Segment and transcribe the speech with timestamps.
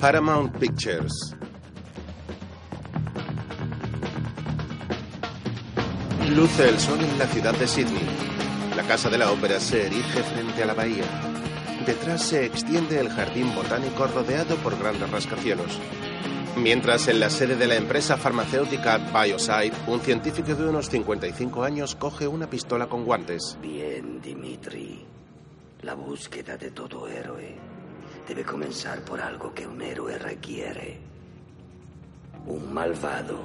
[0.00, 1.36] Paramount Pictures.
[6.34, 8.08] Luce el sol en la ciudad de Sydney.
[8.76, 11.04] La casa de la ópera se erige frente a la bahía.
[11.84, 15.78] Detrás se extiende el jardín botánico rodeado por grandes rascacielos.
[16.56, 21.94] Mientras en la sede de la empresa farmacéutica Bioside, un científico de unos 55 años
[21.94, 23.58] coge una pistola con guantes.
[23.60, 25.04] Bien, Dimitri.
[25.82, 27.69] La búsqueda de todo héroe
[28.30, 31.00] debe comenzar por algo que un héroe requiere.
[32.46, 33.40] Un malvado.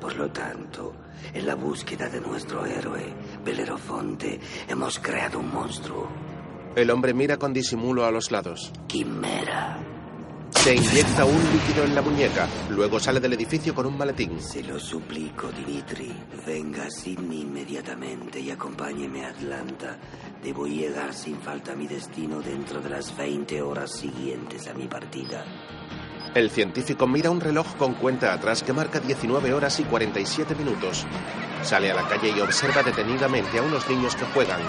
[0.00, 0.92] Por lo tanto,
[1.32, 6.08] en la búsqueda de nuestro héroe, Belerofonte, hemos creado un monstruo.
[6.74, 8.72] El hombre mira con disimulo a los lados.
[8.88, 9.78] Quimera.
[10.50, 12.48] Se inyecta un líquido en la muñeca.
[12.70, 14.40] Luego sale del edificio con un maletín.
[14.40, 16.10] Se lo suplico, Dimitri.
[16.46, 19.98] Venga a Sydney inmediatamente y acompáñeme a Atlanta.
[20.44, 24.86] Debo llegar sin falta a mi destino dentro de las 20 horas siguientes a mi
[24.86, 25.42] partida.
[26.34, 31.06] El científico mira un reloj con cuenta atrás que marca 19 horas y 47 minutos.
[31.62, 34.60] Sale a la calle y observa detenidamente a unos niños que juegan.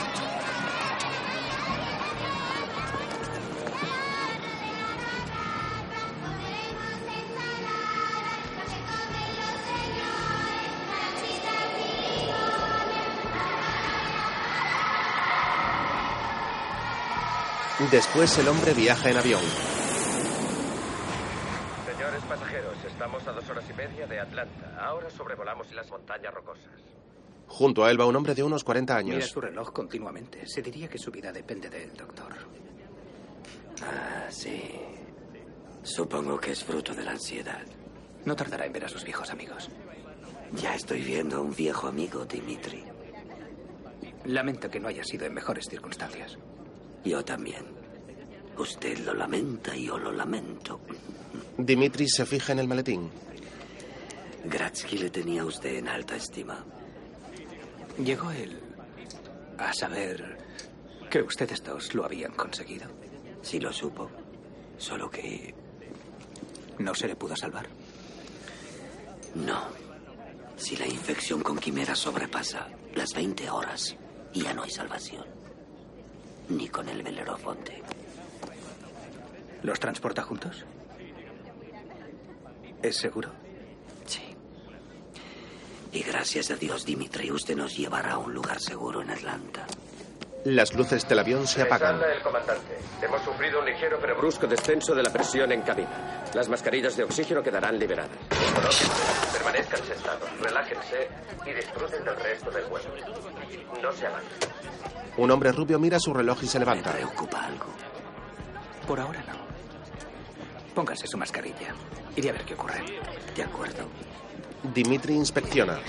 [17.91, 19.41] Después el hombre viaja en avión.
[21.85, 24.77] Señores pasajeros, estamos a dos horas y media de Atlanta.
[24.79, 26.71] Ahora sobrevolamos las montañas rocosas.
[27.47, 29.29] Junto a él va un hombre de unos 40 Mira años.
[29.29, 30.47] su reloj continuamente.
[30.47, 32.33] Se diría que su vida depende de él, doctor.
[33.83, 34.63] Ah, sí.
[35.83, 37.61] Supongo que es fruto de la ansiedad.
[38.25, 39.69] No tardará en ver a sus viejos amigos.
[40.53, 42.83] Ya estoy viendo a un viejo amigo, Dimitri.
[44.25, 46.37] Lamento que no haya sido en mejores circunstancias.
[47.05, 47.63] Yo también.
[48.57, 50.81] Usted lo lamenta y yo lo lamento.
[51.57, 53.09] Dimitri se fija en el maletín.
[54.45, 56.63] Gratsky le tenía a usted en alta estima.
[58.03, 58.59] Llegó él
[59.57, 60.37] a saber
[61.09, 62.87] que ustedes dos lo habían conseguido.
[63.41, 64.09] Sí lo supo.
[64.77, 65.53] Solo que
[66.79, 67.67] ¿No se le pudo salvar?
[69.35, 69.85] no.
[70.57, 73.97] Si la infección con quimera sobrepasa las 20 horas,
[74.33, 75.25] ya no hay salvación.
[76.49, 77.81] Ni con el Belerofonte.
[79.63, 80.63] ¿Los transporta juntos?
[82.83, 83.31] ¿Es seguro?
[84.05, 84.21] Sí.
[85.91, 89.65] Y gracias a Dios, Dimitri, usted nos llevará a un lugar seguro en Atlanta.
[90.45, 91.99] Las luces del avión se apagan.
[92.03, 92.77] El comandante.
[93.01, 96.23] Hemos sufrido un ligero pero brusco descenso de la presión en cabina.
[96.35, 98.11] Las mascarillas de oxígeno quedarán liberadas.
[99.33, 101.09] Permanezcan sentados, relájense
[101.47, 102.89] y disfruten del resto del vuelo.
[103.81, 104.21] No se hagan.
[105.17, 106.91] Un hombre rubio mira su reloj y se ¿Me levanta.
[106.91, 107.65] preocupa algo?
[108.87, 109.33] Por ahora no.
[110.73, 111.73] Póngase su mascarilla.
[112.15, 112.83] Iré a ver qué ocurre.
[113.35, 113.85] De acuerdo.
[114.73, 115.79] Dimitri inspecciona.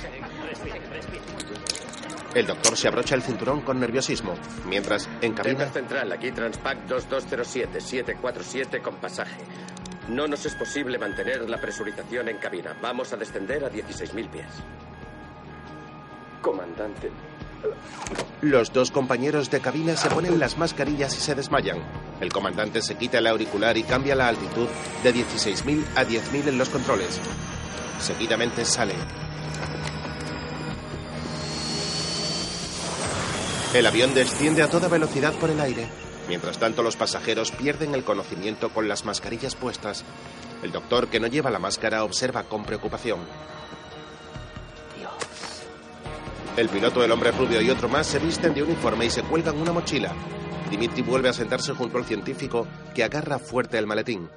[2.34, 4.34] El doctor se abrocha el cinturón con nerviosismo,
[4.66, 9.41] mientras en cabina Central, aquí Transpac 2207-747 con pasaje.
[10.09, 12.76] No nos es posible mantener la presurización en cabina.
[12.82, 14.47] Vamos a descender a 16.000 pies.
[16.42, 17.10] Comandante.
[18.41, 21.78] Los dos compañeros de cabina se ponen las mascarillas y se desmayan.
[22.21, 24.69] El comandante se quita el auricular y cambia la altitud
[25.03, 27.21] de 16.000 a 10.000 en los controles.
[28.00, 28.94] Seguidamente sale.
[33.75, 35.87] El avión desciende a toda velocidad por el aire.
[36.28, 40.04] Mientras tanto, los pasajeros pierden el conocimiento con las mascarillas puestas.
[40.62, 43.21] El doctor, que no lleva la máscara, observa con preocupación.
[46.56, 49.59] El piloto, el hombre rubio y otro más se visten de uniforme y se cuelgan
[49.59, 50.15] una mochila.
[50.71, 54.28] Dimitri vuelve a sentarse junto al científico, que agarra fuerte el maletín.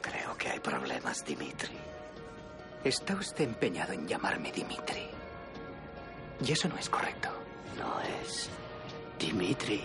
[0.00, 1.76] Creo que hay problemas, Dimitri.
[2.82, 5.06] Está usted empeñado en llamarme Dimitri.
[6.44, 7.28] Y eso no es correcto.
[7.78, 8.48] No es.
[9.18, 9.82] Dimitri.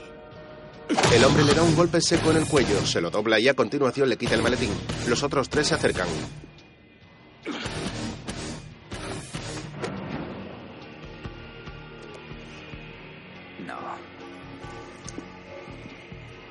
[1.13, 3.53] El hombre le da un golpe seco en el cuello, se lo dobla y a
[3.53, 4.71] continuación le quita el maletín.
[5.07, 6.07] Los otros tres se acercan.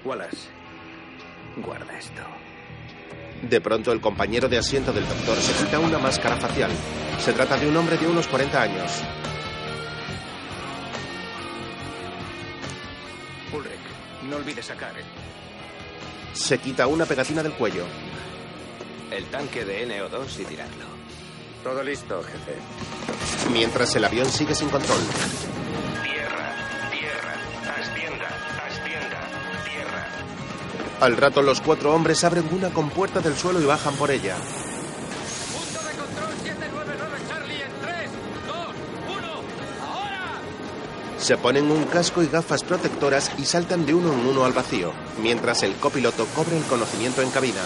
[0.07, 0.49] Wallace,
[1.57, 2.23] guarda esto.
[3.43, 6.71] De pronto, el compañero de asiento del doctor se quita una máscara facial.
[7.19, 9.03] Se trata de un hombre de unos 40 años.
[13.53, 14.93] Ulrich, no olvides sacar
[16.33, 17.85] Se quita una pegatina del cuello.
[19.11, 20.85] El tanque de NO2 y tirarlo.
[21.65, 23.51] Todo listo, jefe.
[23.53, 25.01] Mientras el avión sigue sin control.
[31.01, 34.37] Al rato los cuatro hombres abren una compuerta del suelo y bajan por ella.
[35.53, 38.11] Punto de control 799 Charlie en 3,
[38.47, 38.57] 2,
[39.19, 39.27] 1,
[39.87, 40.41] ahora.
[41.19, 44.93] Se ponen un casco y gafas protectoras y saltan de uno en uno al vacío,
[45.21, 47.61] mientras el copiloto cobra el conocimiento en cabina.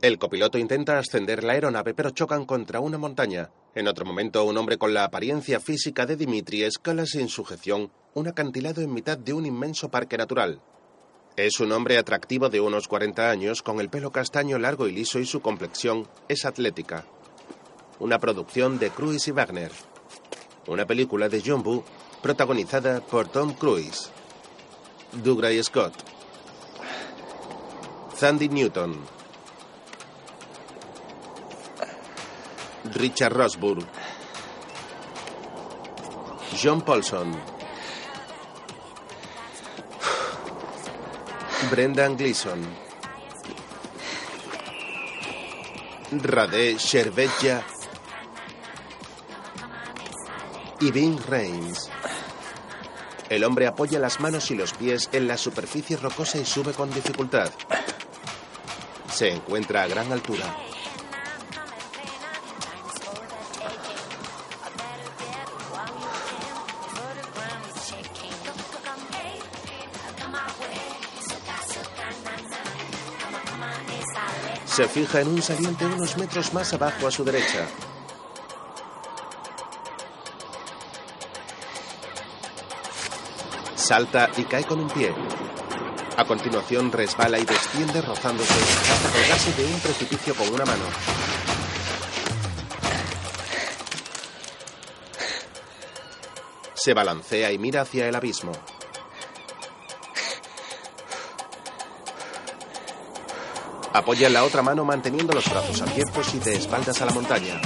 [0.00, 3.50] El copiloto intenta ascender la aeronave pero chocan contra una montaña.
[3.74, 8.28] En otro momento, un hombre con la apariencia física de Dimitri escala sin sujeción un
[8.28, 10.60] acantilado en mitad de un inmenso parque natural.
[11.36, 15.18] Es un hombre atractivo de unos 40 años con el pelo castaño largo y liso
[15.18, 17.04] y su complexión es atlética.
[17.98, 19.72] Una producción de Cruise y Wagner.
[20.68, 21.84] Una película de John Woo
[22.22, 24.10] protagonizada por Tom Cruise,
[25.24, 25.94] Dougray Scott,
[28.14, 29.17] Sandy Newton,
[32.94, 33.84] Richard Rosburg,
[36.60, 37.34] John Paulson,
[41.70, 42.60] Brendan Gleeson,
[46.12, 47.62] Rade Sherbetja
[50.80, 51.90] y Vin Reigns.
[53.28, 56.90] El hombre apoya las manos y los pies en la superficie rocosa y sube con
[56.90, 57.50] dificultad.
[59.12, 60.67] Se encuentra a gran altura.
[74.78, 77.66] Se fija en un saliente unos metros más abajo a su derecha.
[83.74, 85.12] Salta y cae con un pie.
[86.16, 90.84] A continuación resbala y desciende rozándose hasta colgarse de un precipicio con una mano.
[96.74, 98.52] Se balancea y mira hacia el abismo.
[103.92, 107.60] Apoya la otra mano manteniendo los brazos abiertos y de espaldas a la montaña.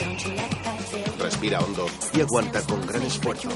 [1.18, 3.48] Respira hondo y aguanta con gran esfuerzo.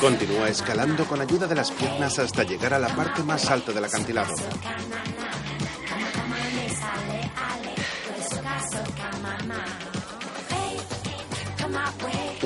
[0.00, 3.84] Continúa escalando con ayuda de las piernas hasta llegar a la parte más alta del
[3.84, 4.32] acantilado.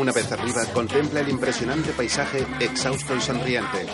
[0.02, 3.86] Una vez arriba, contempla el impresionante paisaje exhausto y sonriente.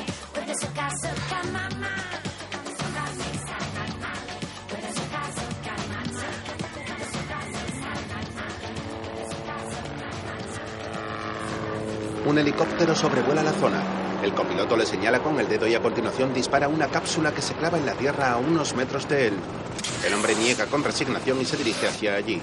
[12.25, 13.83] Un helicóptero sobrevuela la zona.
[14.23, 17.53] El copiloto le señala con el dedo y a continuación dispara una cápsula que se
[17.53, 19.35] clava en la tierra a unos metros de él.
[20.07, 22.41] El hombre niega con resignación y se dirige hacia allí.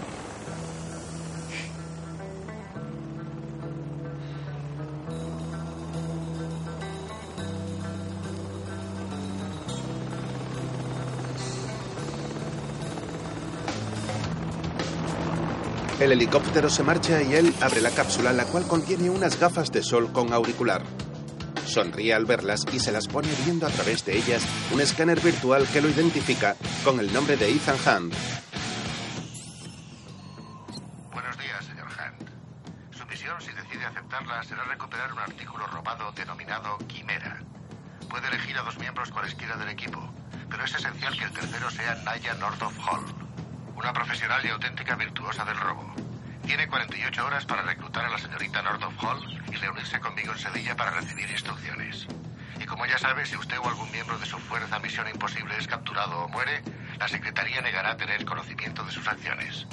[16.06, 19.82] El helicóptero se marcha y él abre la cápsula, la cual contiene unas gafas de
[19.82, 20.84] sol con auricular.
[21.66, 25.68] Sonríe al verlas y se las pone viendo a través de ellas un escáner virtual
[25.68, 28.14] que lo identifica con el nombre de Ethan Hunt.
[31.12, 32.30] Buenos días, señor Hunt.
[32.96, 37.42] Su misión, si decide aceptarla, será recuperar un artículo robado denominado Quimera.
[38.12, 40.08] Puede elegir a dos miembros cualesquiera del equipo,
[40.52, 43.25] pero es esencial que el tercero sea Naya Northoff Hall,
[43.86, 45.94] una profesional y auténtica virtuosa del robo.
[46.44, 50.76] Tiene 48 horas para reclutar a la señorita Northoff Hall y reunirse conmigo en Sevilla
[50.76, 52.08] para recibir instrucciones.
[52.60, 55.68] Y como ya sabe, si usted o algún miembro de su fuerza Misión Imposible es
[55.68, 56.64] capturado o muere,
[56.98, 59.68] la Secretaría negará tener conocimiento de sus acciones.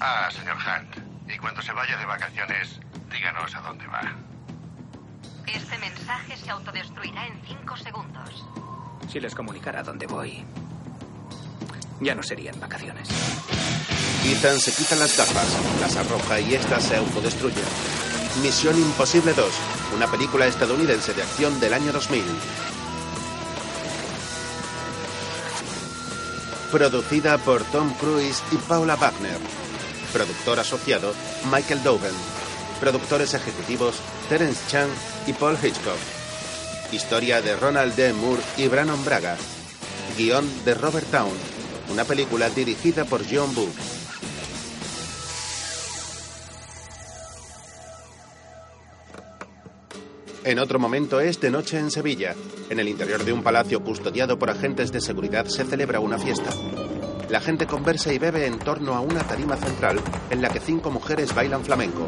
[0.00, 0.96] Ah, señor Hunt,
[1.28, 2.80] y cuando se vaya de vacaciones,
[3.12, 4.00] díganos a dónde va.
[5.46, 8.42] Este mensaje se autodestruirá en cinco segundos.
[9.06, 10.46] Si les comunicara dónde voy,
[12.00, 13.08] ya no serían vacaciones.
[14.24, 15.48] Ethan se quita las gafas,
[15.80, 17.64] las arroja y éstas se autodestruyen.
[18.42, 19.46] Misión Imposible 2,
[19.96, 22.22] una película estadounidense de acción del año 2000.
[26.70, 29.38] Producida por Tom Cruise y Paula Wagner.
[30.12, 31.12] Productor asociado,
[31.50, 32.14] Michael Doven.
[32.78, 33.96] Productores ejecutivos,
[34.28, 34.90] Terence Chang
[35.26, 35.98] y Paul Hitchcock.
[36.92, 38.12] Historia de Ronald D.
[38.12, 39.36] Moore y Brannon Braga.
[40.16, 41.49] Guión de Robert Town.
[41.90, 43.68] Una película dirigida por John Woo.
[50.44, 52.34] En otro momento es de noche en Sevilla.
[52.70, 56.50] En el interior de un palacio custodiado por agentes de seguridad se celebra una fiesta.
[57.28, 60.90] La gente conversa y bebe en torno a una tarima central en la que cinco
[60.90, 62.06] mujeres bailan flamenco.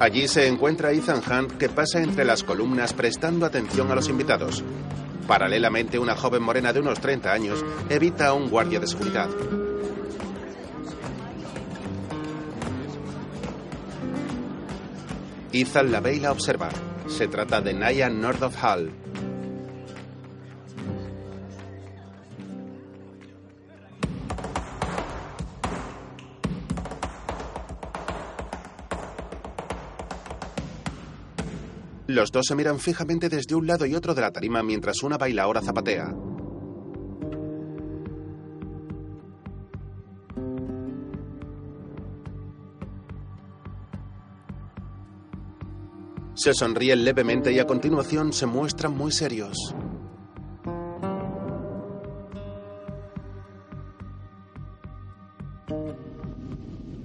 [0.00, 4.64] Allí se encuentra Ethan Hunt que pasa entre las columnas prestando atención a los invitados.
[5.26, 9.28] Paralelamente, una joven morena de unos 30 años evita a un guardia de seguridad.
[15.52, 16.70] Ethan la ve y la observa.
[17.06, 18.90] Se trata de Naya Nordoff Hall.
[32.10, 35.16] Los dos se miran fijamente desde un lado y otro de la tarima mientras una
[35.16, 36.12] bailaora zapatea.
[46.34, 49.56] Se sonríen levemente y a continuación se muestran muy serios.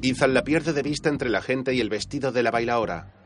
[0.02, 3.25] Ethan la pierde de vista entre la gente y el vestido de la bailaora.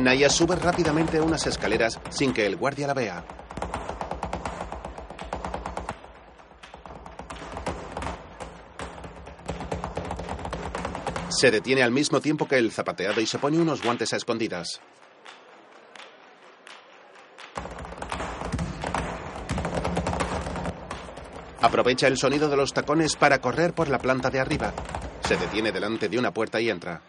[0.00, 3.24] Naya sube rápidamente unas escaleras sin que el guardia la vea.
[11.28, 14.80] Se detiene al mismo tiempo que el zapateado y se pone unos guantes a escondidas.
[21.60, 24.72] Aprovecha el sonido de los tacones para correr por la planta de arriba.
[25.20, 27.02] Se detiene delante de una puerta y entra.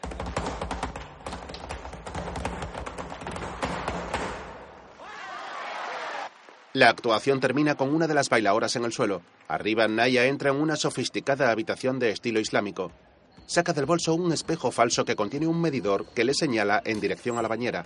[6.82, 9.22] La actuación termina con una de las bailaoras en el suelo.
[9.48, 12.92] Arriba, Naya entra en una sofisticada habitación de estilo islámico.
[13.46, 17.38] Saca del bolso un espejo falso que contiene un medidor que le señala en dirección
[17.38, 17.86] a la bañera.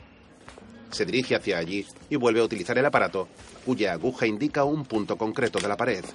[0.91, 3.27] Se dirige hacia allí y vuelve a utilizar el aparato,
[3.65, 6.05] cuya aguja indica un punto concreto de la pared.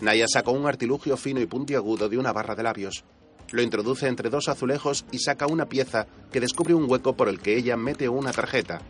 [0.00, 3.02] Naya saca un artilugio fino y puntiagudo de una barra de labios.
[3.50, 7.40] Lo introduce entre dos azulejos y saca una pieza que descubre un hueco por el
[7.40, 8.82] que ella mete una tarjeta.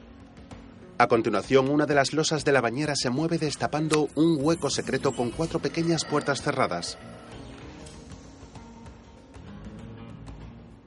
[1.01, 5.13] A continuación, una de las losas de la bañera se mueve destapando un hueco secreto
[5.13, 6.99] con cuatro pequeñas puertas cerradas.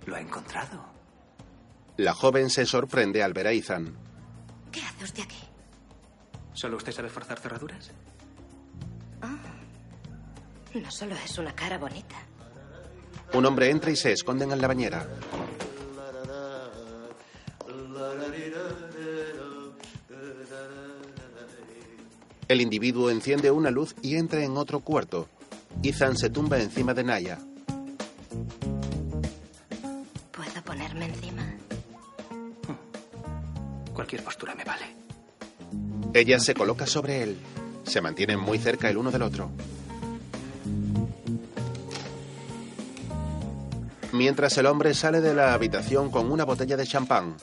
[0.06, 0.84] Lo ha encontrado.
[1.96, 3.96] La joven se sorprende al ver a Ethan.
[4.70, 5.40] ¿Qué hace usted aquí?
[6.54, 7.92] ¿Solo usted sabe forzar cerraduras?
[10.74, 12.16] No solo es una cara bonita.
[13.34, 15.08] Un hombre entra y se esconden en la bañera.
[22.52, 25.30] El individuo enciende una luz y entra en otro cuarto.
[25.84, 27.40] Ethan se tumba encima de Naya.
[30.34, 31.44] ¿Puedo ponerme encima?
[33.94, 34.84] Cualquier postura me vale.
[36.14, 37.38] Ella se coloca sobre él.
[37.86, 39.50] Se mantienen muy cerca el uno del otro.
[44.12, 47.38] Mientras el hombre sale de la habitación con una botella de champán.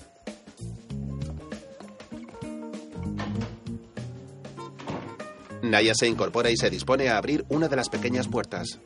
[5.70, 8.80] Naya se incorpora y se dispone a abrir una de las pequeñas puertas.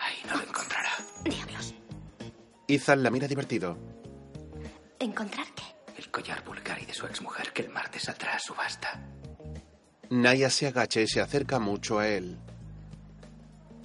[0.00, 0.90] Ahí no lo encontrará.
[1.24, 1.74] Diablos.
[2.68, 3.78] Ethan la mira divertido.
[4.98, 5.62] ¿Encontrar qué?
[5.98, 9.00] El collar Bulgari de su exmujer que el martes saldrá a subasta.
[10.10, 12.38] Naya se agacha y se acerca mucho a él.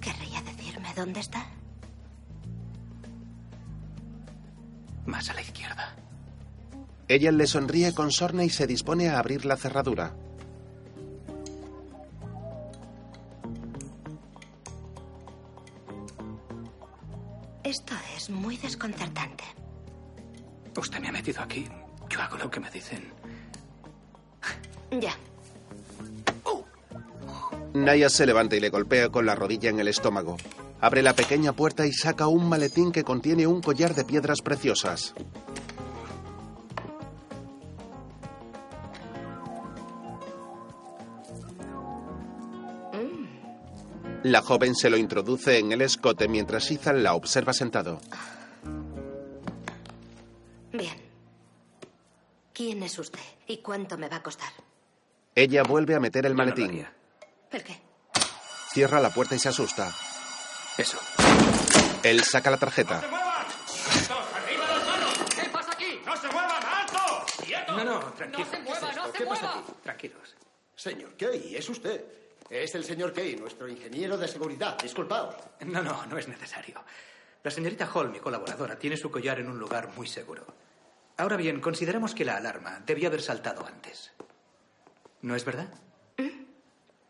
[0.02, 1.46] ¿Querría decirme dónde está?
[5.06, 5.96] Más a la izquierda.
[7.10, 10.14] Ella le sonríe con sorna y se dispone a abrir la cerradura.
[17.64, 19.44] Esto es muy desconcertante.
[20.78, 21.68] Usted me ha metido aquí.
[22.10, 23.12] Yo hago lo que me dicen.
[25.02, 25.16] Ya.
[27.74, 30.38] Naya se levanta y le golpea con la rodilla en el estómago.
[30.80, 35.14] Abre la pequeña puerta y saca un maletín que contiene un collar de piedras preciosas.
[44.28, 48.02] La joven se lo introduce en el escote mientras Ethan la observa sentado.
[50.74, 51.02] Bien.
[52.54, 54.50] ¿Quién es usted y cuánto me va a costar?
[55.34, 56.86] Ella vuelve a meter el maletín.
[57.52, 57.80] ¿El qué?
[58.74, 59.96] Cierra la puerta y se asusta.
[60.78, 61.00] Eso.
[62.04, 63.00] Él saca la tarjeta.
[65.40, 66.02] ¿Qué pasa aquí?
[66.06, 66.64] ¡No se muevan!
[66.66, 67.26] ¡Alto!
[67.46, 67.78] ¡Quieto!
[67.78, 68.46] No, no, tranquilo.
[68.46, 69.60] ¡No se mueva, no se ¿Qué pasa mueva!
[69.62, 69.72] aquí?
[69.84, 70.36] Tranquilos.
[70.76, 72.04] Señor Key, es usted.
[72.50, 74.78] Es el señor Key, nuestro ingeniero de seguridad.
[74.82, 75.36] Disculpaos.
[75.66, 76.84] No, no, no es necesario.
[77.44, 80.46] La señorita Hall, mi colaboradora, tiene su collar en un lugar muy seguro.
[81.18, 84.12] Ahora bien, consideramos que la alarma debió haber saltado antes.
[85.22, 85.68] ¿No es verdad?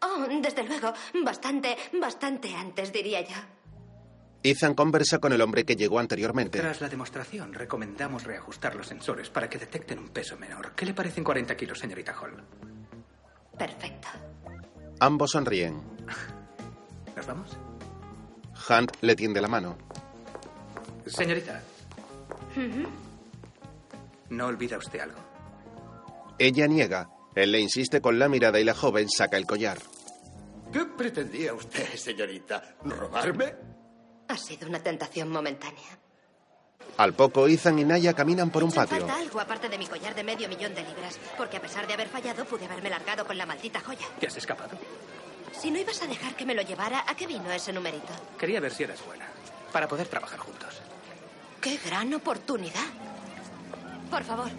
[0.01, 0.93] Oh, desde luego.
[1.23, 3.35] Bastante, bastante antes, diría yo.
[4.43, 6.59] Ethan conversa con el hombre que llegó anteriormente.
[6.59, 10.73] Tras la demostración, recomendamos reajustar los sensores para que detecten un peso menor.
[10.73, 12.43] ¿Qué le parecen 40 kilos, señorita Hall?
[13.57, 14.07] Perfecto.
[14.99, 15.81] Ambos sonríen.
[17.15, 17.57] ¿Nos vamos?
[18.69, 19.77] Hunt le tiende la mano.
[21.05, 21.61] Señorita,
[24.29, 25.19] ¿no olvida usted algo?
[26.37, 27.09] Ella niega.
[27.35, 29.77] Él le insiste con la mirada y la joven saca el collar.
[30.73, 32.75] ¿Qué pretendía usted, señorita?
[32.83, 33.53] ¿Robarme?
[34.27, 35.96] Ha sido una tentación momentánea.
[36.97, 38.97] Al poco, Ethan y Naya caminan por un Me patio.
[38.99, 41.93] falta algo aparte de mi collar de medio millón de libras, porque a pesar de
[41.93, 44.05] haber fallado, pude haberme largado con la maldita joya.
[44.19, 44.77] ¿Te has escapado?
[45.59, 48.13] Si no ibas a dejar que me lo llevara, ¿a qué vino ese numerito?
[48.39, 49.25] Quería ver si eras buena,
[49.71, 50.81] para poder trabajar juntos.
[51.61, 52.85] ¡Qué gran oportunidad!
[54.09, 54.49] Por favor,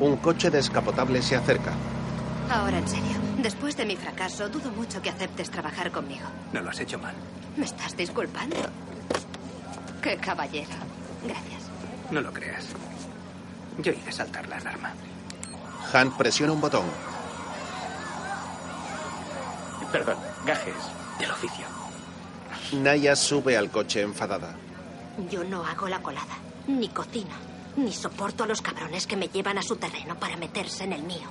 [0.00, 1.72] Un coche descapotable se acerca.
[2.50, 3.16] ahora en serio.
[3.38, 6.26] Después de mi fracaso, dudo mucho que aceptes trabajar conmigo.
[6.52, 7.14] No lo has hecho mal.
[7.56, 8.56] ¿Me estás disculpando?
[10.02, 10.70] ¡Qué caballero!
[11.24, 11.62] Gracias.
[12.10, 12.66] No lo creas.
[13.78, 14.92] Yo hice saltar la alarma.
[15.94, 16.84] Hunt presiona un botón.
[19.90, 20.74] Perdón, gajes
[21.18, 21.66] del oficio.
[22.72, 24.54] Naya sube al coche enfadada.
[25.30, 26.34] Yo no hago la colada,
[26.66, 27.34] ni cocino,
[27.76, 31.02] ni soporto a los cabrones que me llevan a su terreno para meterse en el
[31.02, 31.28] mío.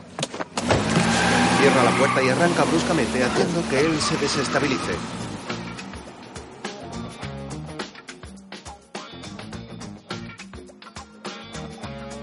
[1.59, 4.95] Cierra la puerta y arranca bruscamente haciendo que él se desestabilice.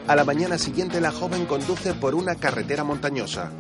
[0.09, 3.51] A la mañana siguiente la joven conduce por una carretera montañosa.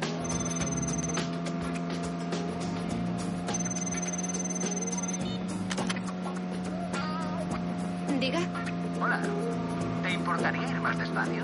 [8.18, 8.40] Diga,
[9.00, 9.20] Hola.
[10.02, 11.42] ¿Te importaría ir más despacio?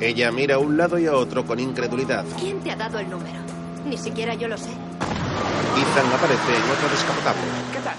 [0.00, 2.24] Ella mira a un lado y a otro con incredulidad.
[2.38, 3.38] ¿quién te ha dado el número?
[3.84, 4.70] Ni siquiera yo lo sé.
[4.70, 7.42] Ethan aparece en otro descapotable.
[7.72, 7.96] ¿Qué tal?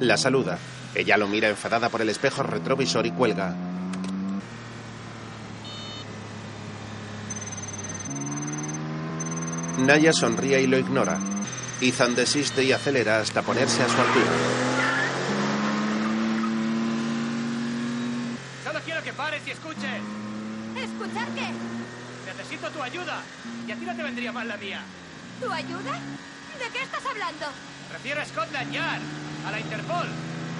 [0.00, 0.58] La saluda.
[0.94, 3.54] Ella lo mira enfadada por el espejo retrovisor y cuelga.
[9.78, 11.18] Naya sonríe y lo ignora.
[11.80, 14.26] Ethan desiste y acelera hasta ponerse a su altura.
[18.64, 20.02] Solo quiero que pares y escuches.
[20.76, 21.48] ¿Escuchar qué?
[22.26, 23.22] Necesito tu ayuda.
[23.66, 24.82] Y a ti no te vendría mal la mía.
[25.40, 25.92] ¿Tu ayuda?
[25.92, 27.46] ¿De qué estás hablando?
[27.92, 29.02] Refiero a Scotland Yard,
[29.46, 30.08] a la Interpol,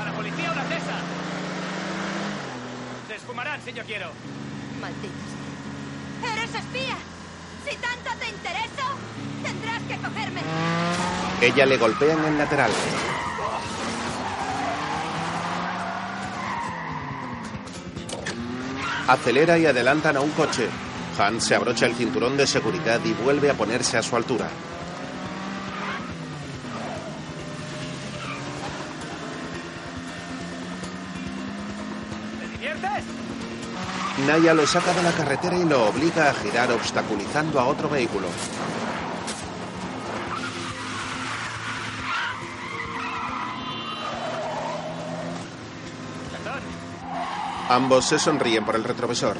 [0.00, 1.00] a la policía holandesa.
[3.08, 4.10] Se esfumarán si yo quiero.
[4.80, 5.28] Malditos.
[6.22, 6.96] ¡Eres espía!
[7.64, 8.86] Si tanto te intereso,
[9.42, 10.40] tendrás que cogerme.
[11.40, 12.70] Ella le golpea en el lateral.
[19.08, 20.68] Acelera y adelantan a un coche.
[21.18, 24.48] Han se abrocha el cinturón de seguridad y vuelve a ponerse a su altura.
[34.28, 38.28] Naya lo saca de la carretera y lo obliga a girar obstaculizando a otro vehículo.
[47.70, 49.38] Ambos se sonríen por el retrovisor.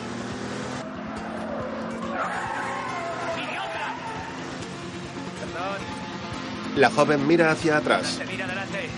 [6.76, 8.06] La joven mira hacia atrás.
[8.06, 8.88] Se mira adelante.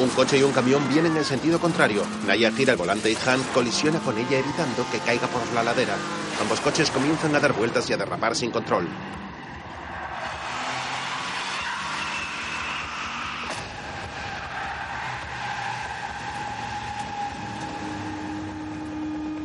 [0.00, 2.02] Un coche y un camión vienen en sentido contrario.
[2.26, 5.94] Naya gira el volante y Han colisiona con ella evitando que caiga por la ladera.
[6.40, 8.88] Ambos coches comienzan a dar vueltas y a derrapar sin control.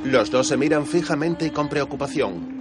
[0.05, 2.54] Los dos se miran fijamente y con preocupación.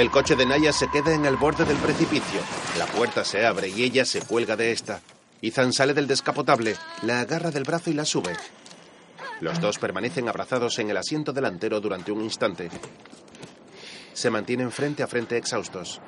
[0.00, 2.40] El coche de Naya se queda en el borde del precipicio.
[2.78, 5.02] La puerta se abre y ella se cuelga de esta.
[5.42, 8.34] Ethan sale del descapotable, la agarra del brazo y la sube.
[9.42, 12.70] Los dos permanecen abrazados en el asiento delantero durante un instante.
[14.14, 16.00] Se mantienen frente a frente exhaustos.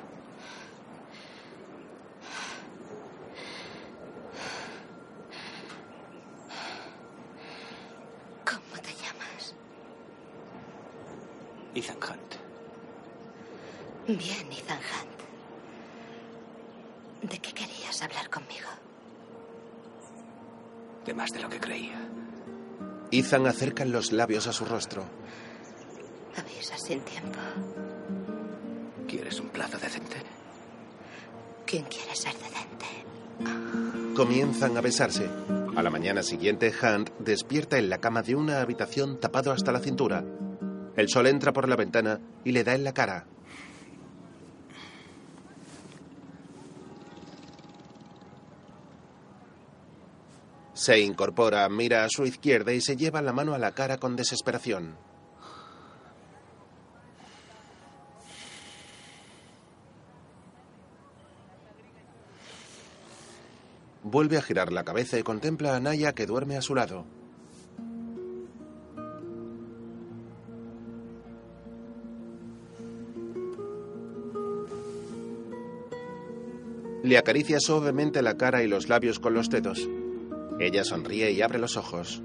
[8.43, 9.53] ¿Cómo te llamas?
[11.75, 12.22] Ethan Hunt.
[14.07, 15.13] Bien, Ethan Hunt.
[17.31, 18.67] ¿De qué querías hablar conmigo?
[21.05, 22.09] De más de lo que creía.
[23.11, 25.05] Ethan acerca los labios a su rostro.
[26.35, 27.39] Avisas sin tiempo.
[29.07, 30.17] ¿Quieres un plazo decente?
[31.65, 32.85] ¿Quién quiere ser decente?
[34.15, 35.29] Comienzan a besarse.
[35.75, 39.79] A la mañana siguiente, Hunt despierta en la cama de una habitación tapado hasta la
[39.79, 40.23] cintura.
[40.95, 43.27] El sol entra por la ventana y le da en la cara.
[50.73, 54.15] Se incorpora, mira a su izquierda y se lleva la mano a la cara con
[54.15, 54.97] desesperación.
[64.03, 67.05] Vuelve a girar la cabeza y contempla a Naya que duerme a su lado.
[77.03, 79.87] Le acaricia suavemente la cara y los labios con los dedos.
[80.59, 82.21] Ella sonríe y abre los ojos.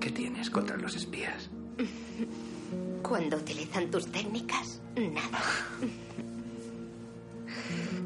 [0.00, 1.50] ¿Qué tienes contra los espías?
[3.02, 5.40] Cuando utilizan tus técnicas, nada.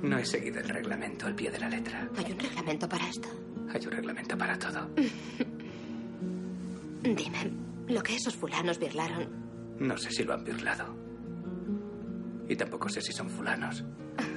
[0.03, 2.09] No he seguido el reglamento al pie de la letra.
[2.17, 3.29] ¿Hay un reglamento para esto?
[3.73, 4.89] Hay un reglamento para todo.
[7.03, 7.51] Dime,
[7.89, 9.29] lo que esos fulanos birlaron,
[9.79, 11.00] No sé si lo han birlado.
[12.51, 13.85] Y tampoco sé si son fulanos.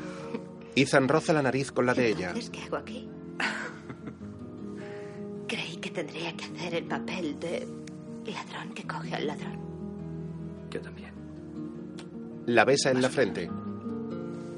[0.76, 2.28] Ethan roza la nariz con la de ella.
[2.28, 3.10] ¿entonces qué hago aquí?
[5.48, 7.68] Creí que tendría que hacer el papel de
[8.28, 9.58] ladrón que coge al ladrón.
[10.70, 11.12] Yo también.
[12.46, 13.50] La besa en la frente.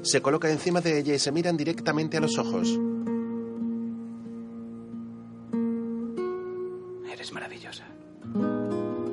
[0.02, 2.78] Se coloca encima de ella y se miran directamente a los ojos.
[7.10, 7.86] Eres maravillosa.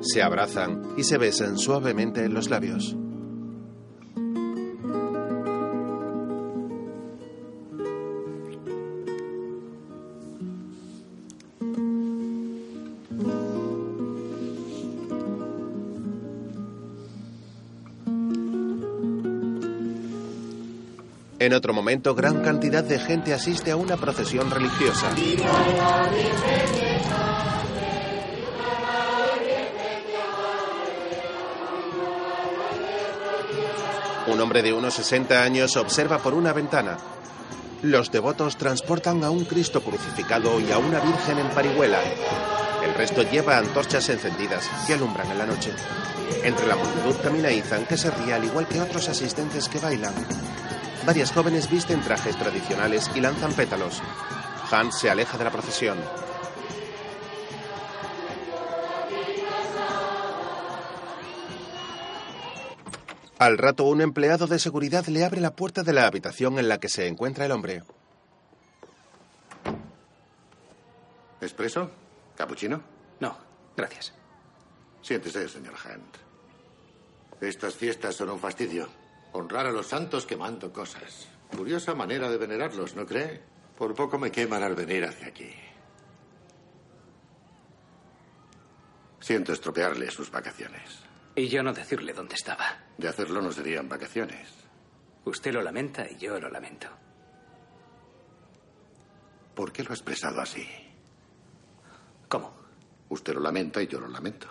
[0.02, 2.94] Se abrazan y se besan suavemente en los labios.
[21.54, 25.08] En otro momento, gran cantidad de gente asiste a una procesión religiosa.
[34.26, 36.96] Un hombre de unos 60 años observa por una ventana.
[37.82, 42.00] Los devotos transportan a un Cristo crucificado y a una Virgen en parihuela.
[42.84, 45.70] El resto lleva antorchas encendidas que alumbran en la noche.
[46.42, 50.14] Entre la multitud camina Ethan, que se ríe al igual que otros asistentes que bailan.
[51.06, 54.00] Varias jóvenes visten trajes tradicionales y lanzan pétalos.
[54.70, 55.98] Hans se aleja de la procesión.
[63.38, 66.80] Al rato, un empleado de seguridad le abre la puerta de la habitación en la
[66.80, 67.82] que se encuentra el hombre.
[71.42, 71.90] ¿Expreso?
[72.34, 72.80] ¿Capuchino?
[73.20, 73.36] No,
[73.76, 74.14] gracias.
[75.02, 76.16] Siéntese, señor Hunt.
[77.42, 79.03] Estas fiestas son un fastidio.
[79.36, 81.26] Honrar a los santos quemando cosas.
[81.50, 83.42] Curiosa manera de venerarlos, ¿no cree?
[83.76, 85.52] Por poco me queman al venir hacia aquí.
[89.18, 91.02] Siento estropearle sus vacaciones.
[91.34, 92.84] Y yo no decirle dónde estaba.
[92.96, 94.54] De hacerlo no serían vacaciones.
[95.24, 96.86] Usted lo lamenta y yo lo lamento.
[99.56, 100.64] ¿Por qué lo ha expresado así?
[102.28, 102.54] ¿Cómo?
[103.08, 104.46] Usted lo lamenta y yo lo lamento.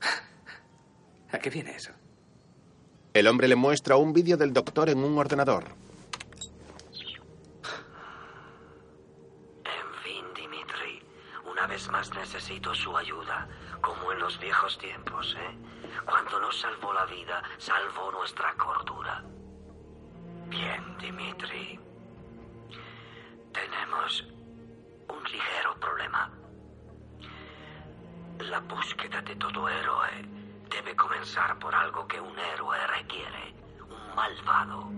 [1.32, 1.90] ¿A qué viene eso?
[3.20, 5.64] El hombre le muestra un vídeo del doctor en un ordenador.
[9.62, 11.02] En fin, Dimitri,
[11.44, 13.46] una vez más necesito su ayuda,
[13.82, 15.54] como en los viejos tiempos, ¿eh?
[16.06, 19.22] Cuando nos salvó la vida, salvó nuestra cordura.
[20.46, 21.78] Bien, Dimitri.
[23.52, 24.24] Tenemos
[25.10, 26.30] un ligero problema.
[28.38, 30.39] La búsqueda de todo héroe
[30.70, 33.54] debe comenzar por algo que un héroe requiere,
[33.88, 34.88] un malvado.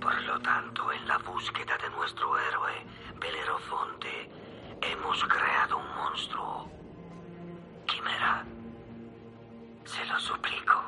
[0.00, 4.30] Por lo tanto, en la búsqueda de nuestro héroe, Belerofonte,
[4.80, 6.70] hemos creado un monstruo.
[7.84, 8.44] Quimera.
[9.84, 10.80] Se lo suplico,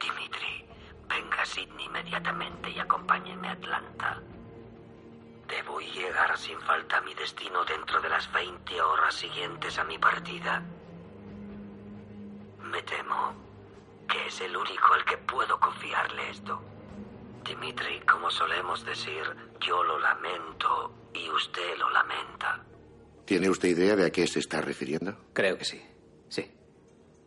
[0.00, 0.66] Dimitri.
[1.06, 4.22] Venga a Sydney inmediatamente y acompáñeme a Atlanta.
[5.46, 9.98] Debo llegar sin falta a mi destino dentro de las 20 horas siguientes a mi
[9.98, 10.62] partida.
[12.60, 13.43] Me temo
[14.08, 16.60] que es el único al que puedo confiarle esto.
[17.44, 19.22] Dimitri, como solemos decir,
[19.60, 22.64] yo lo lamento y usted lo lamenta.
[23.24, 25.16] ¿Tiene usted idea de a qué se está refiriendo?
[25.32, 25.82] Creo que sí.
[26.28, 26.50] Sí.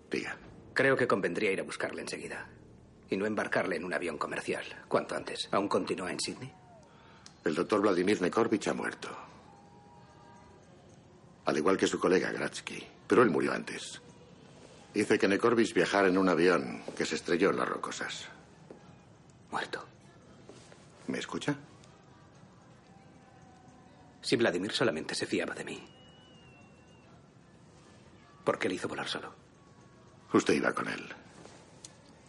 [0.09, 0.37] Diga.
[0.73, 2.49] Creo que convendría ir a buscarle enseguida.
[3.09, 4.63] Y no embarcarle en un avión comercial.
[4.87, 5.49] Cuanto antes.
[5.51, 6.53] ¿Aún continúa en Sydney?
[7.45, 9.09] El doctor Vladimir Nekorvich ha muerto.
[11.45, 12.85] Al igual que su colega Gratsky.
[13.07, 14.01] Pero él murió antes.
[14.97, 18.25] Dice que Nekorvich viajara en un avión que se estrelló en las rocosas.
[19.51, 19.85] Muerto.
[21.05, 21.55] ¿Me escucha?
[24.19, 25.87] Si Vladimir solamente se fiaba de mí.
[28.43, 29.35] ¿Por qué le hizo volar solo?
[30.33, 31.07] Usted iba con él.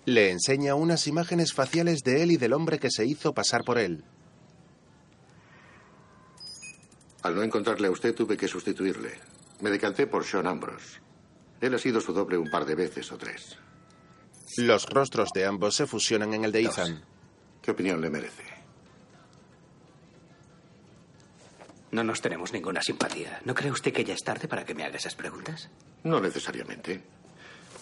[0.04, 3.78] Le enseña unas imágenes faciales de él y del hombre que se hizo pasar por
[3.78, 4.04] él.
[7.22, 9.18] Al no encontrarle a usted tuve que sustituirle.
[9.62, 11.08] Me decanté por Sean Ambrose.
[11.61, 13.59] Él ha sido su doble un par de veces o tres.
[14.57, 17.05] Los rostros de ambos se fusionan en el de Ethan.
[17.62, 18.44] ¿Qué opinión le merece?
[21.90, 23.40] No nos tenemos ninguna simpatía.
[23.44, 25.71] ¿No cree usted que ya es tarde para que me haga esas preguntas?
[26.05, 27.03] No necesariamente.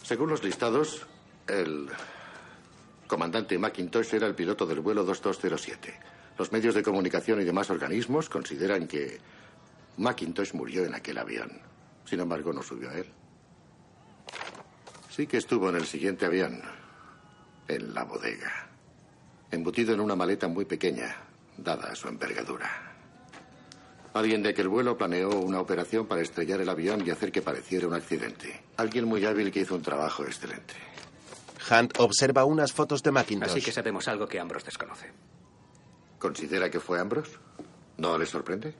[0.03, 1.07] Según los listados,
[1.49, 1.89] el
[3.07, 5.99] comandante McIntosh era el piloto del vuelo 2207.
[6.39, 9.19] Los medios de comunicación y demás organismos consideran que
[9.97, 11.51] McIntosh murió en aquel avión.
[12.05, 13.07] Sin embargo, no subió a él.
[15.17, 16.61] Sí que estuvo en el siguiente avión,
[17.69, 18.69] en la bodega,
[19.51, 21.17] embutido en una maleta muy pequeña,
[21.57, 22.93] dada su envergadura.
[24.13, 27.87] Alguien de aquel vuelo planeó una operación para estrellar el avión y hacer que pareciera
[27.87, 28.63] un accidente.
[28.77, 30.75] Alguien muy hábil que hizo un trabajo excelente.
[31.71, 33.53] Hunt observa unas fotos de Macintosh.
[33.53, 35.11] Así que sabemos algo que Ambrose desconoce.
[36.19, 37.39] ¿Considera que fue Ambrose?
[37.97, 38.75] ¿No le sorprende?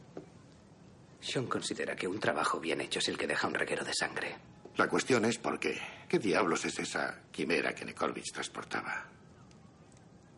[1.19, 4.37] Sean considera que un trabajo bien hecho es el que deja un reguero de sangre.
[4.77, 5.81] La cuestión es por qué.
[6.09, 9.05] ¿Qué diablos es esa quimera que Nikolvich transportaba?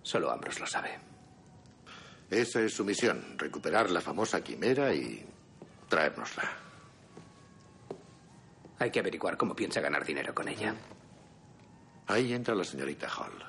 [0.02, 0.96] Solo Ambrose lo sabe.
[2.30, 5.26] Esa es su misión, recuperar la famosa quimera y
[5.88, 6.44] traérnosla.
[8.78, 10.74] Hay que averiguar cómo piensa ganar dinero con ella.
[12.06, 13.44] Ahí entra la señorita Hall.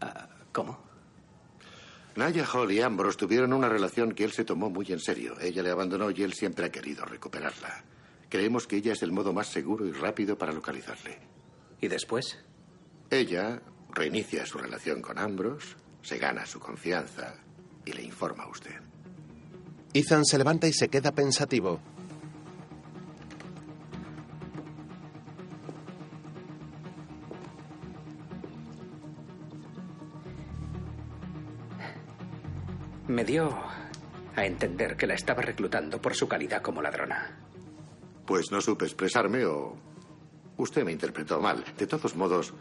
[0.00, 0.83] Ah, ¿Cómo?
[2.16, 5.34] Naya Hall y Ambrose tuvieron una relación que él se tomó muy en serio.
[5.40, 7.84] Ella le abandonó y él siempre ha querido recuperarla.
[8.28, 11.18] Creemos que ella es el modo más seguro y rápido para localizarle.
[11.80, 12.38] ¿Y después?
[13.10, 17.34] Ella reinicia su relación con Ambrose, se gana su confianza
[17.84, 18.80] y le informa a usted.
[19.92, 21.80] Ethan se levanta y se queda pensativo.
[33.14, 33.56] Me dio
[34.34, 37.38] a entender que la estaba reclutando por su calidad como ladrona.
[38.26, 39.76] Pues no supe expresarme o
[40.56, 41.64] usted me interpretó mal.
[41.78, 42.52] De todos modos,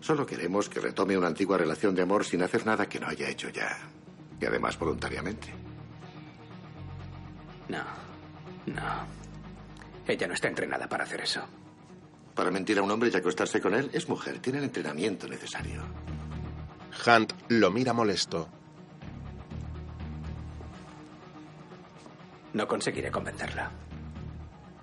[0.00, 3.28] solo queremos que retome una antigua relación de amor sin hacer nada que no haya
[3.28, 3.70] hecho ya.
[4.40, 5.54] Y además voluntariamente.
[7.68, 7.84] No,
[8.66, 9.06] no.
[10.08, 11.42] Ella no está entrenada para hacer eso.
[12.34, 15.84] Para mentir a un hombre y acostarse con él, es mujer, tiene el entrenamiento necesario.
[17.06, 18.48] Hunt lo mira molesto.
[22.54, 23.70] No conseguiré convencerla.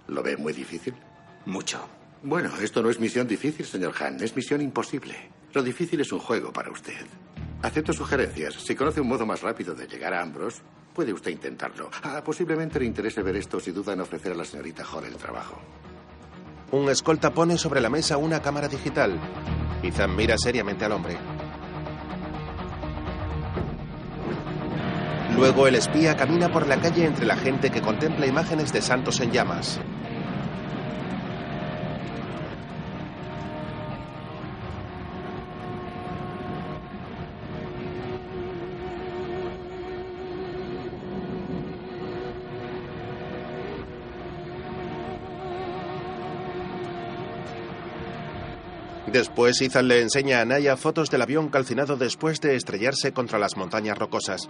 [0.08, 0.94] ¿Lo ve muy difícil?
[1.46, 1.80] Mucho.
[2.24, 5.16] Bueno, esto no es misión difícil, señor Han, es misión imposible.
[5.54, 7.06] Lo difícil es un juego para usted.
[7.64, 8.56] Acepto sugerencias.
[8.56, 10.62] Si conoce un modo más rápido de llegar a Ambrose,
[10.94, 11.90] puede usted intentarlo.
[12.04, 15.16] Ah, posiblemente le interese ver esto si duda en ofrecer a la señorita Hall el
[15.16, 15.60] trabajo.
[16.72, 19.20] Un escolta pone sobre la mesa una cámara digital.
[19.84, 21.18] Ethan mira seriamente al hombre.
[25.42, 29.20] Luego el espía camina por la calle entre la gente que contempla imágenes de santos
[29.22, 29.80] en llamas.
[49.08, 53.58] Después Ethan le enseña a Naya fotos del avión calcinado después de estrellarse contra las
[53.58, 54.48] montañas rocosas.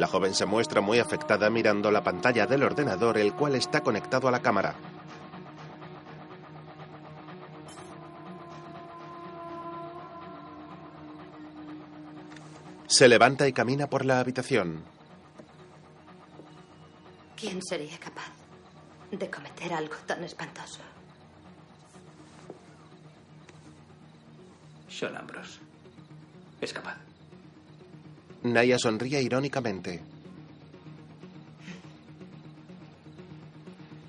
[0.00, 4.28] La joven se muestra muy afectada mirando la pantalla del ordenador, el cual está conectado
[4.28, 4.74] a la cámara.
[12.86, 14.82] Se levanta y camina por la habitación.
[17.36, 18.32] ¿Quién sería capaz
[19.10, 20.80] de cometer algo tan espantoso?
[24.88, 25.60] Sean Ambrose.
[26.62, 27.09] Es capaz.
[28.42, 30.02] Naya sonríe irónicamente.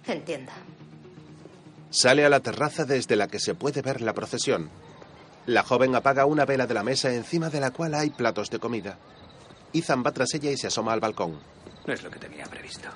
[0.07, 0.51] Entiendo.
[1.89, 4.69] Sale a la terraza desde la que se puede ver la procesión.
[5.45, 8.59] La joven apaga una vela de la mesa encima de la cual hay platos de
[8.59, 8.97] comida.
[9.73, 11.39] Ethan va tras ella y se asoma al balcón.
[11.85, 12.87] No es lo que tenía previsto.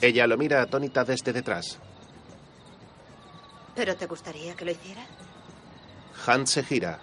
[0.00, 1.78] Ella lo mira atónita desde detrás.
[3.74, 5.06] ¿Pero te gustaría que lo hiciera?
[6.26, 6.98] Hunt se gira.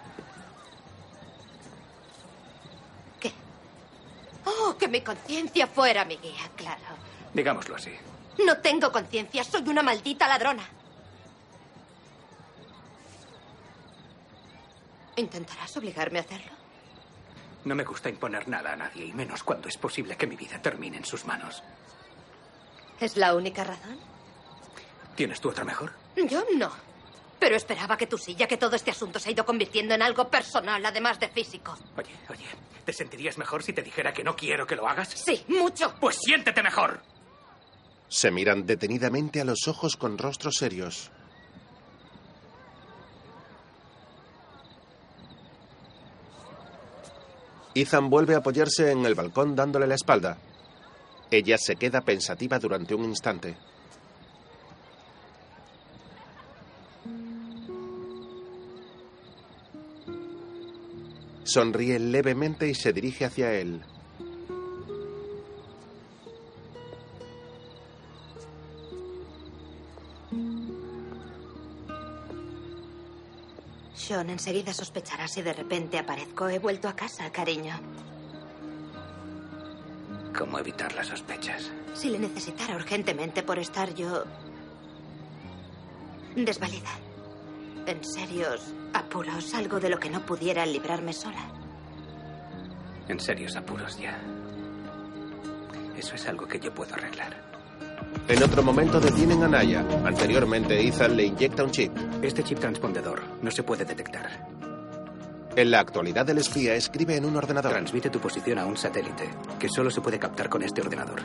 [4.44, 6.80] Oh, que mi conciencia fuera mi guía, claro.
[7.34, 7.92] Digámoslo así.
[8.44, 10.66] No tengo conciencia, soy una maldita ladrona.
[15.16, 16.52] ¿Intentarás obligarme a hacerlo?
[17.64, 20.62] No me gusta imponer nada a nadie, y menos cuando es posible que mi vida
[20.62, 21.62] termine en sus manos.
[22.98, 23.98] ¿Es la única razón?
[25.14, 25.92] ¿Tienes tú otra mejor?
[26.16, 26.70] Yo no.
[27.40, 30.02] Pero esperaba que tú sí, ya que todo este asunto se ha ido convirtiendo en
[30.02, 31.76] algo personal, además de físico.
[31.96, 32.44] Oye, oye,
[32.84, 35.08] ¿te sentirías mejor si te dijera que no quiero que lo hagas?
[35.08, 35.94] Sí, mucho.
[35.98, 37.00] Pues siéntete mejor.
[38.08, 41.10] Se miran detenidamente a los ojos con rostros serios.
[47.74, 50.36] Ethan vuelve a apoyarse en el balcón dándole la espalda.
[51.30, 53.56] Ella se queda pensativa durante un instante.
[61.50, 63.82] Sonríe levemente y se dirige hacia él.
[73.94, 76.48] Sean enseguida sospechará si de repente aparezco.
[76.48, 77.74] He vuelto a casa, cariño.
[80.38, 81.72] ¿Cómo evitar las sospechas?
[81.94, 84.22] Si le necesitara urgentemente por estar yo...
[86.36, 87.09] desvalida.
[87.90, 91.50] En serios apuros, algo de lo que no pudiera librarme sola.
[93.08, 94.16] En serios apuros ya.
[95.98, 97.34] Eso es algo que yo puedo arreglar.
[98.28, 99.84] En otro momento detienen a Naya.
[100.04, 101.90] Anteriormente, Ethan le inyecta un chip.
[102.22, 104.46] Este chip transpondedor no se puede detectar.
[105.56, 107.72] En la actualidad, el espía escribe en un ordenador.
[107.72, 111.22] Transmite tu posición a un satélite, que solo se puede captar con este ordenador.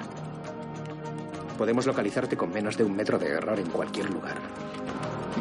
[1.59, 4.37] Podemos localizarte con menos de un metro de error en cualquier lugar.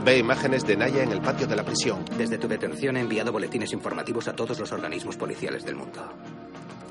[0.05, 2.05] Ve imágenes de Naya en el patio de la prisión.
[2.19, 6.03] Desde tu detención he enviado boletines informativos a todos los organismos policiales del mundo.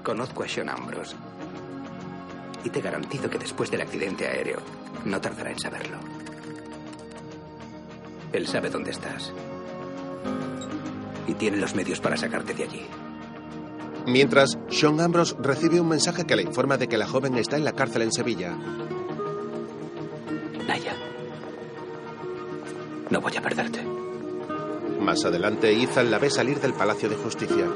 [0.01, 1.15] Conozco a Sean Ambrose.
[2.63, 4.57] Y te garantizo que después del accidente aéreo
[5.05, 5.97] no tardará en saberlo.
[8.31, 9.31] Él sabe dónde estás.
[11.27, 12.81] Y tiene los medios para sacarte de allí.
[14.07, 17.63] Mientras, Sean Ambrose recibe un mensaje que le informa de que la joven está en
[17.63, 18.57] la cárcel en Sevilla.
[20.67, 21.02] Naya.
[23.13, 23.79] No voy a perderte.
[24.99, 27.67] Más adelante, Ethan la ve salir del Palacio de Justicia.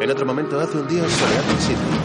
[0.00, 1.98] En otro momento hace un día en Sydney.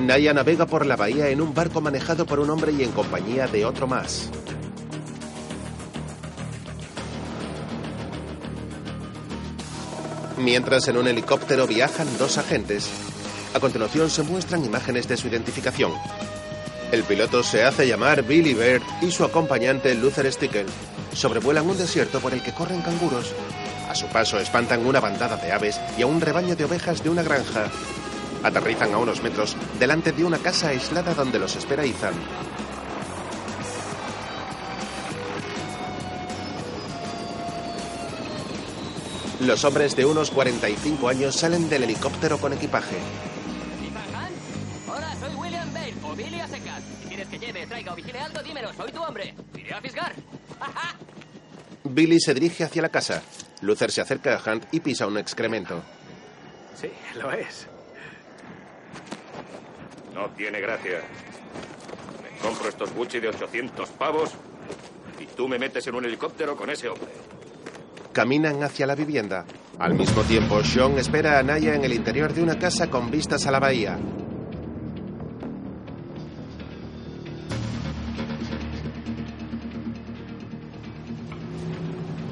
[0.00, 3.46] Naya navega por la bahía en un barco manejado por un hombre y en compañía
[3.46, 4.28] de otro más.
[10.38, 12.90] Mientras en un helicóptero viajan dos agentes.
[13.56, 15.90] A continuación se muestran imágenes de su identificación.
[16.92, 20.66] El piloto se hace llamar Billy Bird y su acompañante Luther Stickle.
[21.14, 23.32] Sobrevuelan un desierto por el que corren canguros.
[23.88, 27.08] A su paso espantan una bandada de aves y a un rebaño de ovejas de
[27.08, 27.70] una granja.
[28.42, 32.12] Aterrizan a unos metros delante de una casa aislada donde los espera Ethan.
[39.40, 42.96] Los hombres de unos 45 años salen del helicóptero con equipaje.
[47.38, 49.34] Que lleve, traiga o vigile algo, dímelo, soy tu hombre.
[49.56, 50.12] Iré a fisgar.
[51.84, 53.22] Billy se dirige hacia la casa.
[53.62, 55.82] Luther se acerca a Hunt y pisa un excremento.
[56.74, 57.66] Sí, lo es.
[60.14, 61.00] No tiene gracia.
[62.22, 64.32] Me compro estos Gucci de 800 pavos
[65.20, 67.08] y tú me metes en un helicóptero con ese hombre.
[68.12, 69.44] Caminan hacia la vivienda.
[69.78, 73.46] Al mismo tiempo, Sean espera a Naya en el interior de una casa con vistas
[73.46, 73.98] a la bahía.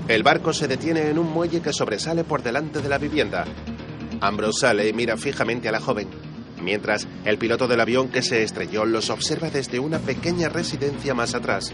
[0.07, 3.47] El barco se detiene en un muelle que sobresale por delante de la vivienda.
[4.21, 6.09] Ambrose sale y mira fijamente a la joven,
[6.63, 11.35] mientras el piloto del avión que se estrelló los observa desde una pequeña residencia más
[11.35, 11.73] atrás.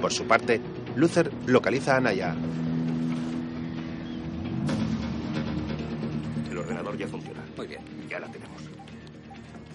[0.00, 0.60] Por su parte,
[0.94, 2.36] Luther localiza a Naya.
[6.50, 7.40] El ordenador ya funciona.
[7.56, 7.80] Muy bien.
[8.10, 8.62] Ya la tenemos.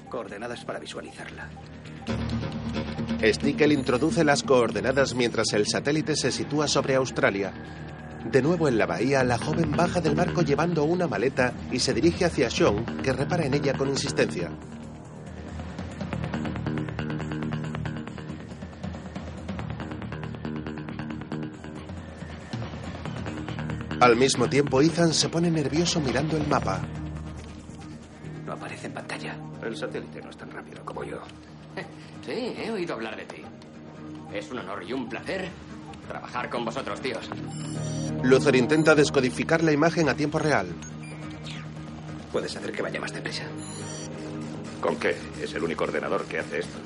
[0.10, 1.50] Coordenadas para visualizarla.
[3.22, 7.52] Stickel introduce las coordenadas mientras el satélite se sitúa sobre Australia.
[8.32, 11.94] De nuevo en la bahía, la joven baja del barco llevando una maleta y se
[11.94, 14.50] dirige hacia Sean, que repara en ella con insistencia.
[24.00, 26.82] Al mismo tiempo, Ethan se pone nervioso mirando el mapa.
[28.46, 29.36] No aparece en pantalla.
[29.62, 31.20] El satélite no es tan rápido como yo.
[32.30, 33.42] Sí, he oído hablar de ti.
[34.32, 35.50] Es un honor y un placer
[36.08, 37.28] trabajar con vosotros, tíos.
[38.22, 40.68] Luther intenta descodificar la imagen a tiempo real.
[42.32, 43.46] Puedes hacer que vaya más deprisa.
[44.80, 45.16] ¿Con qué?
[45.42, 46.78] Es el único ordenador que hace esto.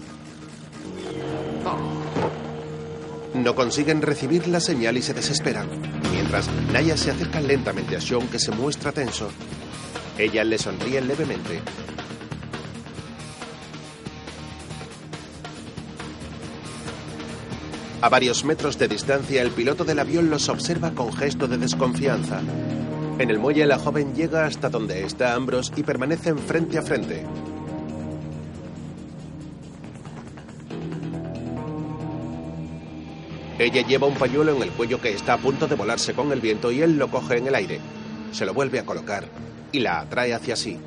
[3.33, 5.67] No consiguen recibir la señal y se desesperan.
[6.13, 9.29] Mientras, Naya se acerca lentamente a Sean que se muestra tenso.
[10.17, 11.59] Ella le sonríe levemente.
[18.03, 22.41] A varios metros de distancia, el piloto del avión los observa con gesto de desconfianza.
[23.17, 27.25] En el muelle, la joven llega hasta donde está Ambrose y permanecen frente a frente.
[33.57, 36.41] Ella lleva un pañuelo en el cuello que está a punto de volarse con el
[36.41, 37.79] viento y él lo coge en el aire.
[38.33, 39.23] Se lo vuelve a colocar
[39.71, 40.77] y la atrae hacia sí.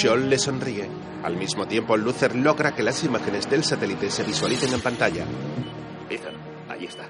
[0.00, 0.88] Sean le sonríe.
[1.22, 5.26] Al mismo tiempo, Luther logra que las imágenes del satélite se visualicen en pantalla.
[6.08, 6.32] Ethan,
[6.70, 7.06] ahí está.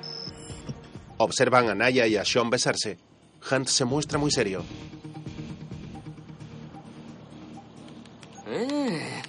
[1.18, 2.98] Observan a Naya y a Sean besarse.
[3.48, 4.64] Hunt se muestra muy serio.
[8.48, 9.22] Eh.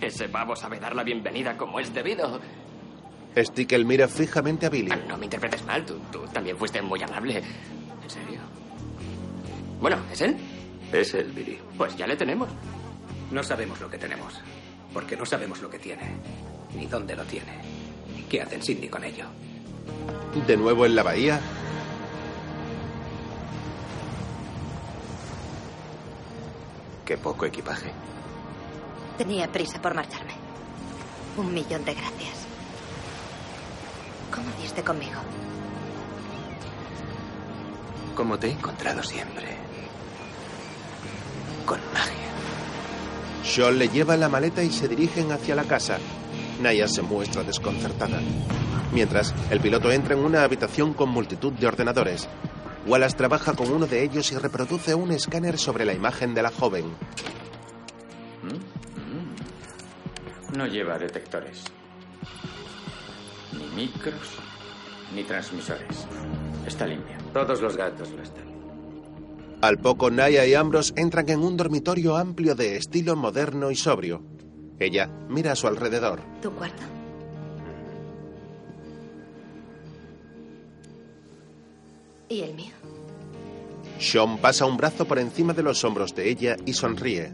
[0.00, 2.40] Ese pavo sabe dar la bienvenida como es debido.
[3.36, 4.92] Stickel mira fijamente a Billy.
[5.08, 7.38] No me interpretes mal, tú, tú también fuiste muy amable.
[8.00, 8.38] ¿En serio?
[9.80, 10.36] Bueno, ¿es él?
[10.92, 11.58] Es él, Billy.
[11.76, 12.48] Pues ya le tenemos.
[13.30, 14.40] No sabemos lo que tenemos,
[14.92, 16.16] porque no sabemos lo que tiene,
[16.74, 17.60] ni dónde lo tiene,
[18.16, 19.26] ni qué hace el Sidney con ello.
[20.46, 21.40] De nuevo en la bahía,
[27.10, 27.90] Qué poco equipaje.
[29.18, 30.32] Tenía prisa por marcharme.
[31.36, 32.46] Un millón de gracias.
[34.32, 35.20] ¿Cómo diste conmigo?
[38.14, 39.59] Como te he encontrado siempre.
[41.70, 42.32] Con magia.
[43.44, 45.98] Sean le lleva la maleta y se dirigen hacia la casa.
[46.60, 48.18] Naya se muestra desconcertada.
[48.92, 52.28] Mientras, el piloto entra en una habitación con multitud de ordenadores.
[52.88, 56.50] Wallace trabaja con uno de ellos y reproduce un escáner sobre la imagen de la
[56.50, 56.86] joven.
[60.56, 61.62] No lleva detectores.
[63.52, 64.40] Ni micros,
[65.14, 66.08] ni transmisores.
[66.66, 67.16] Está limpio.
[67.32, 68.49] Todos los gatos lo están.
[69.60, 74.22] Al poco, Naya y Ambrose entran en un dormitorio amplio de estilo moderno y sobrio.
[74.78, 76.20] Ella mira a su alrededor.
[76.40, 76.82] ¿Tu cuarto?
[82.30, 82.72] ¿Y el mío?
[83.98, 87.30] Sean pasa un brazo por encima de los hombros de ella y sonríe.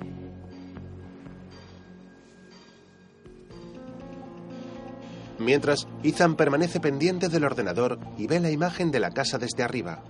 [5.38, 10.02] Mientras, Ethan permanece pendiente del ordenador y ve la imagen de la casa desde arriba.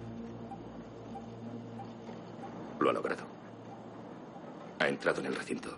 [2.79, 3.25] Lo ha logrado.
[4.79, 5.77] Ha entrado en el recinto.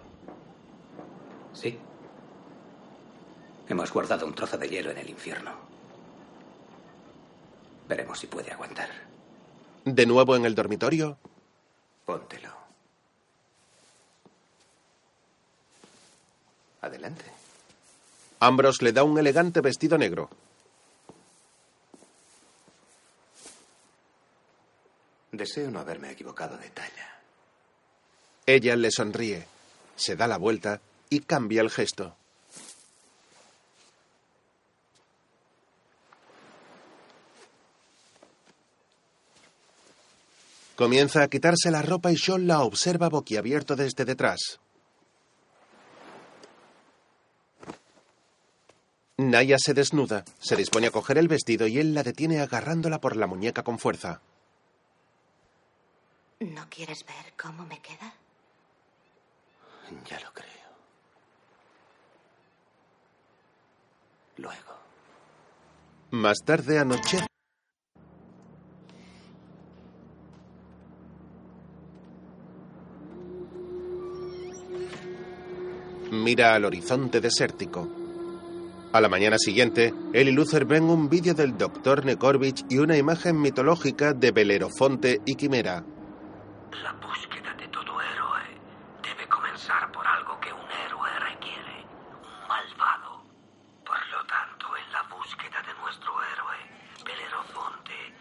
[1.52, 1.78] Sí.
[3.68, 5.52] Hemos guardado un trozo de hielo en el infierno.
[7.88, 8.88] Veremos si puede aguantar.
[9.84, 11.18] De nuevo en el dormitorio,
[12.08, 12.48] Póntelo.
[16.80, 17.24] Adelante.
[18.40, 20.30] Ambrose le da un elegante vestido negro.
[25.32, 27.20] Deseo no haberme equivocado de talla.
[28.46, 29.46] Ella le sonríe,
[29.94, 32.16] se da la vuelta y cambia el gesto.
[40.76, 44.60] Comienza a quitarse la ropa y Sean la observa boquiabierto desde detrás.
[49.16, 53.16] Naya se desnuda, se dispone a coger el vestido y él la detiene agarrándola por
[53.16, 54.22] la muñeca con fuerza.
[56.40, 58.14] ¿No quieres ver cómo me queda?
[60.08, 60.48] Ya lo creo.
[64.36, 64.78] Luego.
[66.12, 67.26] Más tarde anoche.
[76.12, 77.88] Mira al horizonte desértico.
[78.92, 82.04] A la mañana siguiente, él y Luther ven un vídeo del Dr.
[82.04, 85.84] Nekorvich y una imagen mitológica de Belerofonte y Quimera.
[86.72, 88.42] La búsqueda de todo héroe
[89.02, 91.84] debe comenzar por algo que un héroe requiere,
[92.22, 93.22] un malvado.
[93.84, 96.56] Por lo tanto, en la búsqueda de nuestro héroe,
[97.04, 98.14] Belerofonte,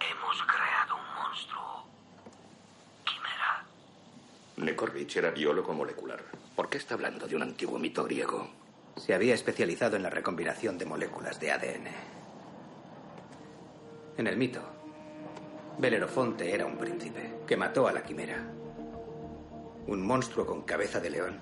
[0.00, 1.86] hemos creado un monstruo.
[3.04, 3.64] Quimera.
[4.56, 6.24] Nekorvich era biólogo molecular.
[6.56, 8.50] ¿Por qué está hablando de un antiguo mito griego?
[8.96, 11.86] Se había especializado en la recombinación de moléculas de ADN.
[14.18, 14.71] En el mito,
[15.78, 18.36] Belerofonte era un príncipe que mató a la quimera.
[19.86, 21.38] Un monstruo con cabeza de león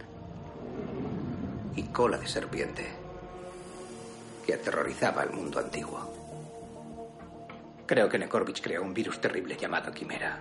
[1.76, 2.86] y cola de serpiente
[4.46, 6.20] que aterrorizaba al mundo antiguo.
[7.86, 10.40] Creo que Nekorvich creó un virus terrible llamado Quimera.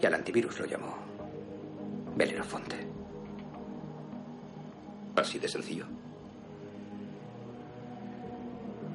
[0.00, 0.96] Y al antivirus lo llamó
[2.16, 2.76] Belerofonte.
[5.14, 5.86] ¿Así de sencillo?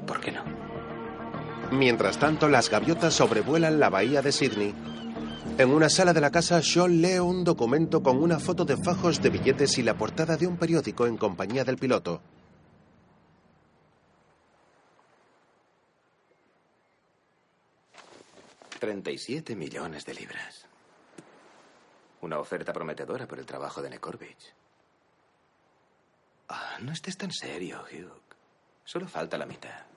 [0.06, 0.44] ¿Por qué no?
[1.72, 4.74] Mientras tanto, las gaviotas sobrevuelan la bahía de Sydney.
[5.58, 9.22] En una sala de la casa, Sean lee un documento con una foto de fajos
[9.22, 12.22] de billetes y la portada de un periódico en compañía del piloto.
[18.80, 20.66] «37 millones de libras.
[22.22, 24.54] Una oferta prometedora por el trabajo de Nekorvich.
[26.50, 28.22] Ah, no estés tan serio, Hugh.
[28.86, 29.97] Solo falta la mitad.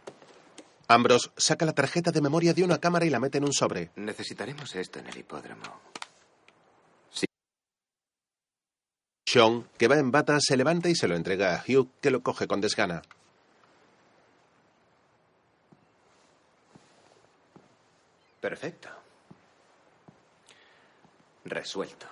[0.91, 3.93] Ambrose saca la tarjeta de memoria de una cámara y la mete en un sobre.
[3.95, 5.81] Necesitaremos esto en el hipódromo.
[9.25, 12.25] Sean, que va en bata, se levanta y se lo entrega a Hugh, que lo
[12.25, 13.03] coge con desgana.
[18.41, 18.89] Perfecto.
[21.45, 22.07] Resuelto.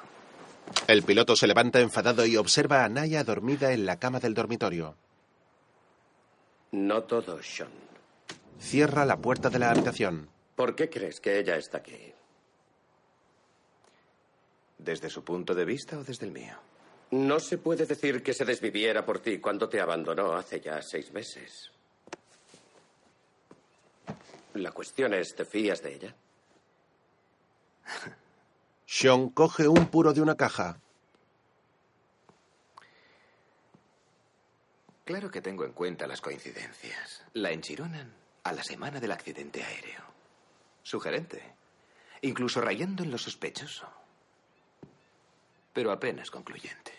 [0.86, 4.94] El piloto se levanta enfadado y observa a Naya dormida en la cama del dormitorio.
[6.70, 7.88] No todo, Sean.
[8.58, 10.28] Cierra la puerta de la habitación.
[10.56, 12.12] ¿Por qué crees que ella está aquí?
[14.76, 16.56] ¿Desde su punto de vista o desde el mío?
[17.10, 21.12] No se puede decir que se desviviera por ti cuando te abandonó hace ya seis
[21.12, 21.70] meses.
[24.54, 26.14] La cuestión es, ¿te fías de ella?
[28.86, 30.80] Sean coge un puro de una caja.
[35.04, 37.24] Claro que tengo en cuenta las coincidencias.
[37.32, 40.02] La enchironan a la semana del accidente aéreo.
[40.82, 41.42] Sugerente.
[42.22, 43.86] Incluso rayando en lo sospechoso.
[45.72, 46.92] Pero apenas concluyente.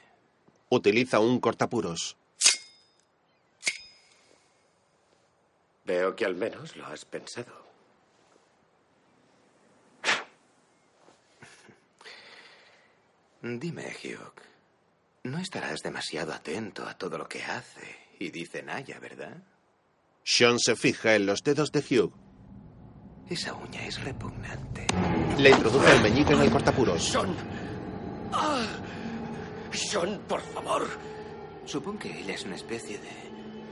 [0.70, 2.16] Utiliza un cortapuros.
[5.86, 7.68] Veo que al menos lo has pensado.
[13.42, 14.34] Dime, Hugh.
[15.24, 19.42] No estarás demasiado atento a todo lo que hace y dice Naya, ¿verdad?
[20.32, 22.14] Sean se fija en los dedos de Hugh.
[23.32, 24.86] Esa uña es repugnante.
[25.40, 27.04] Le introduce el meñique en el cortapuros.
[27.04, 27.36] Sean.
[28.32, 28.64] Ah.
[29.72, 30.88] Sean, por favor.
[31.66, 33.10] Supongo que ella es una especie de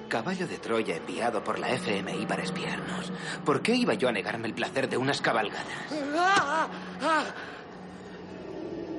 [0.10, 3.12] caballo de Troya enviado por la FMI para espiarnos.
[3.46, 5.94] ¿Por qué iba yo a negarme el placer de unas cabalgadas?
[6.16, 6.68] Ah,
[7.04, 7.26] ah.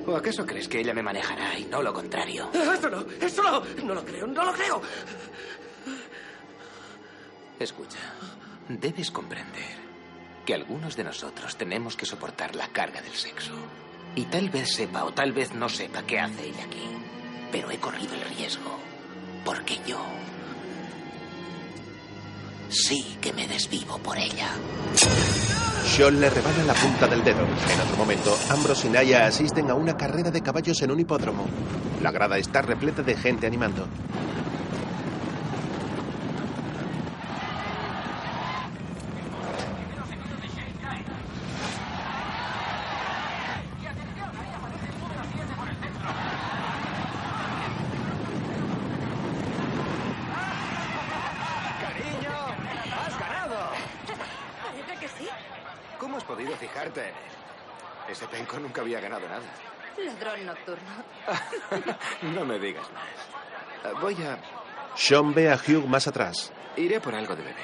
[0.07, 2.49] ¿O acaso crees que ella me manejará y no lo contrario?
[2.53, 3.83] Eso no, eso no.
[3.83, 4.81] No lo creo, no lo creo.
[7.59, 7.99] Escucha,
[8.69, 9.77] debes comprender
[10.45, 13.53] que algunos de nosotros tenemos que soportar la carga del sexo.
[14.15, 16.87] Y tal vez sepa o tal vez no sepa qué hace ella aquí.
[17.51, 18.79] Pero he corrido el riesgo.
[19.43, 20.01] Porque yo
[22.69, 24.49] sí que me desvivo por ella.
[25.85, 27.41] Sean le rebana la punta del dedo.
[27.43, 31.45] En otro momento, Ambrose y Naya asisten a una carrera de caballos en un hipódromo.
[32.01, 33.87] La grada está repleta de gente animando.
[51.81, 52.35] ¡Cariño!
[53.05, 53.69] ¡Has ganado!
[54.63, 55.29] Parece que sí.
[55.99, 57.13] ¿Cómo has podido fijarte en él?
[58.09, 59.43] Ese penco nunca había ganado nada.
[62.33, 63.91] No me digas más.
[63.91, 64.37] Eh, Voy a...
[64.95, 66.51] Sean ve a Hugh más atrás.
[66.75, 67.55] Iré por algo de beber.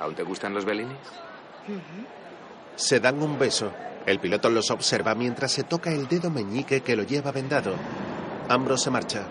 [0.00, 0.96] ¿Aún te gustan los Bellinis?
[2.76, 3.72] Se dan un beso.
[4.06, 7.74] El piloto los observa mientras se toca el dedo meñique que lo lleva vendado.
[8.48, 9.26] Ambrose se marcha.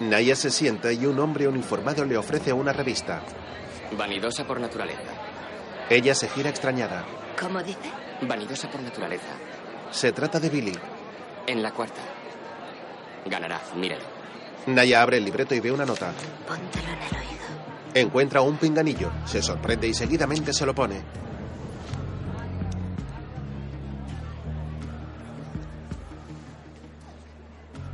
[0.00, 3.22] Naya se sienta y un hombre uniformado le ofrece una revista.
[3.96, 5.00] Vanidosa por naturaleza.
[5.88, 7.04] Ella se gira extrañada.
[7.40, 7.90] ¿Cómo dice?
[8.22, 9.32] Vanidosa por naturaleza.
[9.90, 10.72] Se trata de Billy.
[11.46, 12.00] En la cuarta.
[13.26, 14.04] Ganará, mírelo.
[14.66, 16.12] Naya abre el libreto y ve una nota.
[16.46, 17.44] Póntelo en el oído.
[17.94, 19.10] Encuentra un pinganillo.
[19.26, 21.02] Se sorprende y seguidamente se lo pone.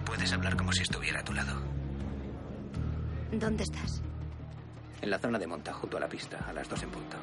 [0.04, 1.60] Puedes hablar como si estuviera a tu lado.
[3.32, 4.02] ¿Dónde estás?
[5.00, 7.16] En la zona de monta, junto a la pista, a las dos en punto.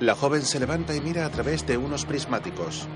[0.00, 2.88] La joven se levanta y mira a través de unos prismáticos.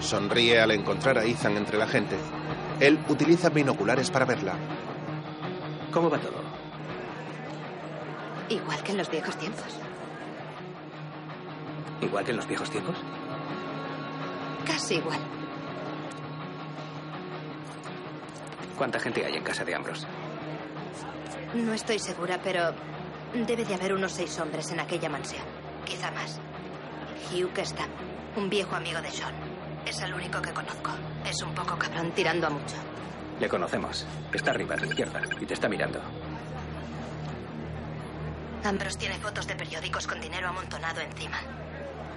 [0.00, 2.16] Sonríe al encontrar a Ethan entre la gente.
[2.80, 4.54] Él utiliza binoculares para verla.
[5.92, 6.40] ¿Cómo va todo?
[8.48, 9.78] Igual que en los viejos tiempos.
[12.00, 12.96] ¿Igual que en los viejos tiempos?
[14.66, 15.18] Casi igual.
[18.78, 20.06] ¿Cuánta gente hay en casa de Ambrose?
[21.54, 22.72] No estoy segura, pero
[23.34, 25.42] debe de haber unos seis hombres en aquella mansión.
[25.84, 26.38] Quizá más.
[27.32, 27.86] Hugh está,
[28.36, 29.34] un viejo amigo de Sean.
[29.84, 30.90] Es el único que conozco.
[31.28, 32.76] Es un poco cabrón tirando a mucho.
[33.40, 34.06] Le conocemos.
[34.32, 36.00] Está arriba, a la izquierda, y te está mirando.
[38.62, 41.38] Ambrose tiene fotos de periódicos con dinero amontonado encima.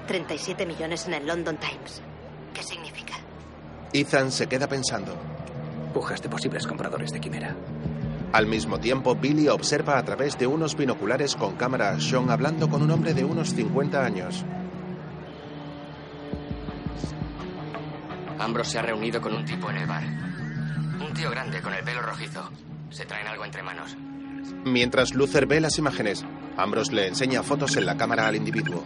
[0.08, 2.02] 37 millones en el London Times.
[2.54, 3.14] ¿Qué significa?
[3.94, 5.16] Ethan se queda pensando.
[5.94, 7.56] Pujas de posibles compradores de Quimera.
[8.34, 12.68] Al mismo tiempo, Billy observa a través de unos binoculares con cámara a Sean hablando
[12.68, 14.44] con un hombre de unos 50 años.
[18.40, 20.04] Ambrose se ha reunido con un tipo en el bar.
[20.04, 22.50] Un tío grande con el pelo rojizo.
[22.90, 23.96] Se traen algo entre manos.
[24.66, 26.26] Mientras Luther ve las imágenes,
[26.58, 28.84] Ambrose le enseña fotos en la cámara al individuo.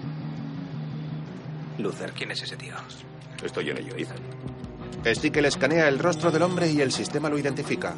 [1.77, 2.75] Luther, ¿quién es ese tío?
[3.41, 4.17] Estoy en ello, Ethan.
[5.05, 7.95] Stick le escanea el rostro del hombre y el sistema lo identifica.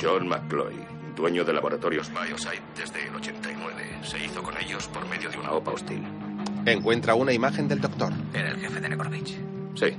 [0.00, 0.74] John McCloy,
[1.14, 4.00] dueño de laboratorios Biosite desde el 89.
[4.02, 6.02] Se hizo con ellos por medio de una OPA hostil.
[6.64, 8.12] Encuentra una imagen del doctor.
[8.32, 9.38] Era el jefe de Nekorovich.
[9.74, 9.96] Sí.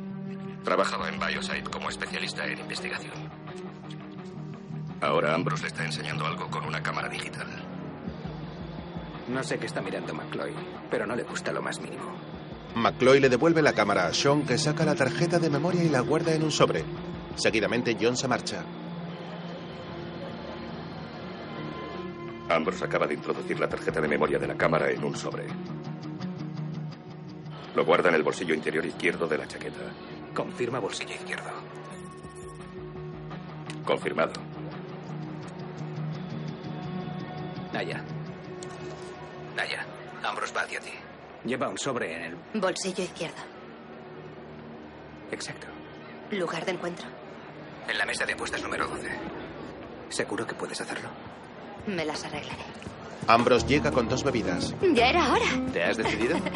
[0.63, 3.13] Trabajaba en Biosite como especialista en investigación.
[5.01, 7.47] Ahora Ambrose le está enseñando algo con una cámara digital.
[9.27, 10.53] No sé qué está mirando McCloy,
[10.89, 12.15] pero no le gusta lo más mínimo.
[12.75, 16.01] McCloy le devuelve la cámara a Sean, que saca la tarjeta de memoria y la
[16.01, 16.83] guarda en un sobre.
[17.35, 18.63] Seguidamente, John se marcha.
[22.55, 25.45] Ambrose acaba de introducir la tarjeta de memoria de la cámara en un sobre.
[27.75, 29.79] Lo guarda en el bolsillo interior izquierdo de la chaqueta.
[30.33, 31.49] Confirma bolsillo izquierdo.
[33.85, 34.33] Confirmado.
[37.73, 38.03] Naya.
[39.55, 39.85] Naya,
[40.23, 40.91] Ambrose va hacia ti.
[41.45, 42.37] Lleva un sobre en el...
[42.59, 43.41] Bolsillo izquierdo.
[45.31, 45.67] Exacto.
[46.31, 47.07] Lugar de encuentro.
[47.87, 49.09] En la mesa de apuestas número 12.
[50.09, 51.09] ¿Seguro que puedes hacerlo?
[51.87, 52.63] Me las arreglaré.
[53.27, 54.73] Ambrose llega con dos bebidas.
[54.93, 55.45] Ya era hora.
[55.71, 56.37] ¿Te has decidido?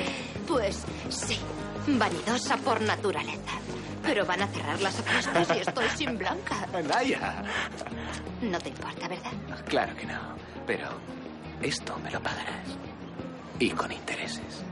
[0.47, 1.39] Pues sí.
[1.88, 3.53] Vanidosa por naturaleza.
[4.03, 6.67] Pero van a cerrar las apuestas y estoy sin blanca.
[6.88, 7.43] Naya.
[8.43, 9.32] No te importa, ¿verdad?
[9.67, 10.19] Claro que no.
[10.67, 10.88] Pero
[11.63, 12.78] esto me lo pagarás.
[13.57, 14.63] Y con intereses.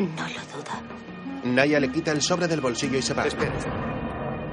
[0.00, 1.44] No lo dudo.
[1.44, 3.24] Naya le quita el sobre del bolsillo y se va.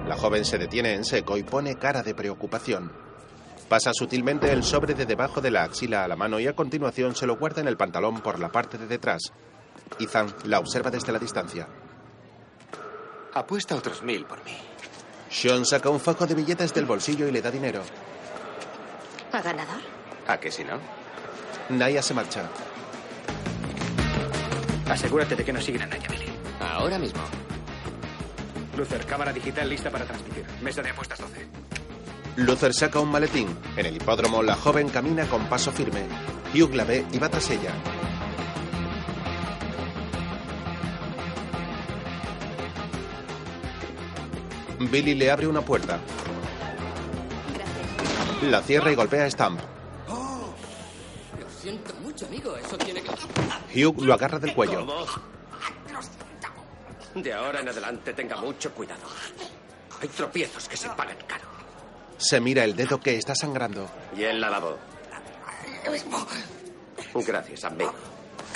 [0.07, 2.91] La joven se detiene en seco y pone cara de preocupación.
[3.69, 7.15] Pasa sutilmente el sobre de debajo de la axila a la mano y a continuación
[7.15, 9.21] se lo guarda en el pantalón por la parte de detrás.
[9.99, 11.67] Ethan la observa desde la distancia.
[13.35, 14.57] Apuesta otros mil por mí.
[15.29, 17.83] Sean saca un fajo de billetes del bolsillo y le da dinero.
[19.31, 19.81] ¿A ganador?
[20.27, 20.79] ¿A que si no?
[21.69, 22.49] Naya se marcha.
[24.89, 26.25] Asegúrate de que no siguen a Naya, Billy.
[26.59, 27.21] Ahora mismo.
[28.75, 30.45] Luther, cámara digital lista para transmitir.
[30.63, 31.68] Mesa de apuestas 12.
[32.39, 33.47] Luther saca un maletín.
[33.75, 36.05] En el hipódromo, la joven camina con paso firme.
[36.53, 37.73] Hugh la ve y va tras ella.
[44.79, 45.99] Billy le abre una puerta.
[48.43, 49.59] La cierra y golpea a Stamp.
[50.07, 52.55] Lo siento mucho, amigo.
[52.55, 53.85] Eso tiene que...
[53.85, 54.87] Hugh lo agarra del cuello.
[57.15, 59.03] De ahora en adelante tenga mucho cuidado.
[60.01, 61.48] Hay tropiezos que se pagan caro.
[62.19, 63.89] Se mira el dedo que está sangrando.
[64.15, 64.77] Y el lavabo.
[67.25, 67.93] Gracias, amigo.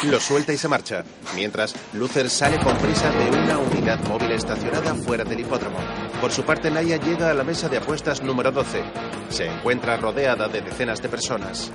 [0.03, 1.05] Lo suelta y se marcha.
[1.33, 5.77] Mientras, Luther sale con prisa de una unidad móvil estacionada fuera del hipódromo.
[6.19, 8.83] Por su parte, Naya llega a la mesa de apuestas número 12.
[9.29, 11.71] Se encuentra rodeada de decenas de personas.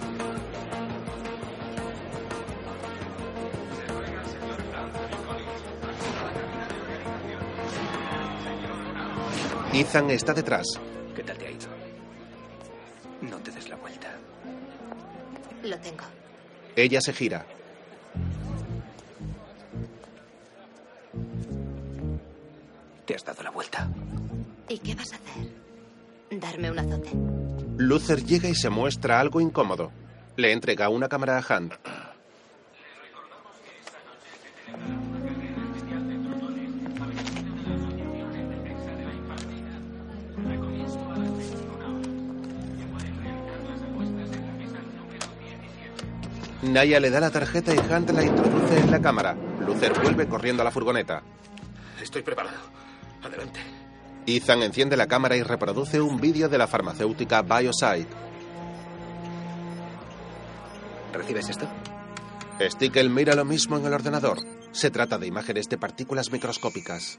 [9.72, 10.66] Ethan está detrás.
[13.22, 14.08] No te des la vuelta.
[15.64, 16.04] Lo tengo.
[16.76, 17.44] Ella se gira.
[23.04, 23.88] Te has dado la vuelta.
[24.68, 25.50] ¿Y qué vas a hacer?
[26.38, 27.10] Darme un azote.
[27.78, 29.90] Luther llega y se muestra algo incómodo.
[30.36, 31.74] Le entrega una cámara a Hunt.
[46.78, 49.34] Naya le da la tarjeta y Hunt la introduce en la cámara.
[49.66, 51.24] Luther vuelve corriendo a la furgoneta.
[52.00, 52.56] Estoy preparado.
[53.20, 53.58] Adelante.
[54.28, 58.06] Ethan enciende la cámara y reproduce un vídeo de la farmacéutica Bioside.
[61.12, 61.68] ¿Recibes esto?
[62.60, 64.38] Stickel mira lo mismo en el ordenador.
[64.70, 67.18] Se trata de imágenes de partículas microscópicas.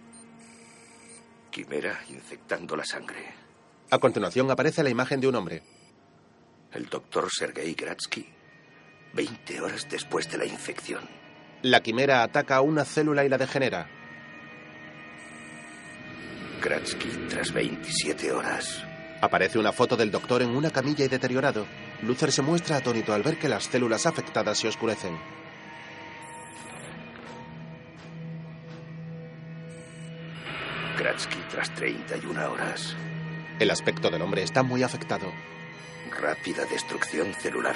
[1.52, 3.26] Quimera infectando la sangre.
[3.90, 5.64] A continuación aparece la imagen de un hombre.
[6.72, 8.39] El doctor Sergei Gratsky.
[9.14, 11.02] 20 horas después de la infección.
[11.62, 13.88] La quimera ataca a una célula y la degenera.
[16.62, 18.84] Gratsky tras 27 horas.
[19.22, 21.66] Aparece una foto del doctor en una camilla y deteriorado.
[22.02, 25.18] Luther se muestra atónito al ver que las células afectadas se oscurecen.
[30.98, 32.96] Gratsky tras 31 horas.
[33.60, 35.32] El aspecto del hombre está muy afectado.
[36.22, 37.76] Rápida destrucción celular.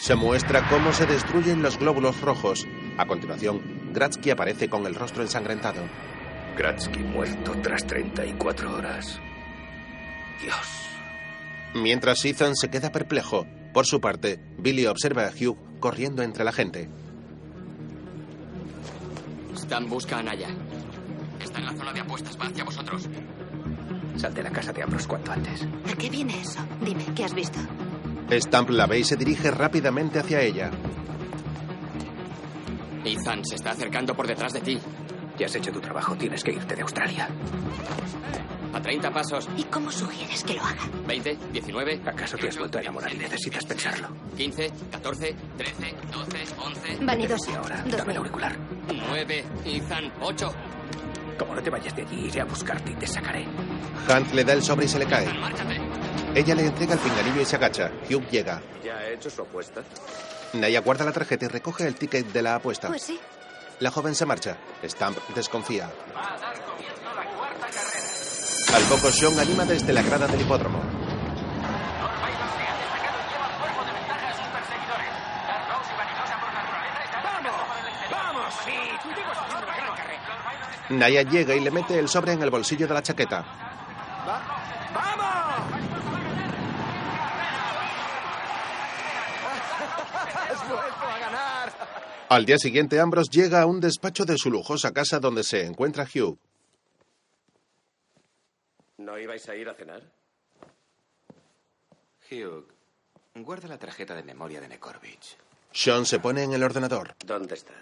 [0.00, 2.66] Se muestra cómo se destruyen los glóbulos rojos.
[2.96, 5.82] A continuación, Gratsky aparece con el rostro ensangrentado.
[6.56, 9.20] Gratsky muerto tras 34 horas.
[10.40, 10.86] Dios.
[11.74, 16.52] Mientras Ethan se queda perplejo, por su parte, Billy observa a Hugh corriendo entre la
[16.52, 16.88] gente.
[19.54, 20.48] Stan busca a Naya.
[21.42, 22.40] Está en la zona de apuestas.
[22.40, 23.06] Va hacia vosotros.
[24.16, 25.62] Sal de la casa de Ambrose cuanto antes.
[25.62, 26.60] ¿A qué viene eso?
[26.80, 27.60] Dime, ¿qué has visto?
[28.32, 30.70] Stamp la ve y se dirige rápidamente hacia ella.
[33.04, 34.78] Ethan se está acercando por detrás de ti.
[35.38, 36.14] Ya has hecho tu trabajo.
[36.16, 37.28] Tienes que irte de Australia.
[38.72, 39.48] A 30 pasos.
[39.56, 40.82] ¿Y cómo sugieres que lo haga?
[41.06, 42.02] 20, 19.
[42.06, 44.08] ¿Acaso te has vuelto a enamorar y necesitas pensarlo?
[44.36, 47.04] 15, 14, 13, 12, 11.
[47.04, 47.50] Vanidoso.
[47.50, 48.56] Y ahora, Dos dame el auricular.
[49.08, 49.44] 9.
[49.64, 50.52] Ethan, 8.
[51.40, 53.46] Como no te vayas de allí, iré a buscarte y te sacaré.
[54.06, 55.32] Hunt le da el sobre y se le cae.
[55.38, 55.80] Márchate.
[56.34, 57.90] Ella le entrega el pinganillo y se agacha.
[58.10, 58.60] Hugh llega.
[58.84, 59.80] ¿Ya ha hecho su apuesta?
[60.52, 62.88] Naya guarda la tarjeta y recoge el ticket de la apuesta.
[62.88, 63.18] Pues sí.
[63.78, 64.58] La joven se marcha.
[64.84, 65.88] Stamp desconfía.
[68.74, 70.82] Al poco, Sean anima desde la grada del hipódromo.
[78.10, 78.54] ¡Vamos!
[78.62, 78.72] Sí,
[79.02, 80.20] contigo está haciendo una gran carrera.
[80.90, 83.44] Naya llega y le mete el sobre en el bolsillo de la chaqueta.
[90.50, 91.72] ¡Has vuelto a ganar!
[92.28, 96.04] Al día siguiente, Ambrose llega a un despacho de su lujosa casa donde se encuentra
[96.04, 96.38] Hugh.
[98.98, 100.02] ¿No ibais a ir a cenar?
[102.30, 102.66] Hugh,
[103.36, 105.36] guarda la tarjeta de memoria de Nekorovich.
[105.72, 107.14] Sean se pone en el ordenador.
[107.24, 107.72] ¿Dónde está?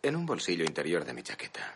[0.00, 1.74] En un bolsillo interior de mi chaqueta.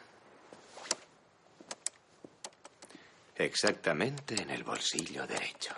[3.34, 5.74] Exactamente en el bolsillo derecho.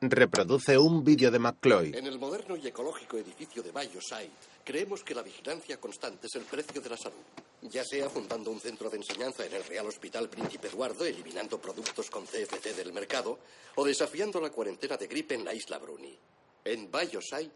[0.00, 1.92] Reproduce un vídeo de McCloy.
[1.96, 4.30] En el moderno y ecológico edificio de Bioside,
[4.64, 7.24] creemos que la vigilancia constante es el precio de la salud.
[7.62, 12.08] Ya sea fundando un centro de enseñanza en el Real Hospital Príncipe Eduardo, eliminando productos
[12.08, 13.40] con CFC del mercado,
[13.74, 16.16] o desafiando la cuarentena de gripe en la isla Bruni.
[16.64, 17.50] En Bioside,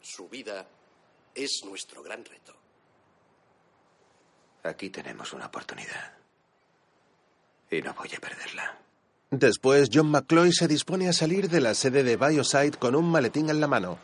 [0.00, 0.66] su vida
[1.34, 2.63] es nuestro gran reto.
[4.64, 6.14] Aquí tenemos una oportunidad.
[7.70, 8.78] Y no voy a perderla.
[9.30, 13.50] Después, John McCloy se dispone a salir de la sede de Bioside con un maletín
[13.50, 13.98] en la mano.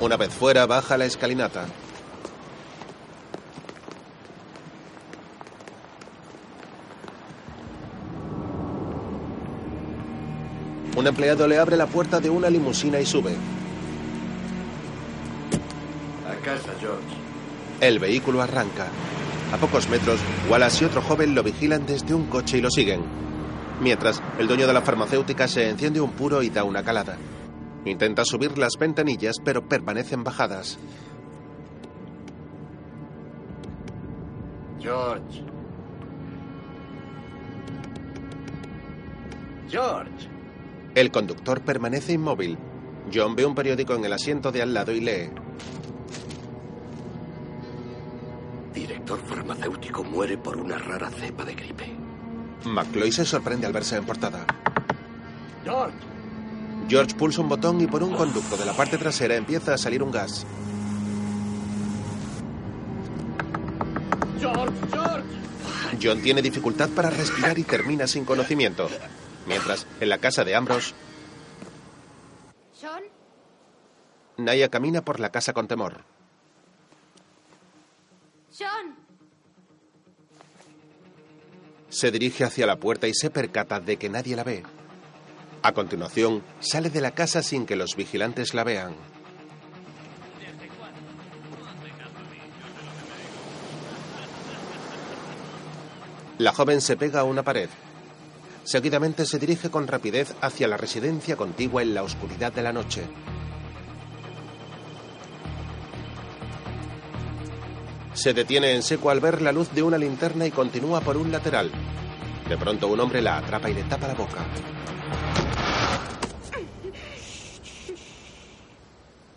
[0.00, 1.66] Una vez fuera, baja la escalinata.
[10.96, 13.36] Un empleado le abre la puerta de una limusina y sube.
[16.26, 17.04] A casa, George.
[17.80, 18.88] El vehículo arranca.
[19.52, 20.18] A pocos metros,
[20.48, 23.02] Wallace y otro joven lo vigilan desde un coche y lo siguen.
[23.80, 27.18] Mientras, el dueño de la farmacéutica se enciende un puro y da una calada.
[27.84, 30.78] Intenta subir las ventanillas, pero permanecen bajadas.
[34.80, 35.44] George.
[39.68, 40.35] George.
[40.96, 42.56] El conductor permanece inmóvil.
[43.12, 45.28] John ve un periódico en el asiento de al lado y lee.
[48.72, 51.94] Director farmacéutico muere por una rara cepa de gripe.
[52.64, 54.46] McCloy se sorprende al verse en portada.
[55.64, 55.98] George.
[56.88, 60.02] George pulsa un botón y por un conducto de la parte trasera empieza a salir
[60.02, 60.46] un gas.
[64.40, 65.28] George, George.
[66.02, 68.88] John tiene dificultad para respirar y termina sin conocimiento.
[69.46, 70.94] Mientras, en la casa de Ambrose,
[72.72, 73.04] ¿Sean?
[74.36, 76.04] Naya camina por la casa con temor.
[78.50, 78.96] ¿Sean?
[81.88, 84.62] Se dirige hacia la puerta y se percata de que nadie la ve.
[85.62, 88.94] A continuación, sale de la casa sin que los vigilantes la vean.
[96.38, 97.70] La joven se pega a una pared.
[98.66, 103.06] Seguidamente se dirige con rapidez hacia la residencia contigua en la oscuridad de la noche.
[108.12, 111.30] Se detiene en seco al ver la luz de una linterna y continúa por un
[111.30, 111.70] lateral.
[112.48, 114.44] De pronto un hombre la atrapa y le tapa la boca.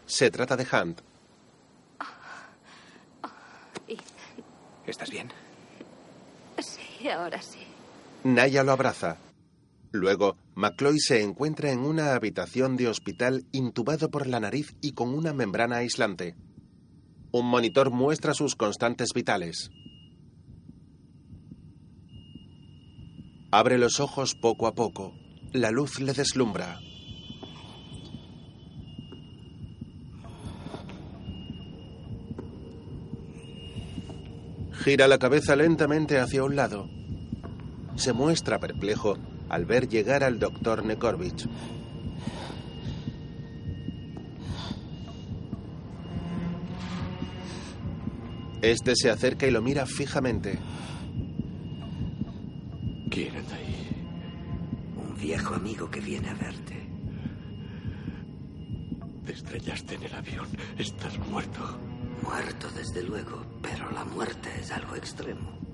[0.08, 1.02] Se trata de Hunt.
[4.88, 5.32] ¿Estás bien?
[6.58, 7.69] Sí, ahora sí.
[8.24, 9.18] Naya lo abraza.
[9.92, 15.14] Luego, McCloy se encuentra en una habitación de hospital intubado por la nariz y con
[15.14, 16.36] una membrana aislante.
[17.32, 19.72] Un monitor muestra sus constantes vitales.
[23.52, 25.14] Abre los ojos poco a poco.
[25.54, 26.80] La luz le deslumbra.
[34.84, 36.99] Gira la cabeza lentamente hacia un lado.
[38.00, 39.18] Se muestra perplejo
[39.50, 41.46] al ver llegar al doctor Nekorovich.
[48.62, 50.58] Este se acerca y lo mira fijamente.
[53.12, 53.90] ¿Quién anda ahí?
[54.96, 56.90] Un viejo amigo que viene a verte.
[59.26, 60.48] Te estrellaste en el avión.
[60.78, 61.78] Estás muerto.
[62.24, 65.69] Muerto, desde luego, pero la muerte es algo extremo.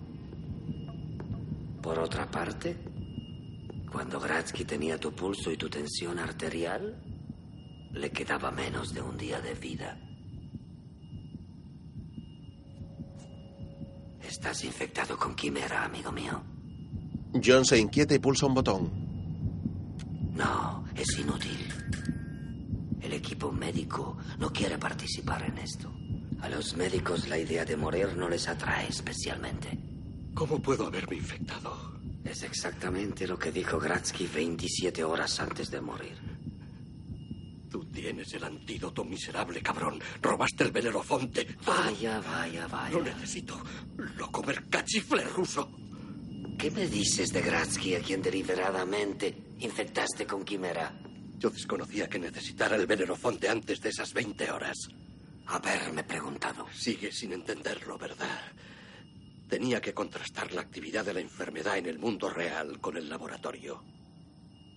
[1.86, 2.76] Por otra parte,
[3.92, 7.00] cuando Gratsky tenía tu pulso y tu tensión arterial,
[7.92, 9.96] le quedaba menos de un día de vida.
[14.20, 16.42] Estás infectado con quimera, amigo mío.
[17.46, 18.92] John se inquieta y pulsa un botón.
[20.34, 21.72] No, es inútil.
[23.00, 25.94] El equipo médico no quiere participar en esto.
[26.42, 29.85] A los médicos la idea de morir no les atrae especialmente.
[30.36, 31.98] ¿Cómo puedo haberme infectado?
[32.26, 36.18] Es exactamente lo que dijo Gratsky 27 horas antes de morir.
[37.72, 39.98] Tú tienes el antídoto, miserable cabrón.
[40.22, 41.48] Robaste el Belerofonte.
[41.66, 42.98] Vaya, vaya, vaya.
[42.98, 43.64] Lo necesito.
[44.18, 45.72] Loco mercachifle ruso.
[46.58, 51.00] ¿Qué me dices de Gratsky a quien deliberadamente infectaste con quimera?
[51.38, 54.90] Yo desconocía que necesitara el Belerofonte antes de esas 20 horas.
[55.48, 56.66] Haberme preguntado.
[56.74, 58.52] Sigue sin entenderlo, ¿verdad?
[59.56, 63.82] Tenía que contrastar la actividad de la enfermedad en el mundo real con el laboratorio.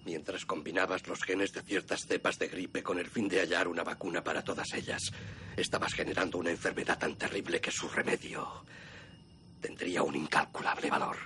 [0.04, 3.82] Mientras combinabas los genes de ciertas cepas de gripe con el fin de hallar una
[3.82, 5.10] vacuna para todas ellas,
[5.56, 8.64] estabas generando una enfermedad tan terrible que su remedio
[9.60, 11.16] tendría un incalculable valor.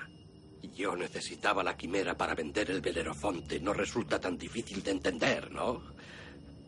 [0.75, 3.61] Yo necesitaba la quimera para vender el Belerofonte.
[3.61, 5.93] No resulta tan difícil de entender, ¿no?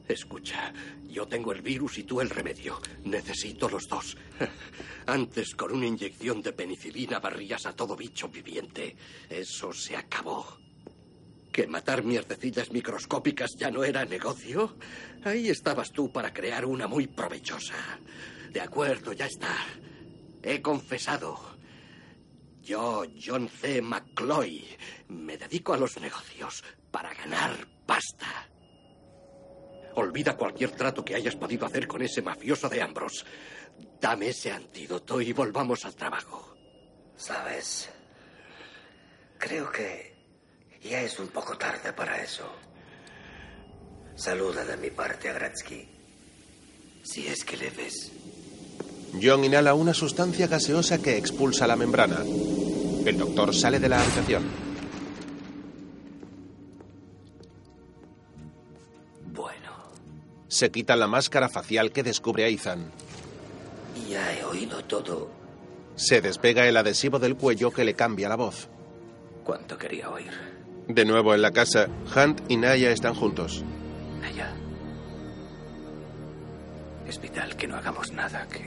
[0.07, 0.73] Escucha,
[1.09, 2.79] yo tengo el virus y tú el remedio.
[3.05, 4.17] Necesito los dos.
[5.07, 8.97] Antes, con una inyección de penicilina barrías a todo bicho viviente.
[9.31, 10.59] Eso se acabó.
[11.51, 14.77] ¿Que matar mierdecillas microscópicas ya no era negocio?
[15.25, 17.99] Ahí estabas tú para crear una muy provechosa.
[18.51, 19.57] De acuerdo, ya está.
[20.43, 21.39] He confesado.
[22.63, 23.81] Yo, John C.
[23.81, 24.65] McCloy,
[25.09, 28.49] me dedico a los negocios para ganar pasta.
[29.97, 33.25] Olvida cualquier trato que hayas podido hacer con ese mafioso de Ambrose.
[34.01, 36.57] Dame ese antídoto y volvamos al trabajo.
[37.17, 37.89] ¿Sabes?
[39.39, 40.15] Creo que
[40.83, 42.51] ya es un poco tarde para eso.
[44.17, 45.89] Saluda de mi parte a Gratsky.
[47.05, 48.13] Si es que le ves.
[49.23, 52.21] John inhala una sustancia gaseosa que expulsa la membrana.
[53.05, 54.64] El doctor sale de la habitación.
[60.55, 62.93] Se quita la máscara facial que descubre a Ethan.
[64.09, 65.29] ya he oído todo.
[65.97, 68.69] Se despega el adhesivo del cuello que le cambia la voz.
[69.43, 70.31] ¿Cuánto quería oír?
[70.87, 73.65] De nuevo en la casa, Hunt y Naya están juntos.
[74.21, 74.55] Naya.
[77.09, 78.65] Es vital que no hagamos nada que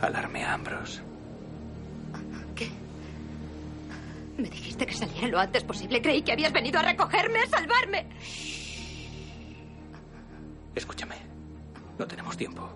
[0.00, 1.02] alarme a Ambrose.
[2.56, 2.68] ¿Qué?
[4.38, 6.02] Me dijiste que saliera lo antes posible.
[6.02, 8.08] Creí que habías venido a recogerme, a salvarme.
[10.76, 11.16] Escúchame.
[11.98, 12.68] No tenemos tiempo.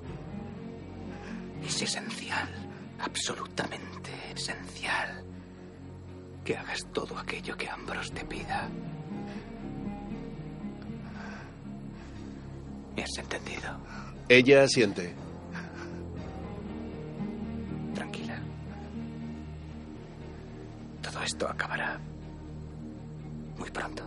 [1.63, 2.49] Es esencial,
[2.99, 5.23] absolutamente esencial,
[6.43, 8.69] que hagas todo aquello que Ambrose te pida.
[12.97, 13.79] ¿Me has entendido?
[14.29, 15.15] Ella asiente.
[17.95, 18.41] Tranquila.
[21.27, 22.01] esto acabará.
[23.59, 24.03] Muy pronto.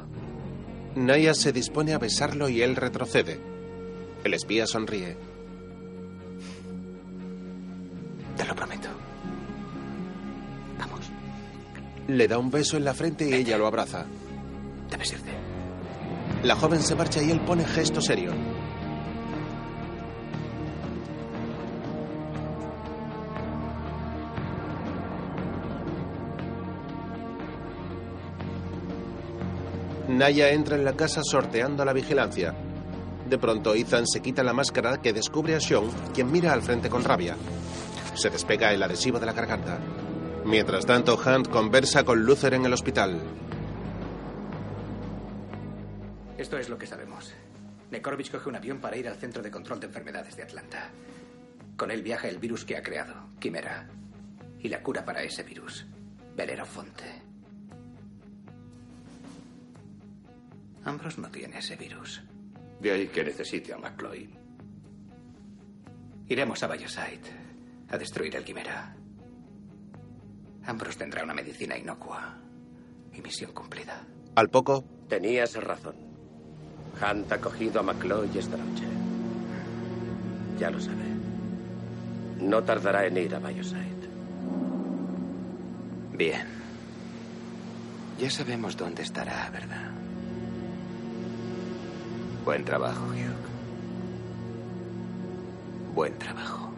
[0.96, 3.53] Naya se dispone a besarlo y él retrocede.
[4.24, 5.17] El espía sonríe.
[8.38, 8.88] Te lo prometo.
[10.80, 11.11] Vamos.
[12.07, 14.05] Le da un beso en la frente y ella lo abraza.
[14.89, 15.32] Debes irte.
[16.43, 18.32] La joven se marcha y él pone gesto serio.
[30.07, 32.53] Naya entra en la casa sorteando la vigilancia.
[33.34, 36.88] De pronto Ethan se quita la máscara que descubre a Sean, quien mira al frente
[36.88, 37.36] con rabia.
[38.13, 39.79] Se despega el adhesivo de la garganta.
[40.45, 43.19] Mientras tanto, Hunt conversa con Luther en el hospital.
[46.38, 47.34] Esto es lo que sabemos.
[47.89, 50.91] Nekorovich coge un avión para ir al Centro de Control de Enfermedades de Atlanta.
[51.75, 53.89] Con él viaja el virus que ha creado, Quimera.
[54.59, 55.88] Y la cura para ese virus,
[56.36, 57.23] Belerofonte.
[60.84, 62.21] Ambrose no tiene ese virus.
[62.84, 64.29] De ahí que necesite a McCloy.
[66.27, 67.31] Iremos a Biosite
[67.89, 68.93] a destruir el Quimera.
[70.65, 72.38] Ambrose tendrá una medicina inocua.
[73.13, 74.05] Y misión cumplida.
[74.36, 75.95] Al poco, Tenías razón.
[77.01, 78.84] Hunt ha cogido a McCloy esta noche.
[80.59, 81.05] Ya lo sabe.
[82.41, 84.09] No tardará en ir a Biosite.
[86.17, 86.47] Bien.
[88.19, 89.93] Ya sabemos dónde estará, ¿verdad?
[92.46, 93.44] Buen trabajo, Hugh.
[95.94, 96.72] Buen trabajo.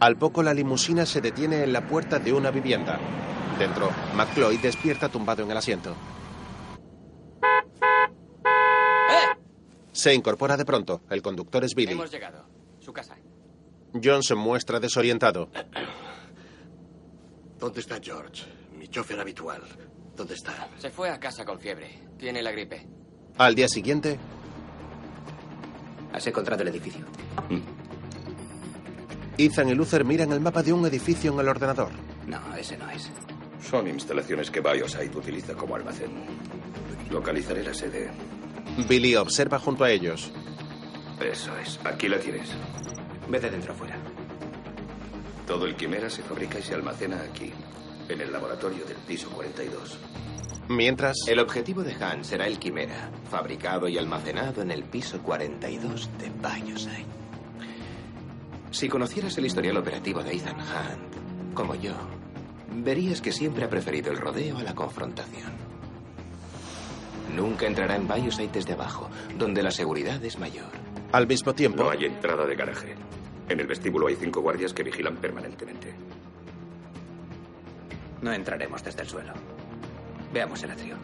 [0.00, 2.98] al poco la limusina se detiene en la puerta de una vivienda.
[3.58, 5.94] Dentro, McCloy despierta tumbado en el asiento.
[9.92, 11.00] Se incorpora de pronto.
[11.10, 11.92] El conductor es Billy.
[11.92, 12.44] Hemos llegado.
[12.78, 13.16] Su casa.
[14.02, 15.48] John se muestra desorientado.
[17.58, 18.44] ¿Dónde está George?
[18.78, 19.62] Mi chofer habitual.
[20.16, 20.68] ¿Dónde está?
[20.78, 21.98] Se fue a casa con fiebre.
[22.16, 22.86] Tiene la gripe.
[23.38, 24.18] Al día siguiente,
[26.12, 27.04] ¿Has encontrado el edificio?
[29.36, 31.90] Ethan y Luther miran el mapa de un edificio en el ordenador.
[32.26, 33.10] No, ese no es.
[33.62, 36.10] Son instalaciones que Biosite utiliza como almacén.
[37.10, 38.10] Localizaré la sede.
[38.88, 40.30] Billy observa junto a ellos.
[41.20, 41.78] Eso es.
[41.84, 42.50] Aquí la tienes.
[43.28, 43.96] Ve de dentro afuera.
[45.46, 47.52] Todo el quimera se fabrica y se almacena aquí,
[48.08, 49.98] en el laboratorio del piso 42.
[50.68, 56.10] Mientras, El objetivo de Han será el Quimera, fabricado y almacenado en el piso 42
[56.18, 57.06] de Biosite.
[58.70, 61.94] Si conocieras el historial operativo de Ethan Hunt, como yo,
[62.70, 65.52] verías que siempre ha preferido el rodeo a la confrontación.
[67.34, 69.08] Nunca entrará en Biosite desde abajo,
[69.38, 70.70] donde la seguridad es mayor.
[71.12, 72.94] al mismo tiempo, No hay entrada de garaje.
[73.48, 75.94] En el vestíbulo hay cinco guardias que vigilan permanentemente.
[78.20, 79.32] No entraremos desde el suelo.
[80.32, 80.96] Veamos el atrio.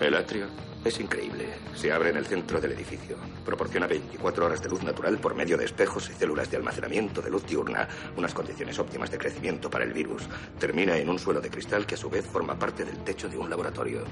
[0.00, 0.46] El atrio
[0.84, 1.48] es increíble.
[1.74, 3.16] Se abre en el centro del edificio.
[3.44, 7.30] Proporciona 24 horas de luz natural por medio de espejos y células de almacenamiento de
[7.30, 10.22] luz diurna, unas condiciones óptimas de crecimiento para el virus.
[10.58, 13.36] Termina en un suelo de cristal que a su vez forma parte del techo de
[13.36, 14.04] un laboratorio.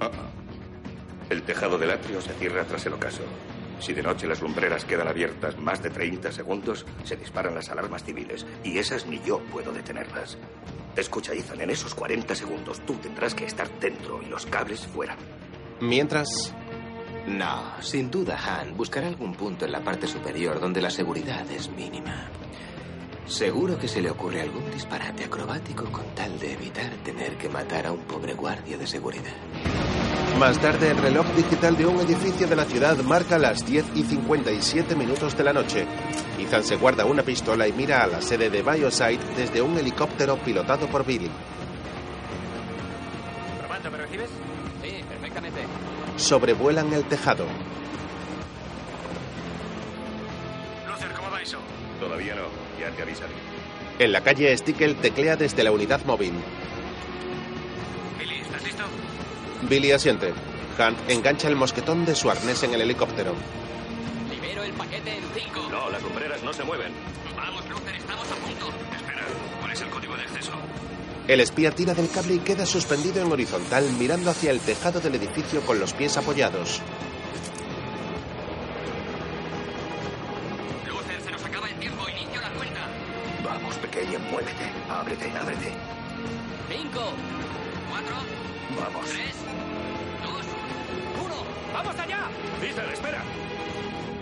[0.00, 0.30] Ah, ah.
[1.30, 3.22] El tejado del atrio se cierra tras el ocaso.
[3.80, 8.04] Si de noche las lumbreras quedan abiertas más de 30 segundos, se disparan las alarmas
[8.04, 8.46] civiles.
[8.62, 10.36] Y esas ni yo puedo detenerlas.
[10.96, 15.16] Escucha, Ethan, en esos 40 segundos tú tendrás que estar dentro y los cables fuera.
[15.80, 16.54] mientras,
[17.26, 21.70] No, sin duda Han buscará algún punto en la parte superior donde la seguridad es
[21.70, 22.28] mínima.
[23.30, 27.86] Seguro que se le ocurre algún disparate acrobático con tal de evitar tener que matar
[27.86, 29.32] a un pobre guardia de seguridad.
[30.36, 34.02] más tarde el reloj digital de un edificio de la ciudad marca las 10 y
[34.02, 35.86] 57 minutos de la noche.
[36.40, 40.36] Ethan se guarda una pistola y mira a la sede de Biosite desde un helicóptero
[40.38, 41.30] pilotado por Billy.
[43.60, 44.30] Probando, ¿me recibes?
[44.82, 45.60] Sí, perfectamente.
[46.16, 47.46] Sobrevuelan el tejado.
[50.88, 51.58] Luther, ¿cómo va eso?
[52.00, 53.32] Todavía no, ya te avisaré.
[53.98, 56.32] En la calle, Stickel teclea desde la unidad móvil.
[58.18, 58.84] Billy, ¿estás listo?
[59.68, 60.32] Billy asiente.
[60.78, 63.34] Hunt engancha el mosquetón de su arnés en el helicóptero.
[64.30, 65.68] Libero el paquete en cinco.
[65.70, 66.92] No, las lumbreras no se mueven.
[67.36, 68.68] Vamos, Luther, estamos a punto.
[68.96, 69.22] Espera,
[69.60, 70.52] ¿cuál es el código de acceso?
[71.28, 75.16] El espía tira del cable y queda suspendido en horizontal mirando hacia el tejado del
[75.16, 76.80] edificio con los pies apoyados.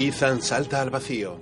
[0.01, 1.41] Ethan salta al vacío.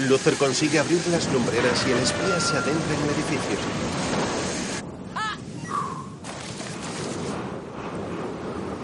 [0.00, 3.58] Luther consigue abrir las lumbreras y el espía se adentra en el edificio.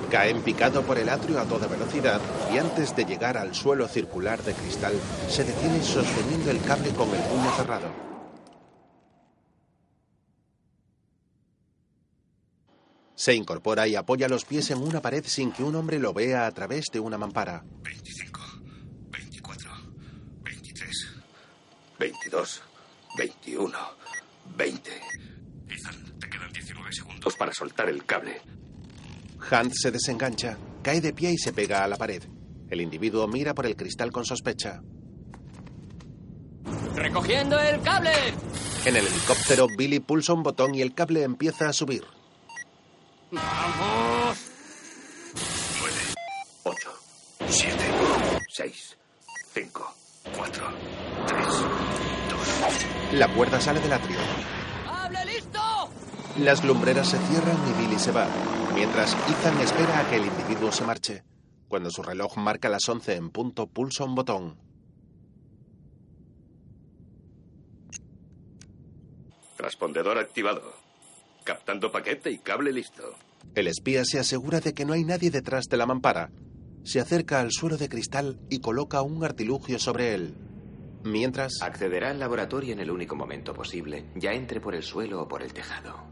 [0.08, 2.20] Cae en picado por el atrio a toda velocidad
[2.54, 4.94] y antes de llegar al suelo circular de cristal
[5.28, 8.07] se detiene sosteniendo el cable con el puño cerrado.
[13.18, 16.46] Se incorpora y apoya los pies en una pared sin que un hombre lo vea
[16.46, 17.64] a través de una mampara.
[17.82, 18.40] 25,
[19.10, 19.70] 24,
[20.44, 21.08] 23,
[21.98, 22.62] 22,
[23.18, 23.78] 21,
[24.56, 24.90] 20.
[25.68, 28.40] Ethan, te quedan 19 segundos para soltar el cable.
[29.50, 32.22] Hunt se desengancha, cae de pie y se pega a la pared.
[32.70, 34.80] El individuo mira por el cristal con sospecha.
[36.94, 38.12] ¡Recogiendo el cable!
[38.84, 42.04] En el helicóptero, Billy pulsa un botón y el cable empieza a subir.
[43.30, 44.38] ¡Vamos!
[45.80, 45.94] 9,
[46.62, 46.90] 8,
[47.46, 47.76] 7,
[48.48, 48.98] 6,
[49.52, 49.94] 5,
[50.34, 50.66] 4,
[51.26, 51.46] 3,
[53.10, 53.12] 2.
[53.12, 54.16] La cuerda sale del atrio.
[54.86, 55.60] ¡Hable listo!
[56.38, 58.26] Las lumbreras se cierran y Billy se va,
[58.74, 61.22] mientras Ethan espera a que el individuo se marche.
[61.68, 64.56] Cuando su reloj marca las 11 en punto, pulsa un botón.
[69.58, 70.77] Transpondedor activado.
[71.48, 73.14] Captando paquete y cable listo.
[73.54, 76.30] El espía se asegura de que no hay nadie detrás de la mampara.
[76.84, 80.34] Se acerca al suelo de cristal y coloca un artilugio sobre él.
[81.04, 81.62] Mientras...
[81.62, 85.42] Accederá al laboratorio en el único momento posible, ya entre por el suelo o por
[85.42, 86.04] el tejado.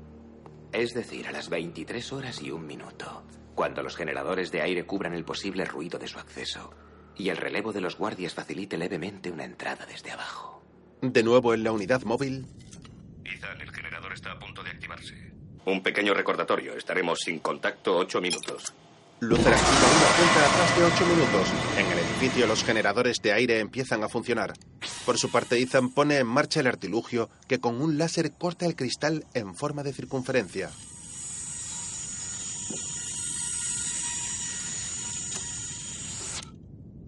[0.73, 3.23] Es decir, a las 23 horas y un minuto,
[3.55, 6.71] cuando los generadores de aire cubran el posible ruido de su acceso
[7.15, 10.63] y el relevo de los guardias facilite levemente una entrada desde abajo.
[11.03, 12.47] De nuevo en la unidad móvil.
[13.23, 15.26] Ethan, el generador está a punto de activarse.
[15.67, 16.77] Un pequeño recordatorio.
[16.77, 18.73] Estaremos sin contacto ocho minutos.
[19.19, 21.49] Luther activa una cuenta atrás de ocho minutos.
[21.77, 24.53] En el edificio los generadores de aire empiezan a funcionar.
[25.05, 28.77] Por su parte, Ethan pone en marcha el artilugio que con un láser corta el
[28.77, 30.71] cristal en forma de circunferencia.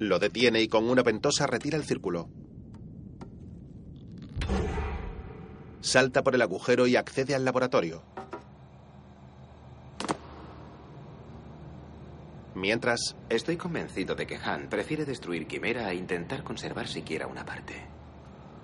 [0.00, 2.28] Lo detiene y con una ventosa retira el círculo.
[5.80, 8.02] Salta por el agujero y accede al laboratorio.
[12.58, 17.86] Mientras, Estoy convencido de que Han prefiere destruir Quimera a intentar conservar siquiera una parte.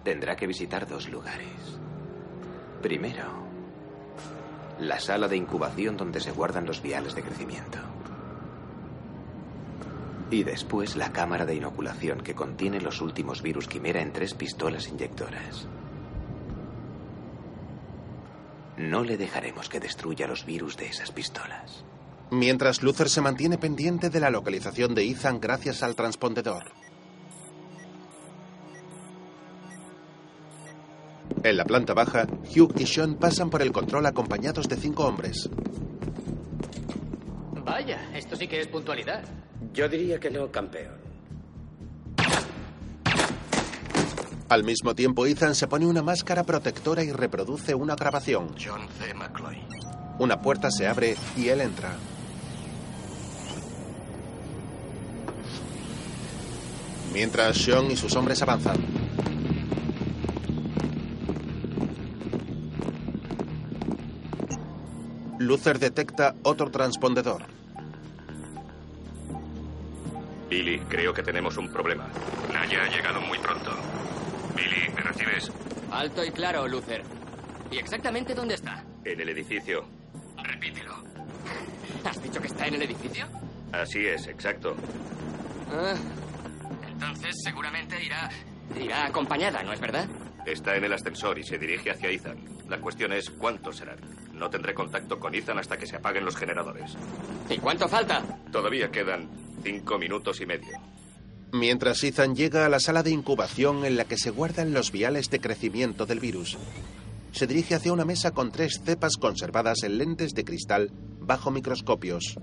[0.02, 1.78] Tendrá que visitar dos lugares.
[2.82, 3.22] Primero,
[4.80, 7.78] la sala de incubación donde se guardan los viales de crecimiento.
[10.28, 14.88] Y después la cámara de inoculación que contiene los últimos virus Quimera en tres pistolas
[14.88, 15.68] inyectoras.
[18.76, 21.84] No le dejaremos que destruya los virus de esas pistolas.
[22.34, 26.64] Mientras Luther se mantiene pendiente de la localización de Ethan gracias al transpondedor.
[31.42, 35.48] En la planta baja, Hugh y Sean pasan por el control acompañados de cinco hombres.
[37.64, 39.24] Vaya, esto sí que es puntualidad.
[39.72, 41.04] Yo diría que no, campeón.
[44.48, 48.54] Al mismo tiempo, Ethan se pone una máscara protectora y reproduce una grabación.
[48.62, 49.12] John C.
[49.14, 49.58] McCloy.
[50.18, 51.96] Una puerta se abre y él entra.
[57.14, 58.76] Mientras Sean y sus hombres avanzan.
[65.38, 67.42] Luther detecta otro transpondedor.
[70.50, 72.08] Billy, creo que tenemos un problema.
[72.52, 73.70] Naya ha llegado muy pronto.
[74.56, 75.52] Billy, ¿me recibes?
[75.92, 77.02] Alto y claro, Luther.
[77.70, 78.82] ¿Y exactamente dónde está?
[79.04, 79.84] En el edificio.
[80.42, 80.94] Repítelo.
[82.04, 83.26] ¿Has dicho que está en el edificio?
[83.72, 84.74] Así es, exacto.
[85.72, 85.94] Ah,
[87.04, 88.30] entonces seguramente irá.
[88.80, 90.08] irá acompañada, ¿no es verdad?
[90.46, 92.36] Está en el ascensor y se dirige hacia Ethan.
[92.68, 93.98] La cuestión es cuántos serán.
[94.32, 96.96] No tendré contacto con Ethan hasta que se apaguen los generadores.
[97.48, 98.22] ¿Y cuánto falta?
[98.50, 99.28] Todavía quedan
[99.62, 100.78] cinco minutos y medio.
[101.52, 105.30] Mientras Ethan llega a la sala de incubación en la que se guardan los viales
[105.30, 106.58] de crecimiento del virus.
[107.32, 110.90] Se dirige hacia una mesa con tres cepas conservadas en lentes de cristal
[111.20, 112.36] bajo microscopios.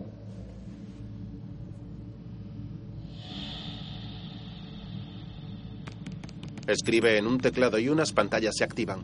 [6.71, 9.03] Escribe en un teclado y unas pantallas se activan.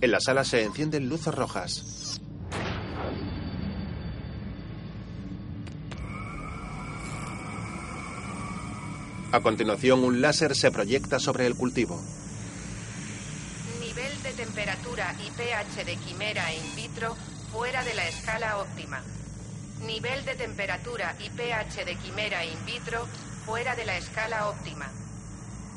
[0.00, 2.18] En la sala se encienden luces rojas.
[9.30, 12.00] A continuación, un láser se proyecta sobre el cultivo.
[13.78, 17.14] Nivel de temperatura y pH de quimera in vitro
[17.52, 19.02] fuera de la escala óptima.
[19.86, 23.06] Nivel de temperatura y pH de quimera in vitro
[23.44, 24.90] fuera de la escala óptima.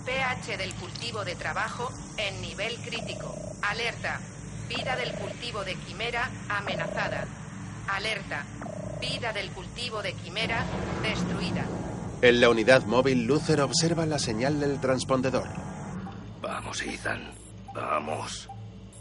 [0.06, 3.34] pH del cultivo de trabajo en nivel crítico.
[3.64, 4.20] Alerta.
[4.70, 7.26] Vida del cultivo de quimera amenazada.
[7.88, 8.46] Alerta.
[9.02, 10.64] Vida del cultivo de quimera
[11.02, 11.66] destruida.
[12.22, 15.48] En la unidad móvil, Luther observa la señal del transpondedor.
[16.42, 17.32] Vamos, Ethan.
[17.74, 18.50] Vamos.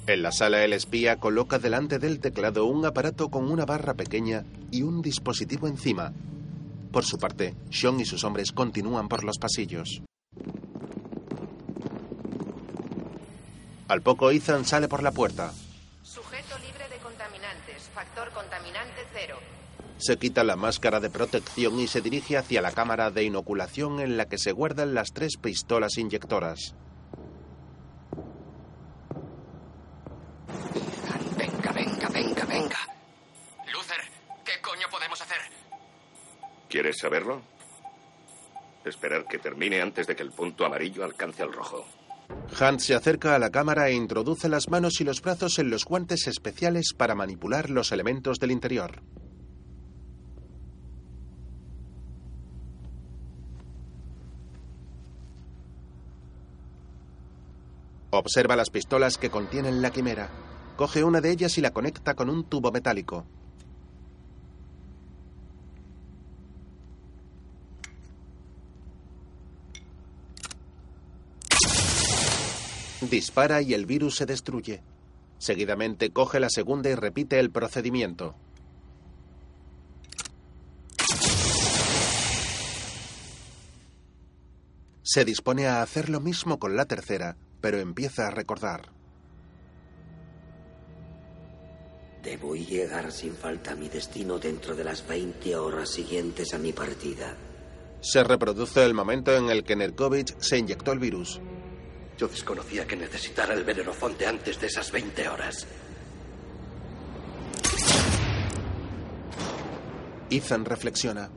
[0.07, 4.45] En la sala, el espía coloca delante del teclado un aparato con una barra pequeña
[4.71, 6.13] y un dispositivo encima.
[6.91, 10.03] Por su parte, Sean y sus hombres continúan por los pasillos.
[13.89, 15.53] Al poco, Ethan sale por la puerta.
[16.03, 17.91] Sujeto libre de contaminantes.
[17.95, 19.39] Factor contaminante cero.
[19.99, 24.17] Se quita la máscara de protección y se dirige hacia la cámara de inoculación en
[24.17, 26.75] la que se guardan las tres pistolas inyectoras.
[31.37, 32.79] Venga, venga, venga, venga.
[33.73, 34.01] Luther,
[34.45, 35.39] ¿qué coño podemos hacer?
[36.69, 37.43] ¿Quieres saberlo?
[38.85, 41.87] Esperar que termine antes de que el punto amarillo alcance al rojo.
[42.61, 45.85] Hunt se acerca a la cámara e introduce las manos y los brazos en los
[45.85, 49.03] guantes especiales para manipular los elementos del interior.
[58.11, 60.31] Observa las pistolas que contienen la quimera.
[60.77, 63.27] Coge una de ellas y la conecta con un tubo metálico.
[73.09, 74.83] Dispara y el virus se destruye.
[75.39, 78.35] Seguidamente coge la segunda y repite el procedimiento.
[85.03, 88.91] Se dispone a hacer lo mismo con la tercera, pero empieza a recordar.
[92.23, 96.73] Debo llegar sin falta a mi destino dentro de las 20 horas siguientes a mi
[96.73, 97.37] partida.
[98.01, 101.41] Se reproduce el momento en el que Nerkovich se inyectó el virus.
[102.19, 105.67] Yo desconocía que necesitara el venenofonte antes de esas 20 horas.
[110.31, 111.31] Ethan reflexiona.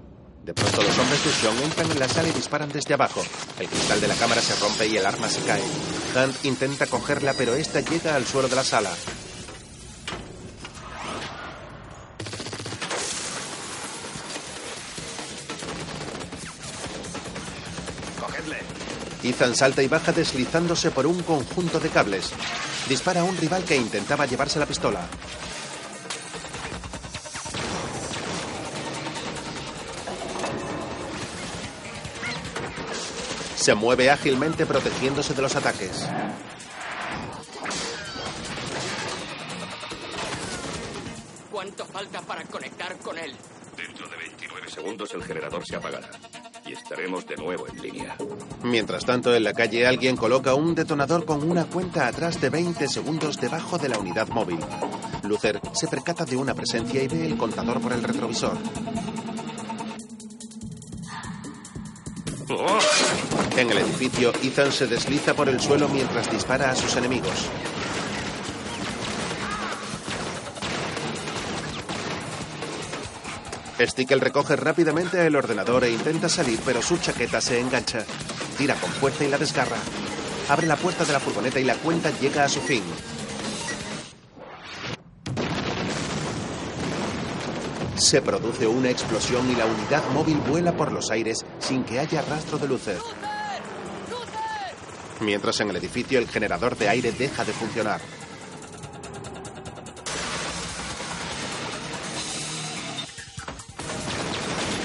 [0.43, 3.21] De pronto los hombres de Sean entran en la sala y disparan desde abajo.
[3.59, 5.61] El cristal de la cámara se rompe y el arma se cae.
[6.15, 8.91] Hunt intenta cogerla, pero esta llega al suelo de la sala.
[19.27, 22.31] Ethan salta y baja deslizándose por un conjunto de cables.
[22.87, 25.07] Dispara a un rival que intentaba llevarse la pistola.
[33.55, 36.07] Se mueve ágilmente protegiéndose de los ataques.
[41.51, 43.35] ¿Cuánto falta para conectar con él?
[43.75, 46.09] Dentro de 29 segundos el generador se apagará.
[46.67, 48.15] Y estaremos de nuevo en línea.
[48.63, 52.87] Mientras tanto, en la calle alguien coloca un detonador con una cuenta atrás de 20
[52.87, 54.59] segundos debajo de la unidad móvil.
[55.23, 58.57] Luther se percata de una presencia y ve el contador por el retrovisor.
[63.57, 67.49] En el edificio, Ethan se desliza por el suelo mientras dispara a sus enemigos.
[73.79, 78.05] Stickel recoge rápidamente el ordenador e intenta salir, pero su chaqueta se engancha.
[78.57, 79.77] Tira con fuerza y la desgarra.
[80.49, 82.81] Abre la puerta de la furgoneta y la cuenta llega a su fin.
[87.97, 92.21] Se produce una explosión y la unidad móvil vuela por los aires sin que haya
[92.21, 92.99] rastro de Luther.
[95.19, 98.01] Mientras en el edificio el generador de aire deja de funcionar.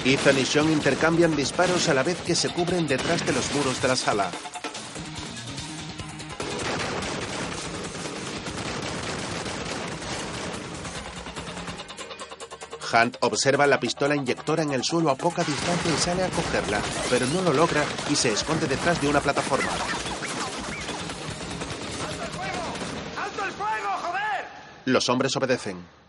[0.04, 3.80] Ethan y Sean intercambian disparos a la vez que se cubren detrás de los muros
[3.80, 4.30] de la sala.
[12.92, 16.82] Hunt observa la pistola inyectora en el suelo a poca distancia y sale a cogerla,
[17.08, 19.70] pero no lo logra y se esconde detrás de una plataforma.
[23.16, 24.46] ¡Alto el fuego, joder!
[24.84, 26.01] Los hombres obedecen.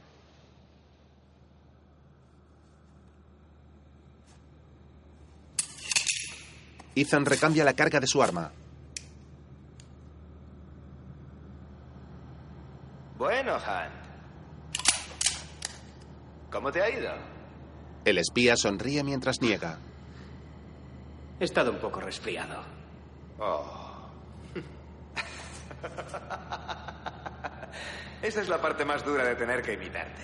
[6.95, 8.51] Ethan recambia la carga de su arma.
[13.17, 13.91] Bueno, Han.
[16.51, 17.11] ¿Cómo te ha ido?
[18.05, 19.79] El espía sonríe mientras niega.
[21.39, 22.61] He estado un poco resfriado.
[23.39, 24.09] Oh.
[28.21, 30.21] Esa es la parte más dura de tener que imitarte.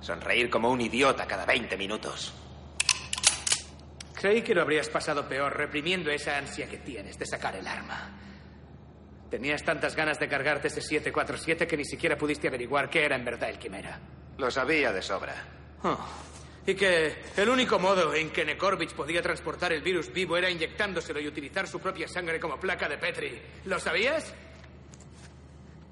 [0.00, 2.34] Sonreír como un idiota cada 20 minutos.
[4.20, 8.18] Creí que lo habrías pasado peor reprimiendo esa ansia que tienes de sacar el arma.
[9.30, 13.24] Tenías tantas ganas de cargarte ese 747 que ni siquiera pudiste averiguar qué era en
[13.24, 14.00] verdad el quimera.
[14.36, 15.36] Lo sabía de sobra.
[15.84, 15.96] Oh.
[16.66, 21.20] Y que el único modo en que Nekorbich podía transportar el virus vivo era inyectándoselo
[21.20, 23.40] y utilizar su propia sangre como placa de Petri.
[23.66, 24.34] ¿Lo sabías?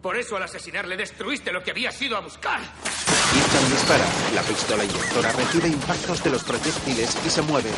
[0.03, 2.61] Por eso al asesinarle destruiste lo que había sido a buscar.
[2.61, 4.07] Ethan dispara.
[4.35, 7.71] La pistola inyectora recibe impactos de los proyectiles y se mueve.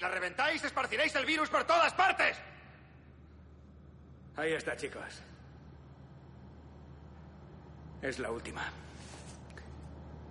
[0.00, 2.34] Si la reventáis, esparciréis el virus por todas partes.
[4.34, 5.22] Ahí está, chicos.
[8.00, 8.62] Es la última.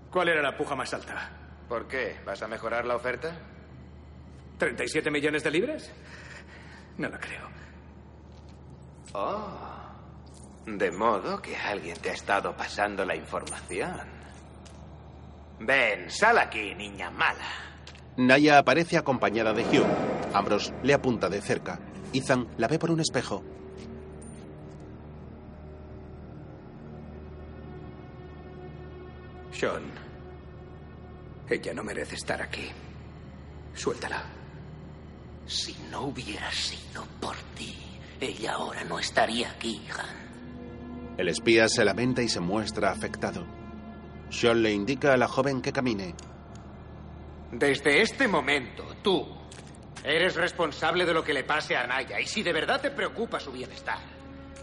[0.09, 1.29] ¿Cuál era la puja más alta?
[1.67, 2.19] ¿Por qué?
[2.25, 3.31] ¿Vas a mejorar la oferta?
[4.57, 5.91] ¿37 millones de libras?
[6.97, 7.47] No lo creo.
[9.13, 9.93] Oh.
[10.65, 14.01] De modo que alguien te ha estado pasando la información.
[15.59, 17.68] Ven, sal aquí, niña mala.
[18.19, 19.87] Naya aparece acompañada de Hugh.
[20.33, 21.79] Ambrose le apunta de cerca.
[22.11, 23.45] Ethan la ve por un espejo.
[29.53, 29.83] Sean,
[31.49, 32.67] ella no merece estar aquí.
[33.73, 34.21] Suéltala.
[35.45, 37.73] Si no hubiera sido por ti,
[38.19, 41.17] ella ahora no estaría aquí, Han.
[41.17, 43.45] El espía se lamenta y se muestra afectado.
[44.29, 46.15] Sean le indica a la joven que camine.
[47.51, 49.27] Desde este momento, tú
[50.03, 52.19] eres responsable de lo que le pase a Naya.
[52.19, 53.99] Y si de verdad te preocupa su bienestar,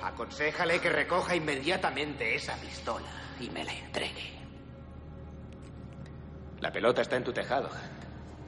[0.02, 3.06] aconséjale que recoja inmediatamente esa pistola
[3.40, 4.32] y me la entregue.
[6.60, 7.70] La pelota está en tu tejado.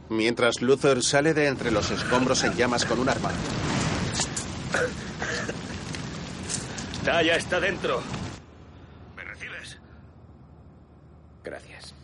[0.09, 3.31] Mientras Luther sale de entre los escombros en llamas con un arma.
[7.05, 8.02] Naya está dentro.
[9.16, 9.78] ¿Me recibes?
[11.44, 11.94] Gracias.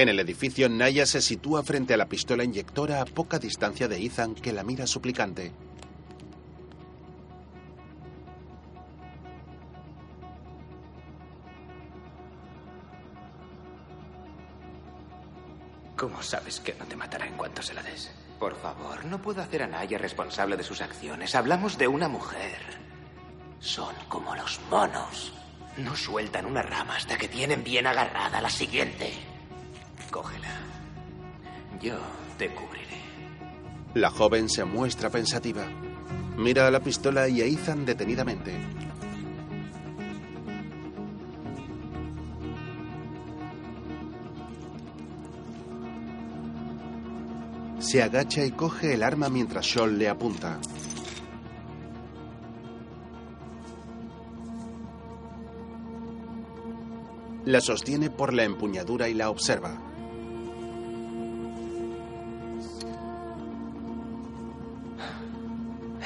[0.00, 4.02] En el edificio, Naya se sitúa frente a la pistola inyectora a poca distancia de
[4.02, 5.52] Ethan, que la mira suplicante.
[15.94, 18.10] ¿Cómo sabes que no te matará en cuanto se la des?
[18.38, 21.34] Por favor, no puedo hacer a Naya responsable de sus acciones.
[21.34, 22.56] Hablamos de una mujer.
[23.58, 25.34] Son como los monos.
[25.76, 29.29] No sueltan una rama hasta que tienen bien agarrada la siguiente.
[30.10, 30.48] Cógela.
[31.80, 31.94] Yo
[32.36, 33.00] te cubriré.
[33.94, 35.64] La joven se muestra pensativa.
[36.36, 38.52] Mira a la pistola y a Ethan detenidamente.
[47.78, 50.60] Se agacha y coge el arma mientras Scholl le apunta.
[57.46, 59.89] La sostiene por la empuñadura y la observa.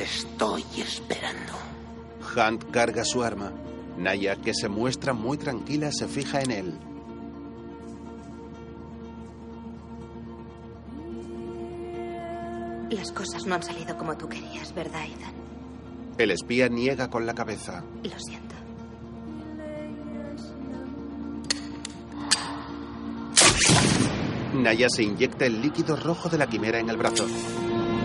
[0.05, 1.55] Estoy esperando.
[2.37, 3.51] Hunt carga su arma.
[3.97, 6.79] Naya, que se muestra muy tranquila, se fija en él.
[12.91, 15.33] Las cosas no han salido como tú querías, ¿verdad, Ethan?
[16.19, 17.83] El espía niega con la cabeza.
[18.03, 18.55] Lo siento.
[24.53, 27.27] Naya se inyecta el líquido rojo de la quimera en el brazo.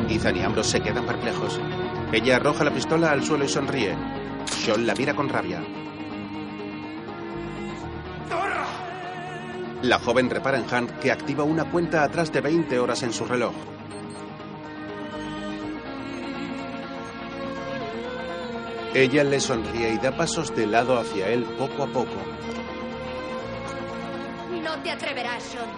[0.10, 1.60] Ethan y Ambrose se quedan perplejos.
[2.12, 3.96] Ella arroja la pistola al suelo y sonríe.
[4.46, 5.62] Sean la mira con rabia.
[9.84, 13.26] La joven repara en Hunt que activa una cuenta atrás de 20 horas en su
[13.26, 13.54] reloj.
[18.96, 22.18] Ella le sonríe y da pasos de lado hacia él poco a poco.
[24.64, 25.70] No te atreverás, Sean.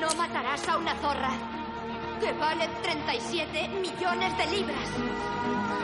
[0.00, 1.57] No matarás a una zorra
[2.18, 4.88] que vale 37 millones de libras.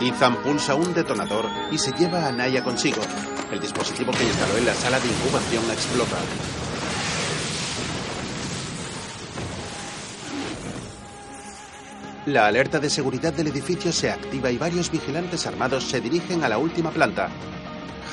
[0.01, 3.01] Ethan pulsa un detonador y se lleva a Naya consigo.
[3.52, 6.16] El dispositivo que instaló en la sala de incubación explota.
[12.27, 16.48] La alerta de seguridad del edificio se activa y varios vigilantes armados se dirigen a
[16.48, 17.28] la última planta.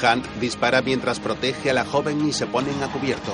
[0.02, 3.32] Hunt dispara mientras protege a la joven y se ponen a cubierto.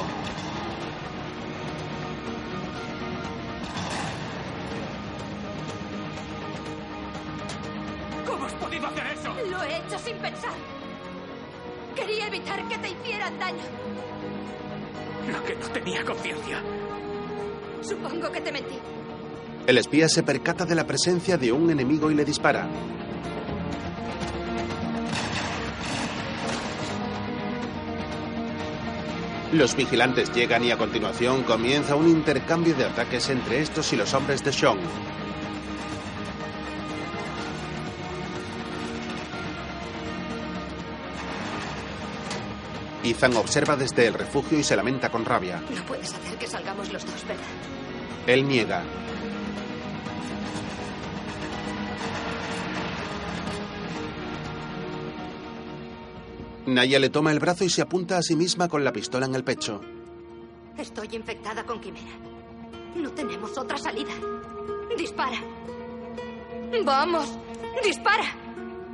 [19.77, 22.67] El espía se percata de la presencia de un enemigo y le dispara.
[29.53, 34.15] Los vigilantes llegan y a continuación comienza un intercambio de ataques entre estos y los
[34.15, 34.79] hombres de Sean.
[43.03, 45.61] Ethan observa desde el refugio y se lamenta con rabia.
[45.69, 47.43] No puedes hacer que salgamos los dos, ¿verdad?
[48.25, 48.83] Él niega.
[56.68, 59.35] Naya le toma el brazo y se apunta a sí misma con la pistola en
[59.35, 59.80] el pecho.
[60.77, 62.11] Estoy infectada con quimera.
[62.94, 64.11] No tenemos otra salida.
[64.98, 65.38] Dispara.
[66.84, 67.38] Vamos,
[67.81, 68.26] dispara.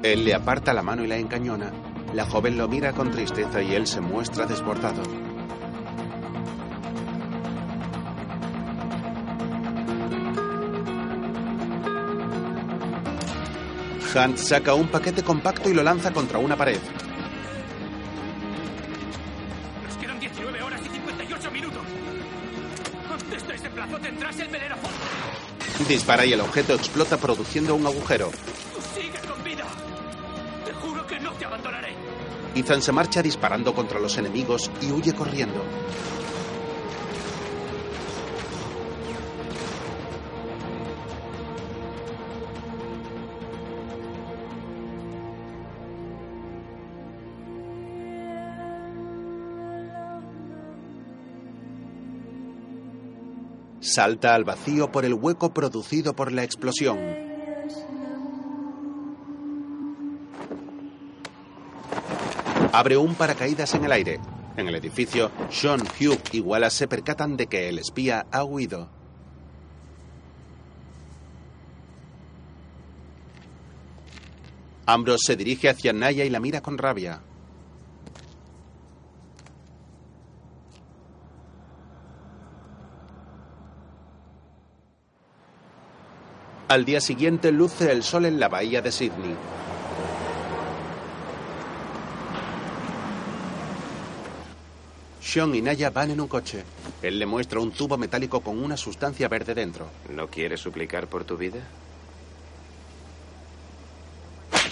[0.03, 1.71] Él le aparta la mano y la encañona.
[2.13, 5.01] La joven lo mira con tristeza y él se muestra desbordado.
[14.13, 16.79] Hunt saca un paquete compacto y lo lanza contra una pared.
[25.87, 28.31] Dispara y el objeto explota produciendo un agujero.
[28.95, 29.65] Sigue con vida.
[30.65, 31.93] Te juro que no te abandonaré.
[32.55, 35.63] Ethan se marcha disparando contra los enemigos y huye corriendo.
[53.83, 56.97] Salta al vacío por el hueco producido por la explosión.
[62.71, 64.19] Abre un paracaídas en el aire.
[64.55, 68.89] En el edificio, Sean, Hugh y Wallace se percatan de que el espía ha huido.
[74.85, 77.21] Ambrose se dirige hacia Naya y la mira con rabia.
[86.73, 89.35] Al día siguiente luce el sol en la bahía de Sydney.
[95.21, 96.63] Sean y Naya van en un coche.
[97.03, 99.87] Él le muestra un tubo metálico con una sustancia verde dentro.
[100.09, 101.61] ¿No quieres suplicar por tu vida?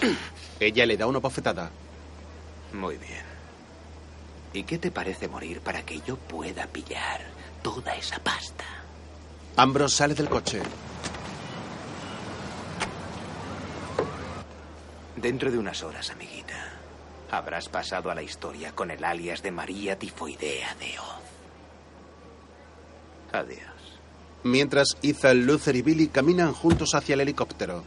[0.60, 1.70] Ella le da una bofetada.
[2.74, 3.26] Muy bien.
[4.54, 7.22] ¿Y qué te parece morir para que yo pueda pillar
[7.62, 8.66] toda esa pasta?
[9.56, 10.64] Ambrose sale del coche.
[15.22, 16.80] Dentro de unas horas, amiguita,
[17.30, 21.22] habrás pasado a la historia con el alias de María Tifoidea de Oz.
[23.32, 24.00] Adiós.
[24.44, 27.84] Mientras Ethan, Luther y Billy caminan juntos hacia el helicóptero.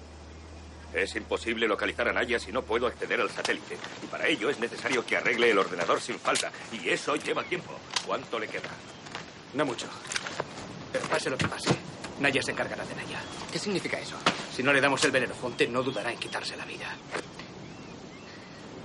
[0.92, 3.76] Es imposible localizar a Naya si no puedo acceder al satélite.
[4.04, 6.52] Y para ello es necesario que arregle el ordenador sin falta.
[6.70, 7.72] Y eso lleva tiempo.
[8.06, 8.70] ¿Cuánto le queda?
[9.54, 9.88] No mucho.
[10.92, 11.74] Pero pase lo que pase,
[12.20, 13.20] Naya se encargará de Naya.
[13.52, 14.16] ¿Qué significa eso?
[14.54, 16.86] Si no le damos el Belerofonte, no dudará en quitarse la vida.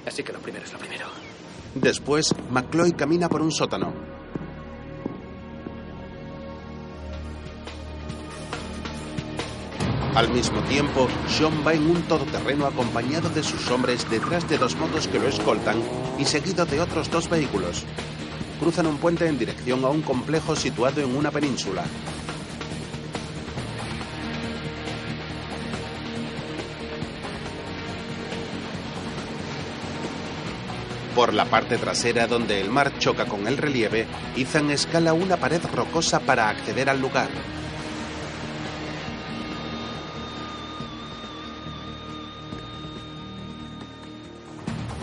[0.06, 1.08] Así que lo primero es lo primero.
[1.76, 3.94] Después, McCloy camina por un sótano.
[10.16, 14.76] Al mismo tiempo, Sean va en un todoterreno acompañado de sus hombres detrás de dos
[14.76, 15.82] motos que lo escoltan
[16.18, 17.86] y seguido de otros dos vehículos.
[18.60, 21.86] Cruzan un puente en dirección a un complejo situado en una península.
[31.20, 35.62] Por la parte trasera donde el mar choca con el relieve, Ethan escala una pared
[35.76, 37.28] rocosa para acceder al lugar.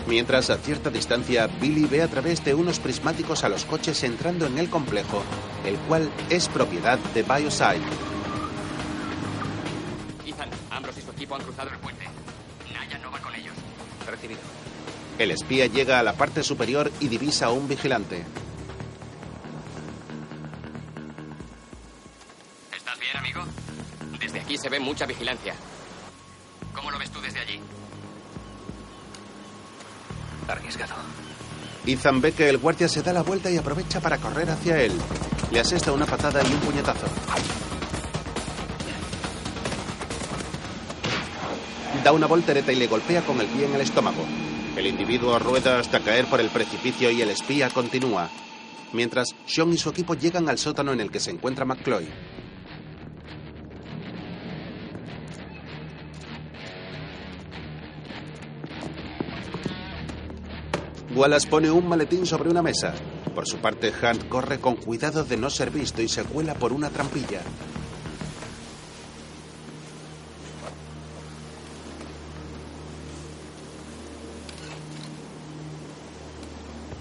[0.07, 4.47] Mientras a cierta distancia, Billy ve a través de unos prismáticos a los coches entrando
[4.47, 5.21] en el complejo,
[5.67, 7.85] el cual es propiedad de Bioside.
[10.25, 12.05] Ethan, Ambrose y su equipo han cruzado el puente.
[12.73, 13.53] Naya no va con ellos.
[14.09, 14.66] Recibido.
[15.17, 18.23] El espía llega a la parte superior y divisa a un vigilante.
[22.75, 23.41] ¿Estás bien, amigo?
[24.19, 25.55] Desde aquí se ve mucha vigilancia.
[26.75, 27.59] ¿Cómo lo ves tú desde allí?
[30.47, 30.93] Arriesgado.
[31.87, 34.91] Ethan ve que el guardia se da la vuelta y aprovecha para correr hacia él.
[35.51, 37.07] Le asesta una patada y un puñetazo.
[42.03, 44.23] Da una voltereta y le golpea con el pie en el estómago.
[44.77, 48.29] El individuo rueda hasta caer por el precipicio y el espía continúa.
[48.93, 52.07] Mientras, Sean y su equipo llegan al sótano en el que se encuentra McCloy.
[61.15, 62.93] Wallace pone un maletín sobre una mesa.
[63.33, 66.71] Por su parte, Hunt corre con cuidado de no ser visto y se cuela por
[66.71, 67.41] una trampilla.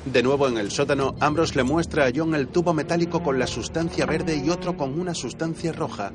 [0.06, 3.46] De nuevo en el sótano, Ambrose le muestra a John el tubo metálico con la
[3.48, 6.12] sustancia verde y otro con una sustancia roja.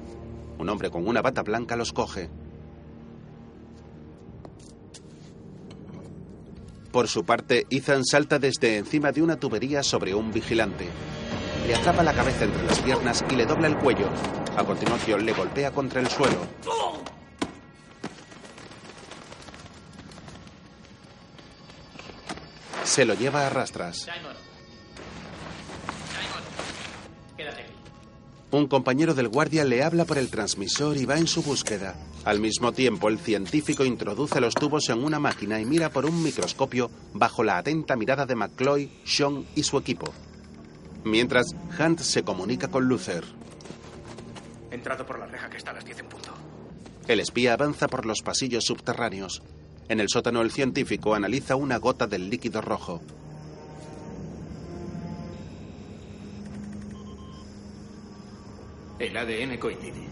[0.57, 2.29] Un hombre con una bata blanca los coge.
[6.91, 10.87] Por su parte, Ethan salta desde encima de una tubería sobre un vigilante.
[11.67, 14.07] Le atrapa la cabeza entre las piernas y le dobla el cuello.
[14.55, 16.37] A continuación, le golpea contra el suelo.
[22.91, 23.99] Se lo lleva a rastras.
[23.99, 24.35] Simon.
[26.11, 26.43] Simon.
[27.37, 27.71] Quédate aquí.
[28.51, 31.95] Un compañero del guardia le habla por el transmisor y va en su búsqueda.
[32.25, 36.21] Al mismo tiempo, el científico introduce los tubos en una máquina y mira por un
[36.21, 40.13] microscopio bajo la atenta mirada de McCloy, Sean y su equipo.
[41.05, 41.45] Mientras,
[41.79, 43.23] Hunt se comunica con Luther.
[44.69, 46.33] He entrado por la reja que está a las 10 en punto.
[47.07, 49.41] El espía avanza por los pasillos subterráneos.
[49.91, 53.01] En el sótano, el científico analiza una gota del líquido rojo.
[58.99, 60.07] El ADN coincide.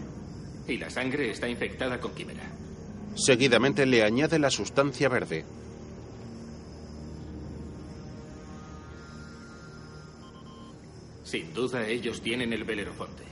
[0.68, 2.42] Y la sangre está infectada con quimera.
[3.14, 5.46] Seguidamente le añade la sustancia verde.
[11.24, 13.24] Sin duda ellos tienen el Belerofonte.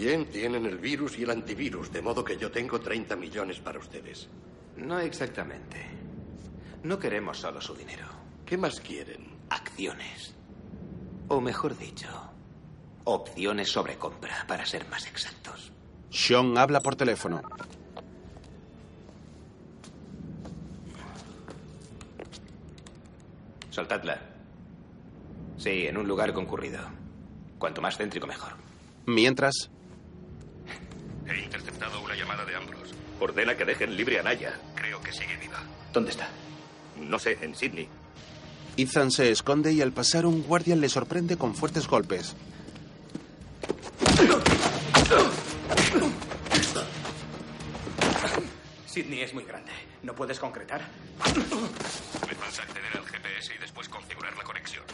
[0.00, 3.78] Bien, tienen el virus y el antivirus, de modo que yo tengo 30 millones para
[3.78, 4.30] ustedes.
[4.78, 5.76] No exactamente.
[6.82, 8.06] No queremos solo su dinero.
[8.46, 9.26] ¿Qué más quieren?
[9.50, 10.34] Acciones.
[11.28, 12.08] O mejor dicho,
[13.04, 15.70] opciones sobre compra, para ser más exactos.
[16.08, 17.42] Sean habla por teléfono.
[23.68, 24.18] Soltadla.
[25.58, 26.80] Sí, en un lugar concurrido.
[27.58, 28.52] Cuanto más céntrico, mejor.
[29.04, 29.70] Mientras,
[31.30, 32.94] He interceptado una llamada de Ambrose.
[33.20, 34.58] Ordena que dejen libre a Naya.
[34.74, 35.60] Creo que sigue viva.
[35.92, 36.28] ¿Dónde está?
[36.98, 37.88] No sé, en Sydney.
[38.76, 42.34] Ethan se esconde y al pasar un guardia le sorprende con fuertes golpes.
[48.86, 49.70] Sydney es muy grande.
[50.02, 50.82] ¿No puedes concretar?
[51.24, 54.84] Me falta acceder al GPS y después configurar la conexión.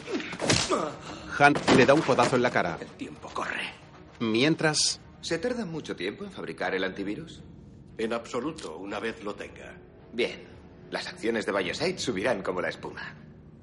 [1.39, 2.77] Hunt le da un codazo en la cara.
[2.79, 3.71] El tiempo corre.
[4.19, 7.43] Mientras, ¿Se tarda mucho tiempo en fabricar el antivirus?
[7.97, 9.75] En absoluto, una vez lo tenga.
[10.13, 10.47] Bien.
[10.89, 13.13] Las acciones de Biosite subirán como la espuma.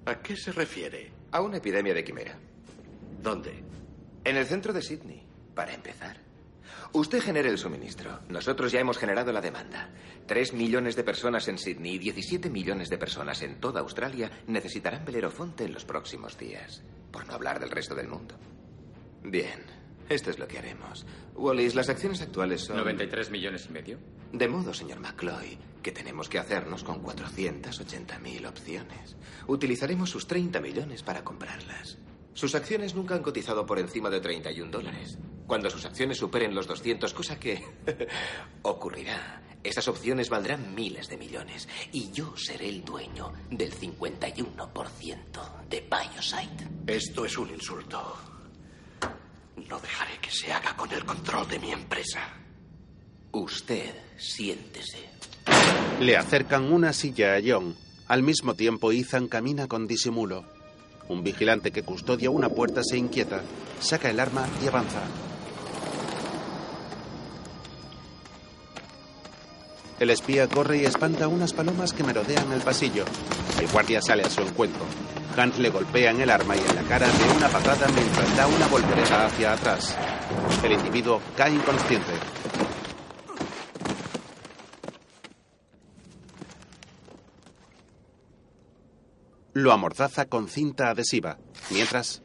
[0.04, 1.10] ¿A qué se refiere?
[1.30, 2.38] A una epidemia de quimera.
[3.22, 3.64] ¿Dónde?
[4.24, 6.18] En el centro de Sydney, para empezar.
[6.92, 8.20] Usted genere el suministro.
[8.28, 9.88] Nosotros ya hemos generado la demanda.
[10.26, 15.06] Tres millones de personas en Sydney y 17 millones de personas en toda Australia necesitarán
[15.06, 16.82] Belerofonte en los próximos días.
[17.10, 18.34] Por no hablar del resto del mundo.
[19.22, 19.64] Bien,
[20.09, 21.06] esto es lo que haremos.
[21.35, 22.78] Wallis, las acciones actuales son...
[22.78, 23.98] ¿93 millones y medio?
[24.32, 29.16] De modo, señor McCloy, que tenemos que hacernos con 480.000 opciones.
[29.47, 31.98] Utilizaremos sus 30 millones para comprarlas.
[32.35, 35.18] Sus acciones nunca han cotizado por encima de 31 dólares.
[35.47, 37.62] Cuando sus acciones superen los 200, cosa que
[38.62, 41.68] ocurrirá, esas opciones valdrán miles de millones.
[41.93, 46.68] Y yo seré el dueño del 51% de Biosite.
[46.86, 48.34] Esto es un insulto.
[49.56, 52.20] No dejaré que se haga con el control de mi empresa.
[53.32, 55.09] Usted siéntese.
[56.01, 57.76] le acercan una silla a John.
[58.09, 60.44] Al mismo tiempo, Ethan camina con disimulo.
[61.09, 63.43] Un vigilante que custodia una puerta se inquieta,
[63.81, 65.02] saca el arma y avanza.
[70.01, 73.05] El espía corre y espanta unas palomas que merodean el pasillo.
[73.60, 74.85] El guardia sale a su encuentro.
[75.36, 78.47] Hunt le golpea en el arma y en la cara de una patada mientras da
[78.47, 79.97] una voltereta hacia atrás.
[80.62, 82.12] El individuo cae inconsciente.
[89.52, 91.39] Lo amordaza con cinta adhesiva.
[91.70, 92.23] Mientras,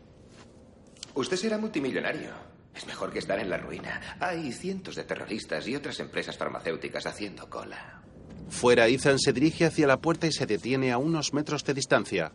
[1.14, 2.31] Usted será multimillonario.
[2.76, 3.99] Es mejor que estar en la ruina.
[4.19, 8.02] Hay cientos de terroristas y otras empresas farmacéuticas haciendo cola.
[8.49, 12.31] fuera, Ethan se dirige hacia la puerta y se detiene a unos metros de distancia.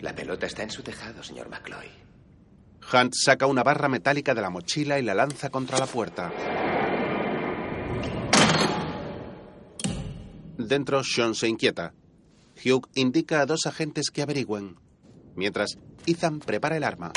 [0.00, 1.88] La pelota está en su tejado, señor McCloy.
[2.92, 6.32] Hunt saca una barra metálica de la mochila y la lanza contra la puerta.
[10.58, 11.94] Dentro, Sean se inquieta.
[12.64, 14.76] Hugh indica a dos agentes que averigüen.
[15.34, 17.12] Mientras, Ethan prepara el arma.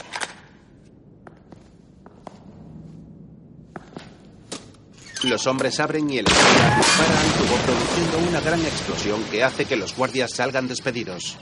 [5.23, 9.75] Los hombres abren y el dispara al tubo produciendo una gran explosión que hace que
[9.75, 11.37] los guardias salgan despedidos.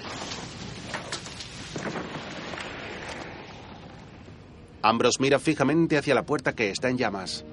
[4.88, 7.44] Ambrose mira fijamente hacia la puerta que está en llamas.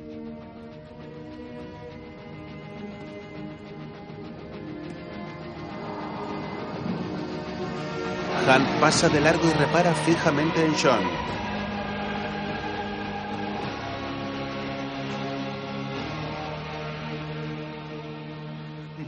[8.47, 11.03] Hunt pasa de largo y repara fijamente en Sean.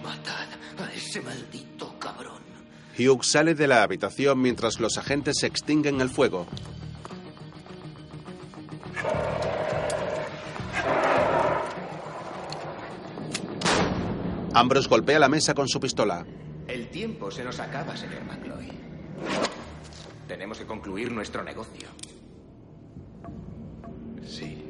[0.03, 0.49] Matad
[0.79, 2.43] a ese maldito cabrón.
[2.99, 6.49] Hugh sale de la habitación mientras los agentes extinguen el fuego.
[14.57, 16.25] Ambrose golpea la mesa con su pistola.
[16.67, 18.67] El tiempo se nos acaba, señor McCloy.
[20.27, 21.87] Tenemos que concluir nuestro negocio.
[24.25, 24.65] Sí.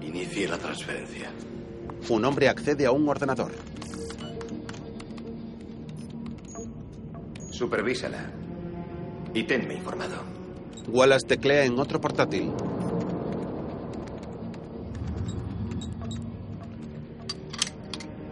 [0.00, 1.30] Inicie la transferencia.
[2.08, 3.52] Un hombre accede a un ordenador.
[7.50, 8.30] Supervísala.
[9.34, 10.16] Y tenme informado.
[10.88, 12.50] Wallace teclea en otro portátil.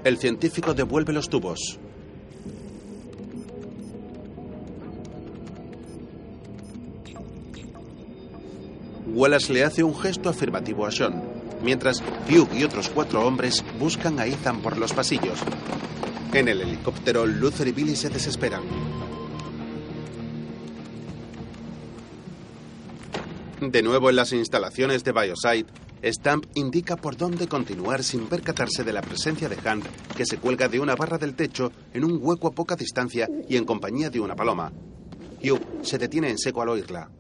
[0.09, 1.79] El científico devuelve los tubos.
[9.09, 11.23] Wallace le hace un gesto afirmativo a Sean,
[11.63, 15.41] mientras Hugh y otros cuatro hombres buscan a Ethan por los pasillos.
[16.33, 18.63] En el helicóptero, Luther y Billy se desesperan.
[23.61, 25.71] De nuevo en las instalaciones de Biosite,
[26.03, 29.85] Stamp indica por dónde continuar sin percatarse de la presencia de Hunt,
[30.17, 33.57] que se cuelga de una barra del techo en un hueco a poca distancia y
[33.57, 34.73] en compañía de una paloma.
[35.43, 37.11] Hugh se detiene en seco al oírla.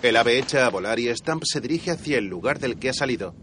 [0.00, 2.94] El ave echa a volar y Stamp se dirige hacia el lugar del que ha
[2.94, 3.34] salido.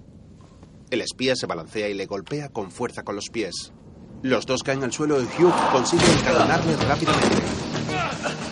[0.89, 3.73] El espía se balancea y le golpea con fuerza con los pies.
[4.21, 8.44] Los dos caen al suelo y Hugh consigue encadenarle rápidamente.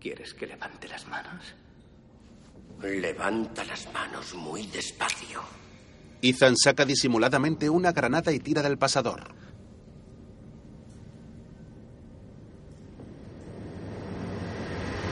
[0.00, 1.54] ¿Quieres que levante las manos?
[2.82, 5.42] Levanta las manos muy despacio.
[6.22, 9.34] Ethan saca disimuladamente una granada y tira del pasador.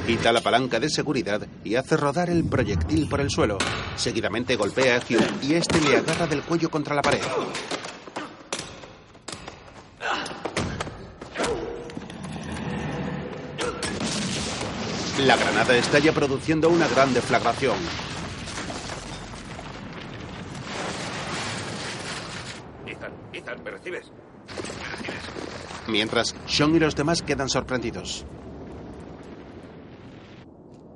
[0.06, 3.58] Quita la palanca de seguridad y hace rodar el proyectil por el suelo.
[3.96, 7.20] Seguidamente golpea a Hugh y este le agarra del cuello contra la pared.
[15.28, 17.76] La granada estalla produciendo una gran deflagración.
[22.86, 24.10] Ethan, Ethan, ¿me recibes?
[24.10, 25.22] ¿Me recibes?
[25.86, 28.24] Mientras, Sean y los demás quedan sorprendidos.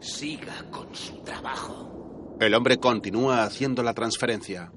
[0.00, 2.38] Siga con su trabajo.
[2.40, 4.72] El hombre continúa haciendo la transferencia.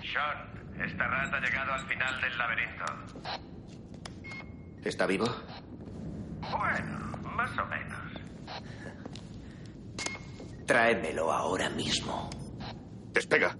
[0.00, 3.49] Sean, esta rata ha llegado al final del laberinto.
[4.84, 5.26] ¿Está vivo?
[6.40, 7.98] Bueno, más o menos.
[10.66, 12.30] Tráemelo ahora mismo.
[13.12, 13.56] Despega.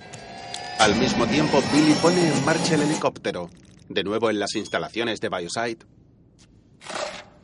[0.78, 3.50] Al mismo tiempo, Billy pone en marcha el helicóptero.
[3.88, 5.84] De nuevo en las instalaciones de Biosite,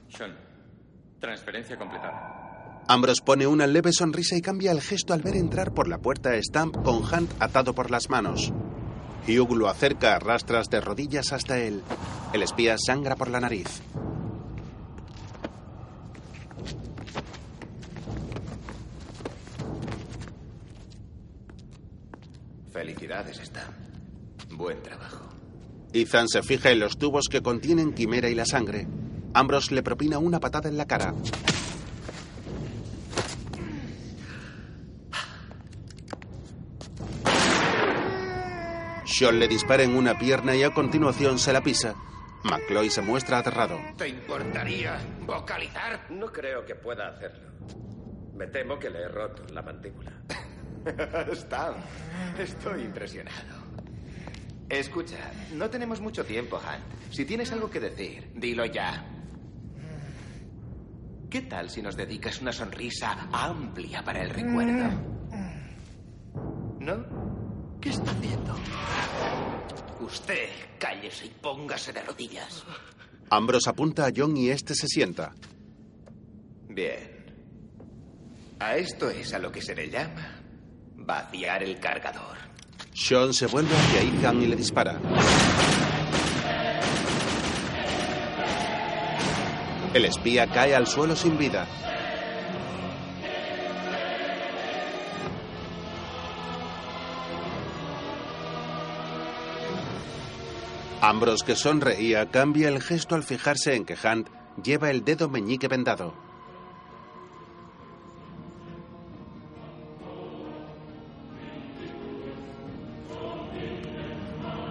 [0.09, 0.36] Sean,
[1.19, 2.82] transferencia completada.
[2.89, 6.31] Ambrose pone una leve sonrisa y cambia el gesto al ver entrar por la puerta
[6.31, 8.53] a Stamp con Hunt atado por las manos.
[9.27, 11.82] Hugh lo acerca a rastras de rodillas hasta él.
[12.32, 13.82] El espía sangra por la nariz.
[22.73, 23.74] Felicidades, Stan.
[24.51, 25.24] Buen trabajo.
[25.93, 28.86] Ethan se fija en los tubos que contienen quimera y la sangre.
[29.35, 31.15] Ambrose le propina una patada en la cara.
[39.16, 41.94] Sean le dispara en una pierna y a continuación se la pisa.
[42.44, 43.80] McCloy se muestra aterrado.
[43.97, 46.05] ¿Te importaría vocalizar?
[46.10, 47.48] No creo que pueda hacerlo.
[48.34, 50.12] Me temo que le he roto la mandíbula.
[51.32, 51.76] Stan,
[52.38, 53.56] estoy impresionado.
[54.68, 57.14] Escucha, no tenemos mucho tiempo, Hunt.
[57.14, 59.02] Si tienes algo que decir, dilo ya.
[61.30, 64.90] ¿Qué tal si nos dedicas una sonrisa amplia para el recuerdo?
[66.80, 67.15] ¿No?
[67.87, 68.53] ¿Qué está haciendo?
[70.01, 72.65] Usted, cállese y póngase de rodillas.
[73.31, 75.33] Ambrose apunta a John y este se sienta.
[76.69, 77.27] Bien.
[78.59, 80.43] A esto es a lo que se le llama
[80.97, 82.37] vaciar el cargador.
[82.93, 85.01] Sean se vuelve hacia Ethan y le dispara.
[89.95, 91.69] El espía cae al suelo sin vida.
[101.01, 104.28] Ambrose, que sonreía, cambia el gesto al fijarse en que Hunt
[104.62, 106.14] lleva el dedo meñique vendado.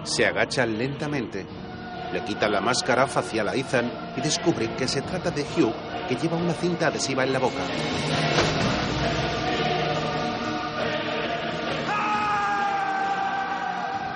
[0.04, 1.46] Se agacha lentamente.
[2.12, 5.74] Le quita la máscara facial a Ethan y descubre que se trata de Hugh,
[6.08, 7.62] que lleva una cinta adhesiva en la boca.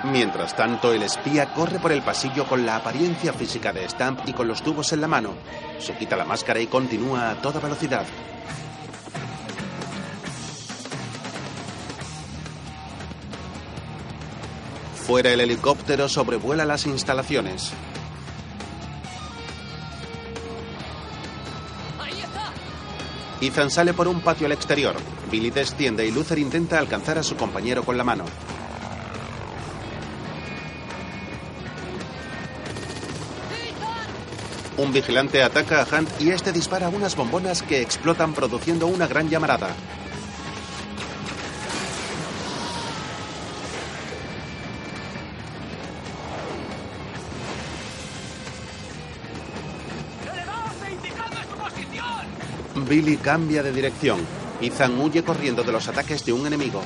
[0.03, 4.33] Mientras tanto, el espía corre por el pasillo con la apariencia física de Stamp y
[4.33, 5.33] con los tubos en la mano.
[5.79, 8.05] Se quita la máscara y continúa a toda velocidad.
[15.05, 17.71] Fuera el helicóptero sobrevuela las instalaciones.
[23.41, 24.95] Ethan sale por un patio al exterior.
[25.31, 28.25] Billy desciende y Luther intenta alcanzar a su compañero con la mano.
[34.81, 39.29] Un vigilante ataca a Hunt y este dispara unas bombonas que explotan produciendo una gran
[39.29, 39.75] llamarada.
[52.89, 54.25] Billy cambia de dirección.
[54.61, 56.81] Ethan huye corriendo de los ataques de un enemigo.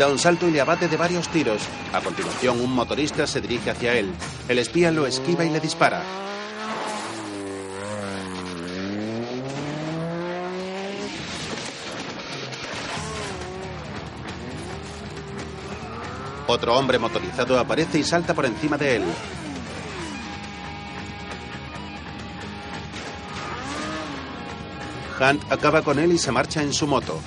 [0.00, 1.60] Da un salto y le abate de varios tiros.
[1.92, 4.10] A continuación, un motorista se dirige hacia él.
[4.48, 6.02] El espía lo esquiva y le dispara.
[16.46, 19.04] Otro hombre motorizado aparece y salta por encima de él.
[25.20, 27.20] Hunt acaba con él y se marcha en su moto.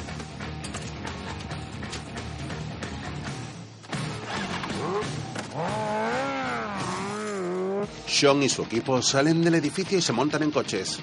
[8.23, 10.97] Sean y su equipo salen del edificio y se montan en coches.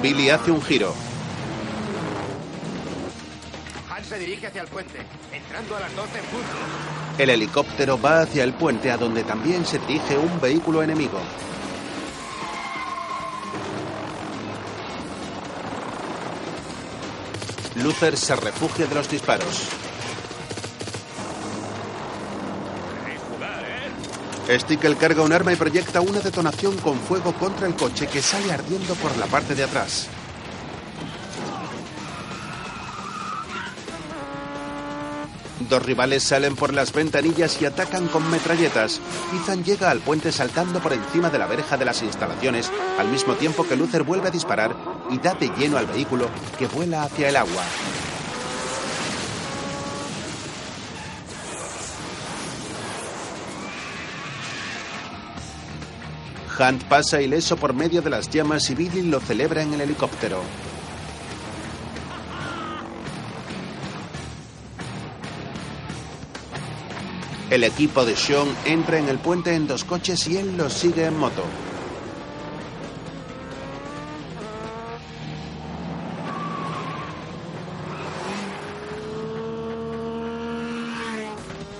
[0.00, 0.94] Billy hace un giro.
[3.90, 5.00] Han se dirige hacia el puente,
[5.34, 6.48] entrando a las 12 en punto.
[7.18, 11.20] El helicóptero va hacia el puente a donde también se dirige un vehículo enemigo.
[17.74, 19.89] Luther se refugia de los disparos.
[24.58, 28.52] Stickel carga un arma y proyecta una detonación con fuego contra el coche que sale
[28.52, 30.08] ardiendo por la parte de atrás.
[35.68, 39.00] Dos rivales salen por las ventanillas y atacan con metralletas.
[39.40, 43.34] Ethan llega al puente saltando por encima de la verja de las instalaciones, al mismo
[43.34, 44.74] tiempo que Luther vuelve a disparar
[45.10, 46.28] y da de lleno al vehículo
[46.58, 47.62] que vuela hacia el agua.
[56.60, 60.42] Hunt pasa ileso por medio de las llamas y Billy lo celebra en el helicóptero.
[67.48, 71.06] El equipo de Sean entra en el puente en dos coches y él los sigue
[71.06, 71.44] en moto.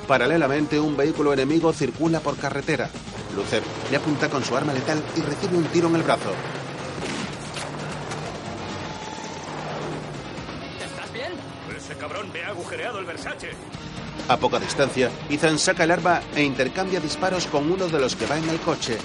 [0.09, 2.91] Paralelamente, un vehículo enemigo circula por carretera.
[3.35, 6.33] Luther le apunta con su arma letal y recibe un tiro en el brazo.
[10.85, 11.33] ¿Estás bien?
[11.77, 13.51] Ese cabrón me ha agujereado el Versace.
[14.29, 18.27] A poca distancia, Ethan saca el arma e intercambia disparos con uno de los que
[18.27, 18.99] va en el coche.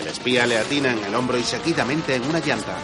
[0.00, 2.76] El espía le atina en el hombro y seguidamente en una llanta.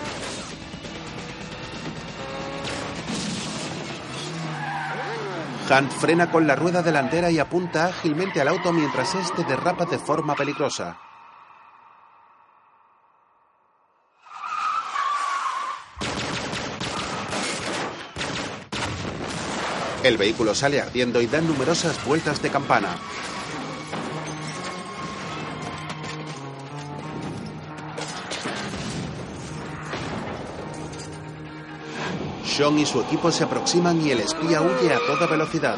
[5.69, 9.99] Hunt frena con la rueda delantera y apunta ágilmente al auto mientras este derrapa de
[9.99, 10.97] forma peligrosa.
[20.05, 22.97] El vehículo sale ardiendo y da numerosas vueltas de campana.
[32.57, 35.77] Sean y su equipo se aproximan y el espía huye a toda velocidad.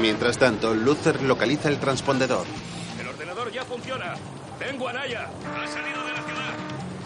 [0.00, 2.44] Mientras tanto, Luther localiza el transpondedor.
[2.98, 4.14] El ordenador ya funciona.
[4.58, 5.30] Tengo a Naya.
[5.56, 6.54] Ha salido de la ciudad.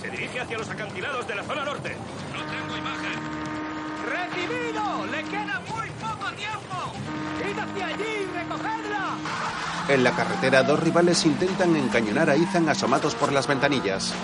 [0.01, 1.95] Se dirige hacia los acantilados de la zona norte.
[2.33, 3.49] No tengo imagen.
[4.09, 5.07] ¡Recibido!
[5.07, 5.68] ¡Le queda!
[7.49, 9.17] ¡Id hacia allí y recogedla!
[9.89, 14.15] En la carretera, dos rivales intentan encañonar a Ethan asomados por las ventanillas.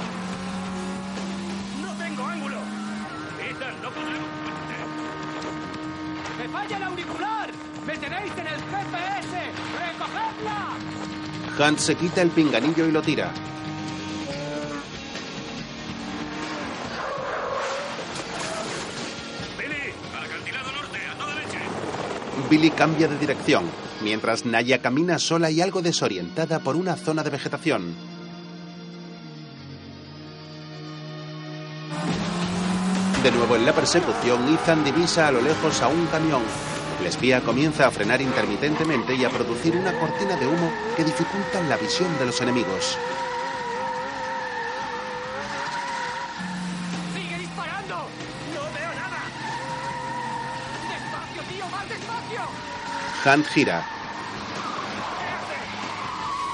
[1.83, 2.57] ¡No tengo ángulo!
[3.41, 4.29] Ethan, no podremos.
[6.39, 7.51] ¡Me falla el auricular!
[7.87, 9.53] ¡Me tenéis en el GPS!
[9.87, 11.69] ¡Recogedla!
[11.69, 13.33] Hunt se quita el pinganillo y lo tira.
[22.49, 23.65] Billy cambia de dirección,
[24.03, 27.95] mientras Naya camina sola y algo desorientada por una zona de vegetación.
[33.23, 36.43] De nuevo en la persecución, Ethan divisa a lo lejos a un camión.
[37.01, 41.63] El espía comienza a frenar intermitentemente y a producir una cortina de humo que dificulta
[41.69, 42.99] la visión de los enemigos.
[53.25, 53.87] Hunt gira.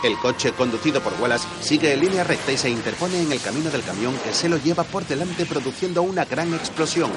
[0.05, 3.70] El coche conducido por Wallace sigue en línea recta y se interpone en el camino
[3.70, 7.10] del camión que se lo lleva por delante produciendo una gran explosión.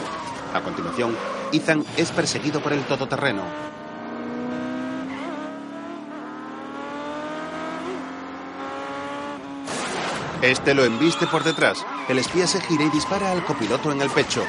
[0.53, 1.15] A continuación,
[1.51, 3.43] Ethan es perseguido por el todoterreno.
[10.41, 11.85] Este lo embiste por detrás.
[12.09, 14.43] El espía se gira y dispara al copiloto en el pecho.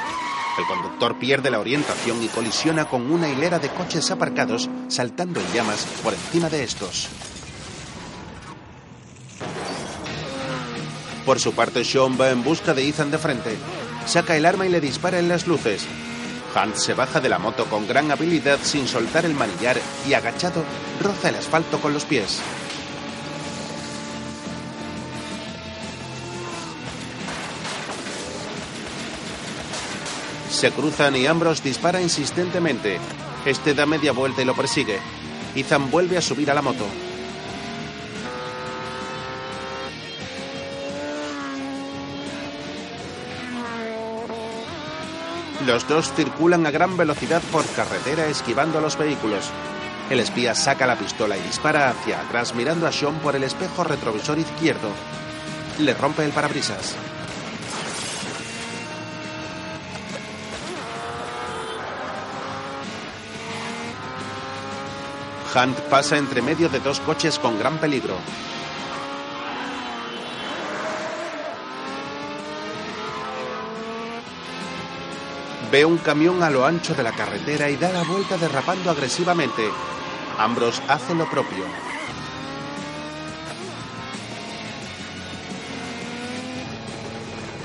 [0.57, 5.53] El conductor pierde la orientación y colisiona con una hilera de coches aparcados, saltando en
[5.53, 7.09] llamas por encima de estos.
[11.25, 13.57] Por su parte, Sean va en busca de Ethan de frente.
[14.05, 15.85] Saca el arma y le dispara en las luces.
[16.55, 19.77] Hunt se baja de la moto con gran habilidad sin soltar el manillar
[20.07, 20.63] y agachado
[21.01, 22.41] roza el asfalto con los pies.
[30.65, 32.97] Se cruzan y Ambrose dispara insistentemente.
[33.45, 34.97] Este da media vuelta y lo persigue.
[35.53, 36.87] Ethan vuelve a subir a la moto.
[45.67, 49.51] Los dos circulan a gran velocidad por carretera esquivando a los vehículos.
[50.09, 53.83] El espía saca la pistola y dispara hacia atrás mirando a Sean por el espejo
[53.83, 54.89] retrovisor izquierdo.
[55.77, 56.95] Le rompe el parabrisas.
[65.55, 68.17] Hunt pasa entre medio de dos coches con gran peligro.
[75.71, 79.63] Ve un camión a lo ancho de la carretera y da la vuelta derrapando agresivamente.
[80.37, 81.63] Ambrose hace lo propio.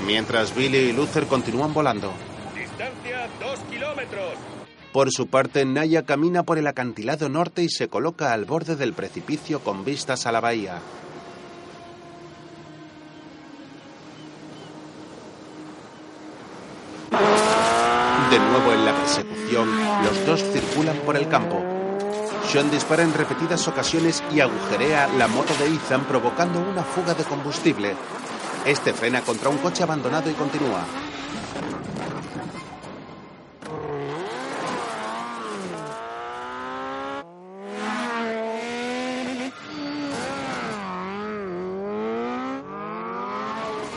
[0.05, 2.13] Mientras Billy y Luther continúan volando.
[2.55, 4.60] Distancia dos kilómetros.
[4.93, 8.93] Por su parte, Naya camina por el acantilado norte y se coloca al borde del
[8.93, 10.79] precipicio con vistas a la bahía.
[18.29, 19.69] De nuevo en la persecución,
[20.03, 21.61] los dos circulan por el campo.
[22.49, 27.23] Sean dispara en repetidas ocasiones y agujerea la moto de Ethan provocando una fuga de
[27.23, 27.95] combustible.
[28.65, 30.85] Este frena contra un coche abandonado y continúa.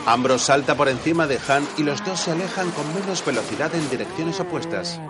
[0.07, 3.89] Ambrose salta por encima de Han y los dos se alejan con menos velocidad en
[3.89, 5.01] direcciones opuestas.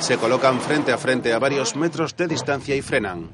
[0.00, 3.30] Se colocan frente a frente a varios metros de distancia y frenan.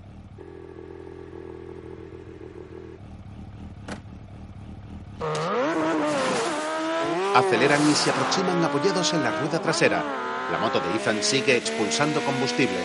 [7.34, 10.33] Aceleran y se aproximan apoyados en la rueda trasera.
[10.52, 12.78] La moto de Ethan sigue expulsando combustible.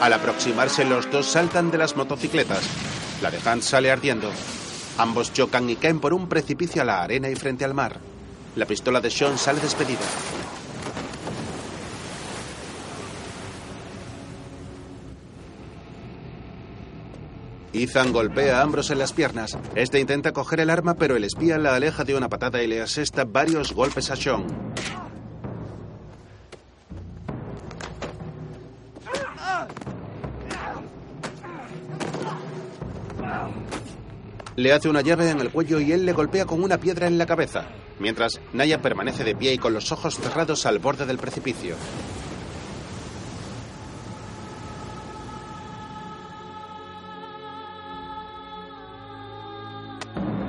[0.00, 2.62] Al aproximarse, los dos saltan de las motocicletas.
[3.22, 4.30] La de Hunt sale ardiendo.
[4.98, 7.98] Ambos chocan y caen por un precipicio a la arena y frente al mar.
[8.56, 10.00] La pistola de Sean sale despedida.
[17.72, 19.56] Ethan golpea a Ambrose en las piernas.
[19.74, 22.80] Este intenta coger el arma, pero el espía la aleja de una patada y le
[22.80, 24.44] asesta varios golpes a Sean.
[34.56, 37.16] Le hace una llave en el cuello y él le golpea con una piedra en
[37.16, 37.66] la cabeza.
[37.98, 41.76] Mientras, Naya permanece de pie y con los ojos cerrados al borde del precipicio.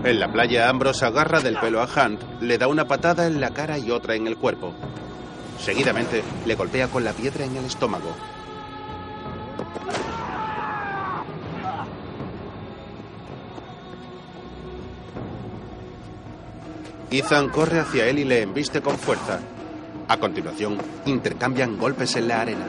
[0.04, 3.52] En la playa, Ambrose agarra del pelo a Hunt, le da una patada en la
[3.52, 4.74] cara y otra en el cuerpo.
[5.60, 8.16] Seguidamente, le golpea con la piedra en el estómago.
[17.12, 19.40] Ethan corre hacia él y le embiste con fuerza.
[20.08, 22.66] A continuación, intercambian golpes en la arena.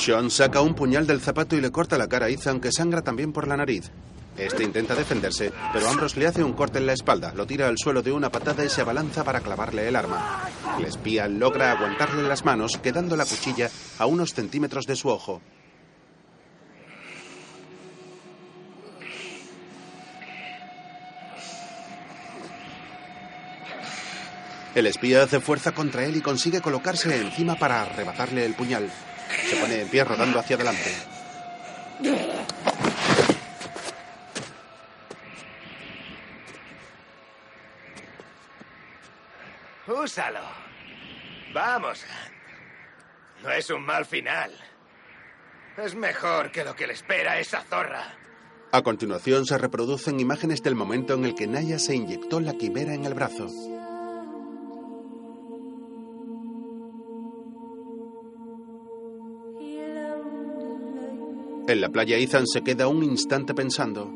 [0.00, 3.02] Sean saca un puñal del zapato y le corta la cara a Ethan, que sangra
[3.02, 3.90] también por la nariz.
[4.34, 7.76] Este intenta defenderse, pero Ambrose le hace un corte en la espalda, lo tira al
[7.76, 10.48] suelo de una patada y se abalanza para clavarle el arma.
[10.78, 13.68] El espía logra aguantarle las manos, quedando la cuchilla
[13.98, 15.42] a unos centímetros de su ojo.
[24.74, 28.90] El espía hace fuerza contra él y consigue colocarse encima para arrebatarle el puñal.
[29.48, 30.92] Se pone en pie rodando hacia adelante.
[39.86, 40.40] Úsalo.
[41.52, 42.04] Vamos.
[43.42, 44.52] No es un mal final.
[45.76, 48.04] Es mejor que lo que le espera a esa zorra.
[48.72, 52.94] A continuación se reproducen imágenes del momento en el que Naya se inyectó la quimera
[52.94, 53.48] en el brazo.
[61.70, 64.10] En la playa Ethan se queda un instante pensando.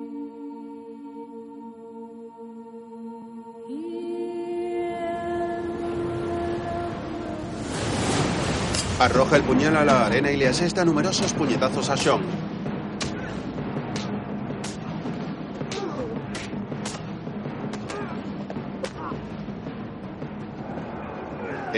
[8.98, 12.53] Arroja el puñal a la arena y le asesta numerosos puñetazos a Sean.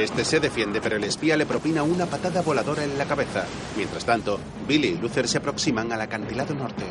[0.06, 3.44] Este se defiende, pero el espía le propina una patada voladora en la cabeza.
[3.76, 4.38] Mientras tanto,
[4.68, 6.84] Billy y Luther se aproximan al acantilado norte.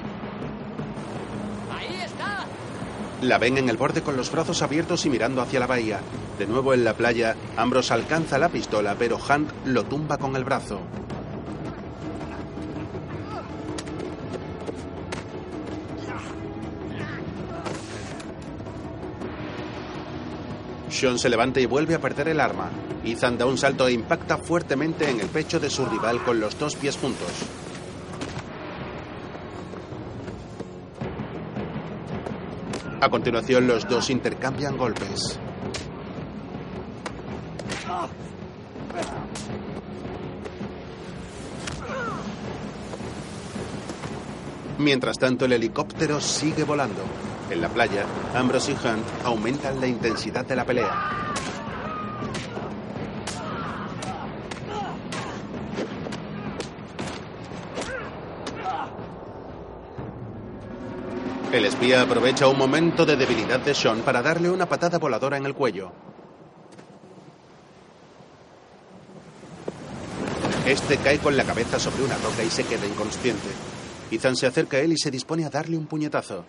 [1.73, 2.45] ¡Ahí está!
[3.21, 6.01] La ven en el borde con los brazos abiertos y mirando hacia la bahía.
[6.37, 10.43] De nuevo en la playa, Ambrose alcanza la pistola, pero Hunt lo tumba con el
[10.43, 10.81] brazo.
[20.89, 22.69] Sean se levanta y vuelve a perder el arma.
[23.05, 26.57] Ethan da un salto e impacta fuertemente en el pecho de su rival con los
[26.57, 27.29] dos pies juntos.
[33.01, 35.39] A continuación, los dos intercambian golpes.
[44.79, 47.03] Mientras tanto, el helicóptero sigue volando.
[47.51, 51.24] En la playa, Ambrose y Hunt aumentan la intensidad de la pelea.
[61.55, 65.45] El espía aprovecha un momento de debilidad de Sean para darle una patada voladora en
[65.45, 65.89] el cuello.
[70.65, 73.47] Este cae con la cabeza sobre una roca y se queda inconsciente.
[74.11, 76.43] Ethan se acerca a él y se dispone a darle un puñetazo.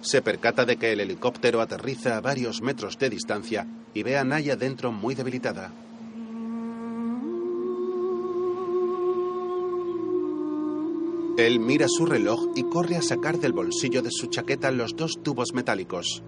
[0.00, 4.24] Se percata de que el helicóptero aterriza a varios metros de distancia y ve a
[4.24, 5.70] Naya dentro muy debilitada.
[11.38, 15.22] Él mira su reloj y corre a sacar del bolsillo de su chaqueta los dos
[15.22, 16.22] tubos metálicos.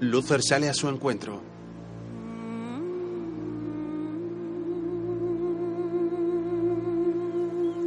[0.00, 1.40] Luther sale a su encuentro.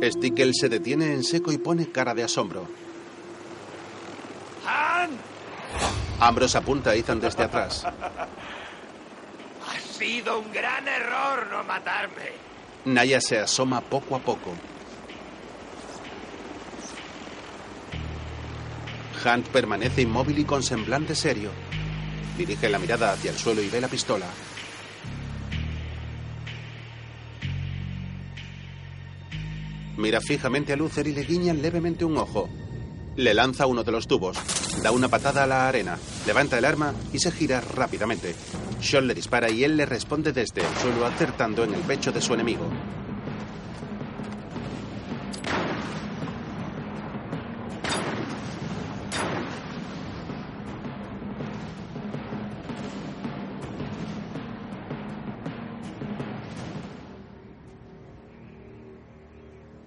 [0.04, 2.66] Stickel se detiene en seco y pone cara de asombro.
[4.66, 5.29] ¡Han!
[6.20, 7.86] Ambrose apunta a Ethan desde atrás.
[7.86, 7.94] Ha
[9.98, 12.32] sido un gran error no matarme.
[12.86, 14.54] Naya se asoma poco a poco.
[19.24, 21.52] Hunt permanece inmóvil y con semblante serio.
[22.38, 24.26] Dirige la mirada hacia el suelo y ve la pistola.
[29.98, 32.50] Mira fijamente a Luther y le guiña levemente un ojo.
[33.20, 34.38] Le lanza uno de los tubos.
[34.82, 38.34] Da una patada a la arena, levanta el arma y se gira rápidamente.
[38.80, 42.22] Sean le dispara y él le responde desde el suelo acertando en el pecho de
[42.22, 42.70] su enemigo.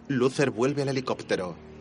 [0.08, 1.71] Luther vuelve al helicóptero.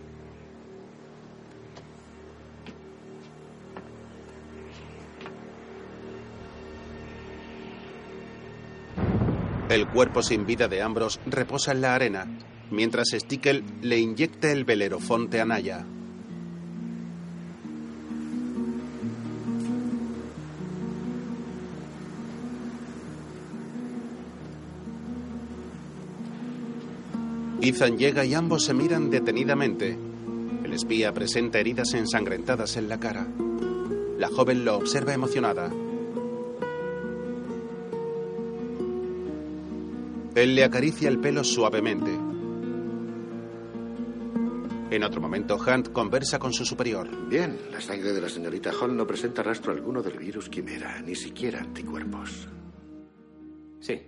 [9.71, 12.27] El cuerpo sin vida de Ambrose reposa en la arena,
[12.71, 15.85] mientras Stickel le inyecta el velerofonte a Naya.
[27.61, 29.97] Ethan llega y ambos se miran detenidamente.
[30.65, 33.25] El espía presenta heridas ensangrentadas en la cara.
[34.17, 35.71] La joven lo observa emocionada.
[40.41, 42.09] Él le acaricia el pelo suavemente.
[44.89, 47.07] En otro momento, Hunt conversa con su superior.
[47.29, 51.13] Bien, la sangre de la señorita Hall no presenta rastro alguno del virus quimera, ni
[51.13, 52.47] siquiera anticuerpos.
[53.81, 54.01] Sí,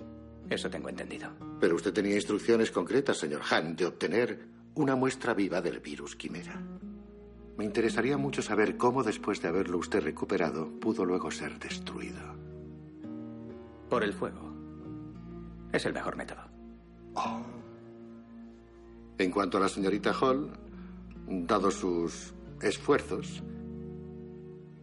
[0.49, 1.29] eso tengo entendido.
[1.59, 6.59] Pero usted tenía instrucciones concretas, señor Hunt, de obtener una muestra viva del virus quimera.
[7.57, 12.21] Me interesaría mucho saber cómo, después de haberlo usted recuperado, pudo luego ser destruido.
[13.87, 14.52] Por el fuego.
[15.73, 16.41] Es el mejor método.
[19.17, 20.51] En cuanto a la señorita Hall,
[21.27, 23.43] dado sus esfuerzos,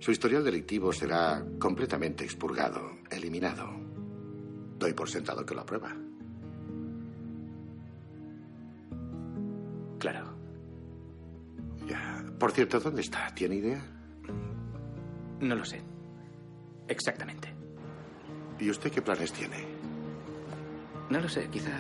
[0.00, 2.80] su historial delictivo será completamente expurgado,
[3.10, 3.68] eliminado.
[4.78, 5.94] Doy por sentado que lo aprueba.
[9.98, 10.34] Claro.
[11.86, 12.24] Ya.
[12.38, 13.32] Por cierto, ¿dónde está?
[13.34, 13.84] ¿Tiene idea?
[15.40, 15.82] No lo sé.
[16.88, 17.54] Exactamente.
[18.58, 19.79] ¿Y usted qué planes tiene?
[21.10, 21.72] No lo sé, quizá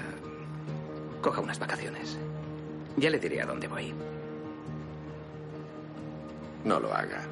[1.22, 2.18] coja unas vacaciones.
[2.96, 3.94] Ya le diré a dónde voy.
[6.64, 7.22] No lo haga.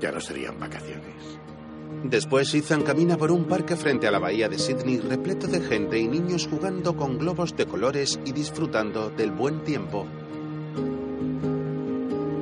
[0.00, 1.38] Ya no serían vacaciones.
[2.04, 5.98] Después Ethan camina por un parque frente a la bahía de Sydney repleto de gente
[5.98, 10.06] y niños jugando con globos de colores y disfrutando del buen tiempo.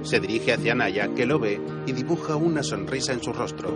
[0.03, 3.71] Se dirige hacia Naya, que lo ve y dibuja una sonrisa en su rostro.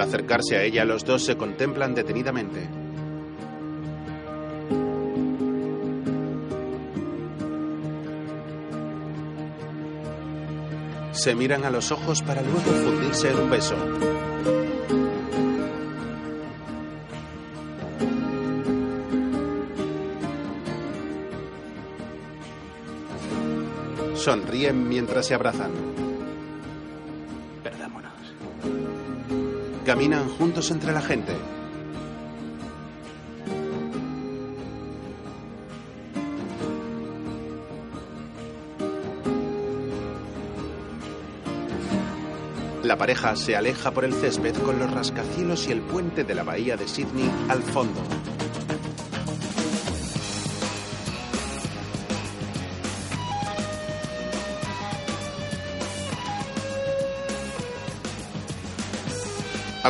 [0.00, 2.66] Al acercarse a ella, los dos se contemplan detenidamente.
[11.12, 13.76] Se miran a los ojos para luego fundirse en un beso.
[24.14, 26.09] Sonríen mientras se abrazan.
[30.00, 31.36] Caminan juntos entre la gente.
[42.82, 46.44] La pareja se aleja por el césped con los rascacielos y el puente de la
[46.44, 48.00] bahía de Sydney al fondo.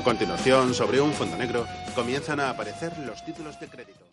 [0.00, 4.09] A continuación, sobre un fondo negro, comienzan a aparecer los títulos de crédito.